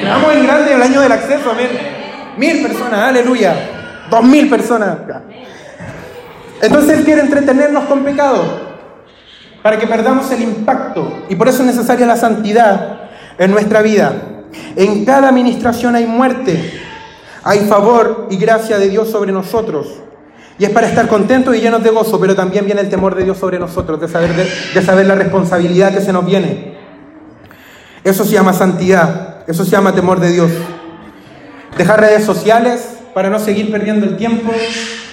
Veamos 0.00 0.32
en 0.34 0.44
grande 0.44 0.74
el 0.74 0.82
año 0.82 1.00
del 1.00 1.12
acceso, 1.12 1.50
amén. 1.50 1.68
Mil 2.36 2.62
personas, 2.62 3.00
aleluya. 3.00 3.54
Dos 4.08 4.24
mil 4.24 4.48
personas. 4.48 4.98
Entonces 6.62 6.98
Él 6.98 7.04
quiere 7.04 7.22
entretenernos 7.22 7.84
con 7.84 8.04
pecado 8.04 8.70
para 9.62 9.78
que 9.78 9.86
perdamos 9.86 10.30
el 10.30 10.42
impacto. 10.42 11.24
Y 11.28 11.34
por 11.34 11.48
eso 11.48 11.62
es 11.62 11.66
necesaria 11.66 12.06
la 12.06 12.16
santidad 12.16 13.00
en 13.38 13.50
nuestra 13.50 13.82
vida. 13.82 14.12
En 14.76 15.04
cada 15.04 15.28
administración 15.28 15.94
hay 15.94 16.06
muerte, 16.06 16.80
hay 17.42 17.60
favor 17.60 18.28
y 18.30 18.36
gracia 18.36 18.78
de 18.78 18.88
Dios 18.88 19.10
sobre 19.10 19.32
nosotros. 19.32 19.86
Y 20.58 20.64
es 20.64 20.70
para 20.70 20.86
estar 20.86 21.08
contentos 21.08 21.56
y 21.56 21.60
llenos 21.60 21.82
de 21.82 21.88
gozo, 21.88 22.20
pero 22.20 22.34
también 22.34 22.66
viene 22.66 22.82
el 22.82 22.90
temor 22.90 23.14
de 23.14 23.24
Dios 23.24 23.38
sobre 23.38 23.58
nosotros, 23.58 23.98
de 23.98 24.08
saber, 24.08 24.30
de, 24.34 24.82
saber 24.82 25.06
la 25.06 25.14
responsabilidad 25.14 25.90
que 25.92 26.02
se 26.02 26.12
nos 26.12 26.26
viene. 26.26 26.74
Eso 28.04 28.24
se 28.24 28.32
llama 28.32 28.52
santidad, 28.52 29.38
eso 29.46 29.64
se 29.64 29.70
llama 29.70 29.94
temor 29.94 30.20
de 30.20 30.30
Dios. 30.30 30.50
Dejar 31.78 32.00
redes 32.00 32.24
sociales 32.24 32.98
para 33.14 33.30
no 33.30 33.38
seguir 33.38 33.70
perdiendo 33.70 34.04
el 34.04 34.18
tiempo, 34.18 34.52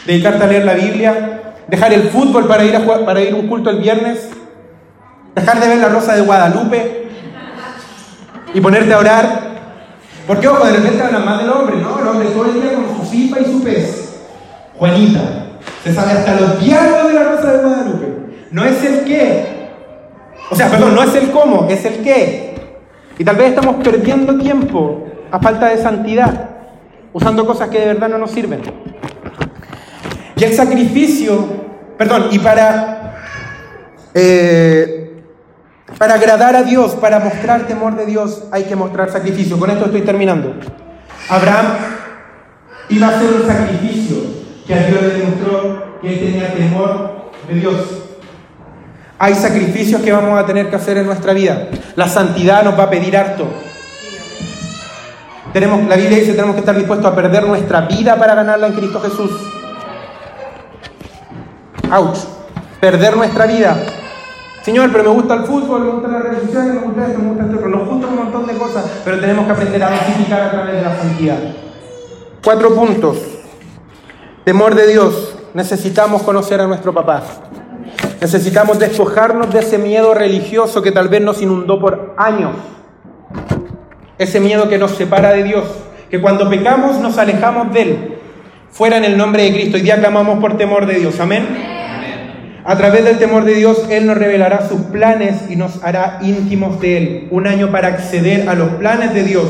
dedicarte 0.05 0.43
a 0.43 0.47
leer 0.47 0.65
la 0.65 0.73
Biblia, 0.73 1.53
dejar 1.69 1.93
el 1.93 2.09
fútbol 2.09 2.45
para 2.45 2.65
ir 2.65 2.77
para 3.05 3.21
ir 3.21 3.33
a 3.33 3.37
un 3.37 3.47
culto 3.47 3.69
el 3.69 3.79
viernes, 3.79 4.27
dejar 5.33 5.61
de 5.61 5.67
ver 5.69 5.77
la 5.77 5.87
Rosa 5.87 6.13
de 6.13 6.21
Guadalupe, 6.23 7.06
y 8.57 8.61
ponerte 8.61 8.91
a 8.91 8.97
orar. 8.97 9.41
Porque, 10.25 10.47
ojo, 10.47 10.65
de 10.65 10.73
repente 10.73 11.03
hablan 11.03 11.23
más 11.23 11.39
del 11.39 11.49
hombre, 11.51 11.77
¿no? 11.77 11.99
El 11.99 12.07
hombre 12.07 12.29
todo 12.29 12.45
el 12.45 12.53
día 12.55 12.73
con 12.73 12.97
su 12.97 13.11
cipa 13.11 13.39
y 13.39 13.45
su 13.45 13.63
pez. 13.63 14.15
Juanita, 14.75 15.21
se 15.83 15.93
sabe 15.93 16.13
hasta 16.13 16.39
los 16.39 16.59
diálogos 16.59 17.07
de 17.07 17.13
la 17.13 17.23
Rosa 17.23 17.51
de 17.51 17.57
Guadalupe. 17.59 18.07
No 18.49 18.65
es 18.65 18.83
el 18.83 19.05
qué. 19.05 19.69
O 20.49 20.55
sea, 20.55 20.71
perdón, 20.71 20.95
no 20.95 21.03
es 21.03 21.13
el 21.13 21.29
cómo, 21.29 21.67
es 21.69 21.85
el 21.85 22.01
qué. 22.01 22.55
Y 23.19 23.23
tal 23.23 23.35
vez 23.35 23.49
estamos 23.49 23.75
perdiendo 23.83 24.39
tiempo 24.39 25.05
a 25.29 25.39
falta 25.39 25.67
de 25.67 25.77
santidad, 25.77 26.49
usando 27.13 27.45
cosas 27.45 27.69
que 27.69 27.79
de 27.79 27.85
verdad 27.85 28.09
no 28.09 28.17
nos 28.17 28.31
sirven. 28.31 28.61
Y 30.35 30.43
el 30.43 30.53
sacrificio, 30.55 31.45
perdón, 31.95 32.29
y 32.31 32.39
para 32.39 33.17
eh, 34.15 35.06
para 35.97 36.13
agradar 36.15 36.55
a 36.55 36.63
Dios, 36.63 36.93
para 36.93 37.19
mostrar 37.19 37.65
temor 37.65 37.95
de 37.95 38.05
Dios, 38.05 38.43
hay 38.51 38.63
que 38.63 38.75
mostrar 38.75 39.11
sacrificio. 39.11 39.57
Con 39.57 39.69
esto 39.69 39.85
estoy 39.85 40.01
terminando. 40.01 40.53
Abraham 41.29 41.65
iba 42.89 43.07
a 43.07 43.09
hacer 43.09 43.29
un 43.33 43.47
sacrificio 43.47 44.17
que 44.65 44.73
a 44.73 44.87
Dios 44.87 45.01
le 45.01 45.09
demostró 45.09 45.99
que 46.01 46.13
él 46.13 46.19
tenía 46.19 46.53
temor 46.53 47.31
de 47.47 47.55
Dios. 47.55 47.75
Hay 49.19 49.33
sacrificios 49.33 50.01
que 50.01 50.11
vamos 50.11 50.39
a 50.39 50.45
tener 50.45 50.69
que 50.69 50.75
hacer 50.75 50.97
en 50.97 51.07
nuestra 51.07 51.33
vida. 51.33 51.69
La 51.95 52.07
santidad 52.07 52.63
nos 52.63 52.77
va 52.77 52.83
a 52.83 52.89
pedir 52.89 53.17
harto. 53.17 53.47
Tenemos, 55.53 55.87
la 55.87 55.95
Biblia 55.95 56.19
dice 56.19 56.33
tenemos 56.33 56.53
que 56.53 56.59
estar 56.59 56.75
dispuestos 56.75 57.11
a 57.11 57.15
perder 57.15 57.47
nuestra 57.47 57.81
vida 57.81 58.15
para 58.15 58.35
ganarla 58.35 58.67
en 58.67 58.73
Cristo 58.73 59.01
Jesús. 59.01 59.31
Ouch. 61.91 62.19
Perder 62.79 63.17
nuestra 63.17 63.47
vida. 63.47 63.75
Señor, 64.67 64.91
pero 64.91 65.05
me 65.05 65.11
gusta 65.11 65.35
el 65.35 65.43
fútbol, 65.43 65.85
me 65.85 65.91
gusta 65.91 66.09
las 66.09 66.23
redes 66.23 66.43
sociales, 66.43 66.73
me 66.73 66.81
gusta 66.81 67.07
esto, 67.07 67.19
me 67.19 67.29
gusta 67.29 67.45
esto, 67.45 67.67
nos 67.69 67.87
gusta 67.87 68.07
un 68.07 68.15
montón 68.17 68.47
de 68.47 68.53
cosas, 68.55 68.83
pero 69.05 69.17
tenemos 69.17 69.45
que 69.45 69.51
aprender 69.53 69.81
a 69.81 69.91
dosificar 69.91 70.41
a 70.41 70.51
través 70.51 70.75
de 70.75 70.81
la 70.81 70.93
santidad. 70.93 71.37
Cuatro 72.43 72.75
puntos. 72.75 73.17
Temor 74.43 74.75
de 74.75 74.87
Dios. 74.87 75.37
Necesitamos 75.53 76.21
conocer 76.21 76.59
a 76.59 76.67
nuestro 76.67 76.93
papá. 76.93 77.23
Necesitamos 78.19 78.77
despojarnos 78.77 79.53
de 79.53 79.59
ese 79.59 79.77
miedo 79.77 80.13
religioso 80.13 80.81
que 80.81 80.91
tal 80.91 81.07
vez 81.07 81.21
nos 81.21 81.41
inundó 81.41 81.79
por 81.79 82.15
años. 82.17 82.51
Ese 84.17 84.41
miedo 84.41 84.67
que 84.67 84.77
nos 84.77 84.91
separa 84.91 85.31
de 85.31 85.43
Dios. 85.43 85.63
Que 86.09 86.19
cuando 86.19 86.49
pecamos 86.49 86.99
nos 86.99 87.17
alejamos 87.17 87.71
de 87.71 87.81
Él. 87.81 88.17
Fuera 88.69 88.97
en 88.97 89.05
el 89.05 89.17
nombre 89.17 89.43
de 89.43 89.53
Cristo. 89.53 89.77
y 89.77 89.81
día 89.83 89.97
clamamos 89.97 90.39
por 90.39 90.57
temor 90.57 90.85
de 90.85 90.95
Dios. 90.95 91.17
Amén. 91.21 91.76
A 92.69 92.75
través 92.75 93.05
del 93.05 93.17
temor 93.17 93.45
de 93.45 93.53
Dios, 93.53 93.85
Él 93.89 94.05
nos 94.05 94.17
revelará 94.17 94.67
sus 94.67 94.81
planes 94.81 95.43
y 95.47 95.55
nos 95.55 95.81
hará 95.85 96.19
íntimos 96.21 96.81
de 96.81 96.97
Él. 96.97 97.27
Un 97.31 97.47
año 97.47 97.71
para 97.71 97.87
acceder 97.87 98.49
a 98.49 98.55
los 98.55 98.67
planes 98.71 99.13
de 99.13 99.23
Dios. 99.23 99.47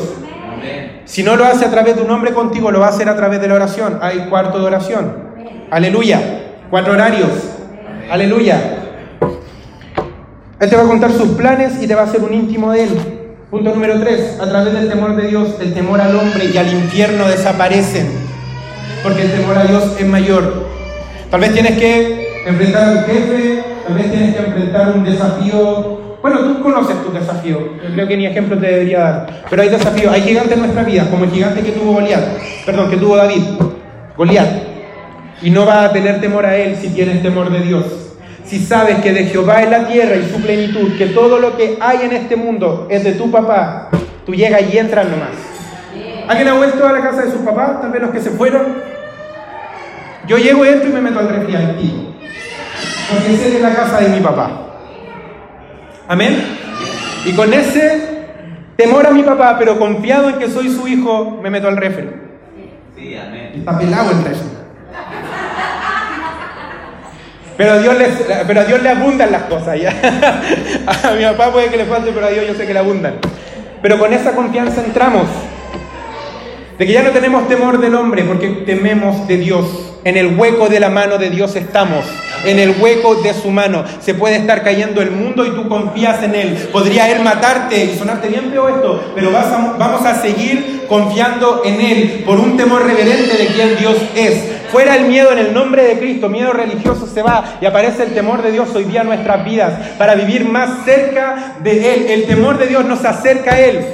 Si 1.06 1.24
no 1.24 1.36
lo 1.36 1.44
hace 1.44 1.66
a 1.66 1.72
través 1.72 1.96
de 1.96 2.04
un 2.04 2.12
hombre 2.12 2.32
contigo, 2.32 2.70
lo 2.70 2.80
va 2.80 2.86
a 2.86 2.90
hacer 2.90 3.10
a 3.10 3.16
través 3.16 3.42
de 3.42 3.48
la 3.48 3.56
oración. 3.56 3.98
Hay 4.04 4.28
cuarto 4.30 4.60
de 4.60 4.66
oración. 4.66 5.16
Aleluya. 5.72 6.22
Cuatro 6.70 6.94
horarios. 6.94 7.32
Aleluya. 8.08 8.62
Él 10.60 10.70
te 10.70 10.76
va 10.76 10.84
a 10.84 10.88
contar 10.88 11.12
sus 11.12 11.30
planes 11.30 11.82
y 11.82 11.88
te 11.88 11.96
va 11.96 12.02
a 12.02 12.06
hacer 12.06 12.22
un 12.22 12.36
íntimo 12.36 12.72
de 12.72 12.84
Él. 12.84 12.90
Punto 13.50 13.72
número 13.72 14.00
tres. 14.00 14.40
A 14.40 14.48
través 14.48 14.74
del 14.74 14.90
temor 14.90 15.16
de 15.16 15.28
Dios, 15.28 15.56
el 15.60 15.74
temor 15.74 16.00
al 16.00 16.16
hombre 16.16 16.52
y 16.54 16.56
al 16.56 16.72
infierno 16.72 17.28
desaparecen. 17.28 18.10
Porque 19.02 19.24
el 19.24 19.32
temor 19.32 19.58
a 19.58 19.64
Dios 19.64 19.96
es 20.00 20.06
mayor. 20.06 20.68
Tal 21.32 21.42
vez 21.42 21.52
tienes 21.54 21.80
que 21.80 22.27
enfrentar 22.50 22.84
a 22.84 22.92
un 22.92 23.04
jefe, 23.04 23.64
tal 23.86 23.96
vez 23.96 24.12
tienes 24.12 24.36
que 24.36 24.46
enfrentar 24.46 24.92
un 24.96 25.04
desafío. 25.04 26.08
Bueno, 26.22 26.40
tú 26.40 26.64
conoces 26.64 26.96
tu 27.04 27.12
desafío, 27.12 27.60
yo 27.84 27.94
creo 27.94 28.08
que 28.08 28.18
ni 28.18 28.26
ejemplo 28.26 28.58
te 28.58 28.66
debería 28.66 29.00
dar, 29.00 29.44
pero 29.50 29.62
hay 29.62 29.70
desafíos, 29.70 30.12
hay 30.12 30.22
gigantes 30.22 30.54
en 30.54 30.60
nuestra 30.60 30.84
vida, 30.84 31.08
como 31.10 31.26
el 31.26 31.32
gigante 31.32 31.62
que 31.62 31.72
tuvo 31.72 31.94
Goliat, 31.94 32.24
perdón, 32.66 32.90
que 32.90 32.98
tuvo 32.98 33.16
David, 33.16 33.44
Goliat, 34.18 34.48
y 35.42 35.50
no 35.52 35.66
vas 35.66 35.90
a 35.90 35.94
tener 35.94 36.20
temor 36.20 36.46
a 36.46 36.58
él 36.58 36.76
si 36.76 36.90
tienes 36.90 37.22
temor 37.22 37.52
de 37.52 37.60
Dios. 37.60 37.86
Si 38.44 38.60
sabes 38.60 39.00
que 39.00 39.14
de 39.14 39.26
Jehová 39.26 39.62
es 39.62 39.70
la 39.70 39.88
tierra 39.88 40.16
y 40.16 40.28
su 40.30 40.42
plenitud, 40.42 40.98
que 40.98 41.08
todo 41.08 41.38
lo 41.38 41.56
que 41.56 41.78
hay 41.82 42.00
en 42.04 42.14
este 42.14 42.36
mundo 42.36 42.88
es 42.90 43.04
de 43.04 43.12
tu 43.12 43.30
papá, 43.30 43.90
tú 44.26 44.34
llegas 44.34 44.62
y 44.74 44.78
entras 44.78 45.06
nomás. 45.06 45.32
¿Alguien 46.28 46.48
ha 46.48 46.54
vuelto 46.54 46.86
a 46.88 46.94
la 46.94 47.02
casa 47.02 47.24
de 47.24 47.32
sus 47.32 47.42
papás? 47.42 47.82
Tal 47.82 47.92
vez 47.92 48.02
los 48.02 48.12
que 48.12 48.22
se 48.22 48.32
fueron. 48.32 48.78
Yo 50.28 50.38
llego, 50.38 50.66
entro 50.66 50.90
y 50.90 50.94
me 50.94 51.02
meto 51.02 51.20
al 51.20 51.30
refri. 51.30 52.07
Porque 53.10 53.34
es 53.34 53.62
la 53.62 53.74
casa 53.74 54.00
de 54.00 54.10
mi 54.10 54.20
papá. 54.20 54.50
Amén. 56.08 56.44
Y 57.26 57.34
con 57.34 57.54
ese 57.54 58.28
temor 58.76 59.06
a 59.08 59.12
mi 59.12 59.24
papá, 59.24 59.56
pero 59.58 59.78
confiado 59.80 60.30
en 60.30 60.38
que 60.38 60.50
soy 60.50 60.70
su 60.70 60.88
hijo, 60.88 61.40
me 61.42 61.50
meto 61.50 61.68
al 61.68 61.78
refri. 61.78 62.10
Sí, 62.96 63.16
amén. 63.16 63.52
Está 63.56 63.78
pelado 63.78 64.12
el 64.12 64.24
refri. 64.24 64.48
Pero 67.58 67.74
a, 67.74 67.78
Dios 67.80 67.98
les, 67.98 68.10
pero 68.46 68.62
a 68.62 68.64
Dios 68.66 68.84
le 68.84 68.90
abundan 68.90 69.32
las 69.32 69.44
cosas. 69.44 69.80
¿ya? 69.82 69.90
A 71.04 71.12
mi 71.14 71.24
papá 71.24 71.52
puede 71.52 71.70
que 71.70 71.78
le 71.78 71.86
falte, 71.86 72.12
pero 72.14 72.28
a 72.28 72.30
Dios 72.30 72.46
yo 72.48 72.54
sé 72.54 72.68
que 72.68 72.74
le 72.74 72.80
abundan. 72.80 73.16
Pero 73.82 73.98
con 73.98 74.14
esa 74.14 74.34
confianza 74.34 74.84
entramos. 74.86 75.26
De 76.78 76.86
que 76.86 76.94
ya 76.94 77.02
no 77.02 77.10
tenemos 77.10 77.48
temor 77.48 77.80
del 77.80 77.96
hombre 77.96 78.24
porque 78.24 78.48
tememos 78.66 79.28
de 79.28 79.38
Dios. 79.38 79.96
En 80.04 80.18
el 80.18 80.38
hueco 80.38 80.70
de 80.70 80.80
la 80.80 80.90
mano 80.90 81.18
de 81.18 81.32
Dios 81.32 81.56
estamos. 81.56 82.06
En 82.46 82.60
el 82.60 82.76
hueco 82.80 83.16
de 83.16 83.34
su 83.34 83.50
mano. 83.50 83.84
Se 84.00 84.14
puede 84.14 84.38
estar 84.38 84.64
cayendo 84.64 85.02
el 85.02 85.12
mundo 85.12 85.46
y 85.46 85.50
tú 85.52 85.68
confías 85.68 86.22
en 86.24 86.36
Él. 86.36 86.70
Podría 86.72 87.10
Él 87.12 87.22
matarte 87.24 87.84
y 87.86 87.98
sonarte 87.98 88.28
bien 88.30 88.52
feo 88.52 88.70
esto, 88.70 89.12
pero 89.16 89.32
vas 89.32 89.48
a- 89.48 89.76
vamos 89.78 90.06
a 90.06 90.16
seguir 90.22 90.86
confiando 90.88 91.62
en 91.66 91.82
Él 91.82 92.24
por 92.26 92.40
un 92.40 92.56
temor 92.56 92.86
reverente 92.86 93.36
de 93.38 93.48
quien 93.48 93.76
Dios 93.78 93.98
es. 94.16 94.44
Fuera 94.72 94.96
el 94.96 95.06
miedo 95.08 95.32
en 95.32 95.40
el 95.40 95.54
nombre 95.54 95.84
de 95.84 95.98
Cristo, 95.98 96.30
miedo 96.30 96.52
religioso 96.54 97.08
se 97.08 97.22
va 97.22 97.58
y 97.62 97.66
aparece 97.66 98.04
el 98.04 98.14
temor 98.14 98.42
de 98.42 98.52
Dios 98.52 98.70
hoy 98.76 98.84
día 98.86 99.02
en 99.02 99.08
nuestras 99.08 99.44
vidas 99.44 99.74
para 99.98 100.14
vivir 100.16 100.46
más 100.46 100.86
cerca 100.86 101.56
de 101.64 101.94
Él. 101.96 102.06
El 102.10 102.26
temor 102.28 102.58
de 102.58 102.68
Dios 102.68 102.86
nos 102.86 103.04
acerca 103.04 103.54
a 103.56 103.60
Él. 103.62 103.86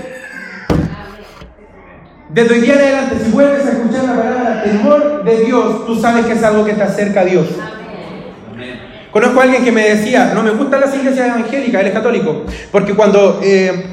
Desde 2.29 2.53
hoy 2.55 2.61
día 2.61 2.73
en 2.73 2.79
adelante, 2.79 3.15
si 3.23 3.31
vuelves 3.31 3.65
a 3.65 3.69
escuchar 3.71 4.03
la 4.05 4.15
palabra 4.15 4.63
temor 4.63 5.23
de 5.23 5.45
Dios, 5.45 5.85
tú 5.85 5.99
sabes 6.01 6.25
que 6.25 6.33
es 6.33 6.43
algo 6.43 6.65
que 6.65 6.73
te 6.73 6.81
acerca 6.81 7.21
a 7.21 7.25
Dios. 7.25 7.45
Conozco 9.13 9.39
a 9.39 9.43
alguien 9.43 9.63
que 9.63 9.71
me 9.71 9.89
decía, 9.89 10.31
no 10.33 10.41
me 10.41 10.49
gustan 10.49 10.81
las 10.81 10.95
iglesias 10.95 11.27
evangélicas, 11.27 11.81
él 11.81 11.87
es 11.87 11.93
católico, 11.93 12.41
porque 12.71 12.95
cuando, 12.95 13.39
eh, 13.43 13.85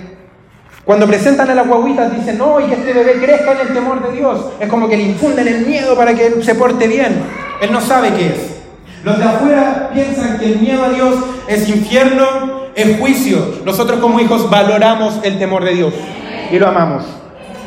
cuando 0.83 1.07
presentan 1.07 1.51
a 1.51 1.55
las 1.55 1.69
guaguitas 1.69 2.17
dicen, 2.17 2.39
no, 2.39 2.59
y 2.59 2.65
que 2.65 2.75
este 2.77 2.95
bebé 2.95 3.13
crezca 3.21 3.53
en 3.53 3.69
el 3.69 3.75
temor 3.75 4.03
de 4.03 4.17
Dios, 4.17 4.47
es 4.59 4.69
como 4.71 4.89
que 4.89 4.97
le 4.97 5.03
infunden 5.03 5.47
el 5.47 5.67
miedo 5.67 5.95
para 5.95 6.15
que 6.15 6.27
él 6.27 6.43
se 6.43 6.55
porte 6.55 6.89
bien. 6.89 7.23
Él 7.61 7.71
no 7.71 7.83
sabe 7.83 8.15
qué 8.15 8.29
es. 8.29 8.61
Los 9.05 9.19
de 9.19 9.25
afuera 9.25 9.91
piensan 9.93 10.39
que 10.39 10.47
el 10.47 10.59
miedo 10.59 10.85
a 10.85 10.89
Dios 10.89 11.15
es 11.49 11.69
infierno, 11.69 12.63
es 12.75 12.99
juicio. 12.99 13.61
Nosotros 13.65 14.01
como 14.01 14.21
hijos 14.21 14.49
valoramos 14.49 15.21
el 15.23 15.39
temor 15.39 15.65
de 15.65 15.75
Dios 15.75 15.95
y 16.51 16.59
lo 16.59 16.67
amamos. 16.67 17.05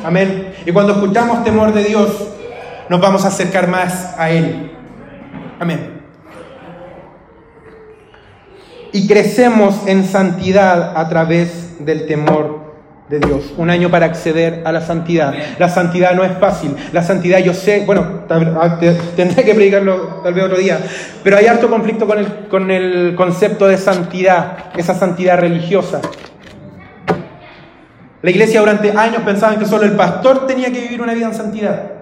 Amén. 0.03 0.53
Y 0.65 0.71
cuando 0.71 0.93
escuchamos 0.93 1.43
temor 1.43 1.71
de 1.71 1.83
Dios, 1.83 2.09
nos 2.89 2.99
vamos 2.99 3.25
a 3.25 3.27
acercar 3.27 3.67
más 3.67 4.15
a 4.17 4.31
Él. 4.31 4.71
Amén. 5.59 6.02
Y 8.93 9.07
crecemos 9.07 9.75
en 9.87 10.05
santidad 10.05 10.93
a 10.95 11.09
través 11.09 11.83
del 11.83 12.05
temor 12.05 12.61
de 13.09 13.19
Dios. 13.19 13.53
Un 13.57 13.69
año 13.69 13.89
para 13.89 14.05
acceder 14.05 14.61
a 14.65 14.71
la 14.71 14.81
santidad. 14.81 15.33
La 15.59 15.67
santidad 15.67 16.13
no 16.13 16.23
es 16.23 16.31
fácil. 16.37 16.75
La 16.93 17.03
santidad 17.03 17.39
yo 17.39 17.53
sé, 17.53 17.83
bueno, 17.85 18.21
ah, 18.29 18.77
te- 18.79 18.93
tendré 19.15 19.43
que 19.43 19.53
predicarlo 19.55 20.21
tal 20.23 20.33
vez 20.35 20.43
otro 20.45 20.57
día, 20.57 20.79
pero 21.23 21.37
hay 21.37 21.47
harto 21.47 21.69
conflicto 21.69 22.05
con 22.07 22.19
el, 22.19 22.27
con 22.49 22.71
el 22.71 23.15
concepto 23.15 23.67
de 23.67 23.77
santidad, 23.77 24.57
esa 24.77 24.93
santidad 24.93 25.37
religiosa. 25.39 25.99
La 28.21 28.29
iglesia 28.29 28.61
durante 28.61 28.91
años 28.91 29.23
pensaban 29.25 29.59
que 29.59 29.65
solo 29.65 29.83
el 29.83 29.93
pastor 29.93 30.47
tenía 30.47 30.71
que 30.71 30.81
vivir 30.81 31.01
una 31.01 31.13
vida 31.13 31.25
en 31.27 31.33
santidad. 31.33 31.92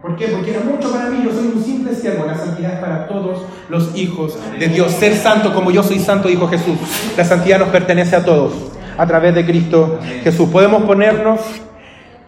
¿Por 0.00 0.16
qué? 0.16 0.28
Porque 0.28 0.50
era 0.52 0.60
mucho 0.60 0.92
para 0.92 1.10
mí, 1.10 1.22
yo 1.24 1.32
soy 1.32 1.52
un 1.54 1.62
simple 1.62 1.92
siervo. 1.94 2.24
La 2.24 2.36
santidad 2.36 2.74
es 2.74 2.78
para 2.78 3.08
todos 3.08 3.42
los 3.68 3.96
hijos 3.96 4.38
de 4.58 4.68
Dios. 4.68 4.92
Ser 4.92 5.16
santo 5.16 5.52
como 5.52 5.70
yo 5.72 5.82
soy 5.82 5.98
santo, 5.98 6.28
dijo 6.28 6.46
Jesús. 6.46 6.78
La 7.16 7.24
santidad 7.24 7.58
nos 7.58 7.68
pertenece 7.70 8.14
a 8.14 8.24
todos, 8.24 8.52
a 8.96 9.06
través 9.06 9.34
de 9.34 9.44
Cristo 9.44 9.98
Jesús. 10.22 10.48
Podemos 10.50 10.84
ponernos 10.84 11.40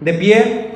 de 0.01 0.15
pie. 0.15 0.71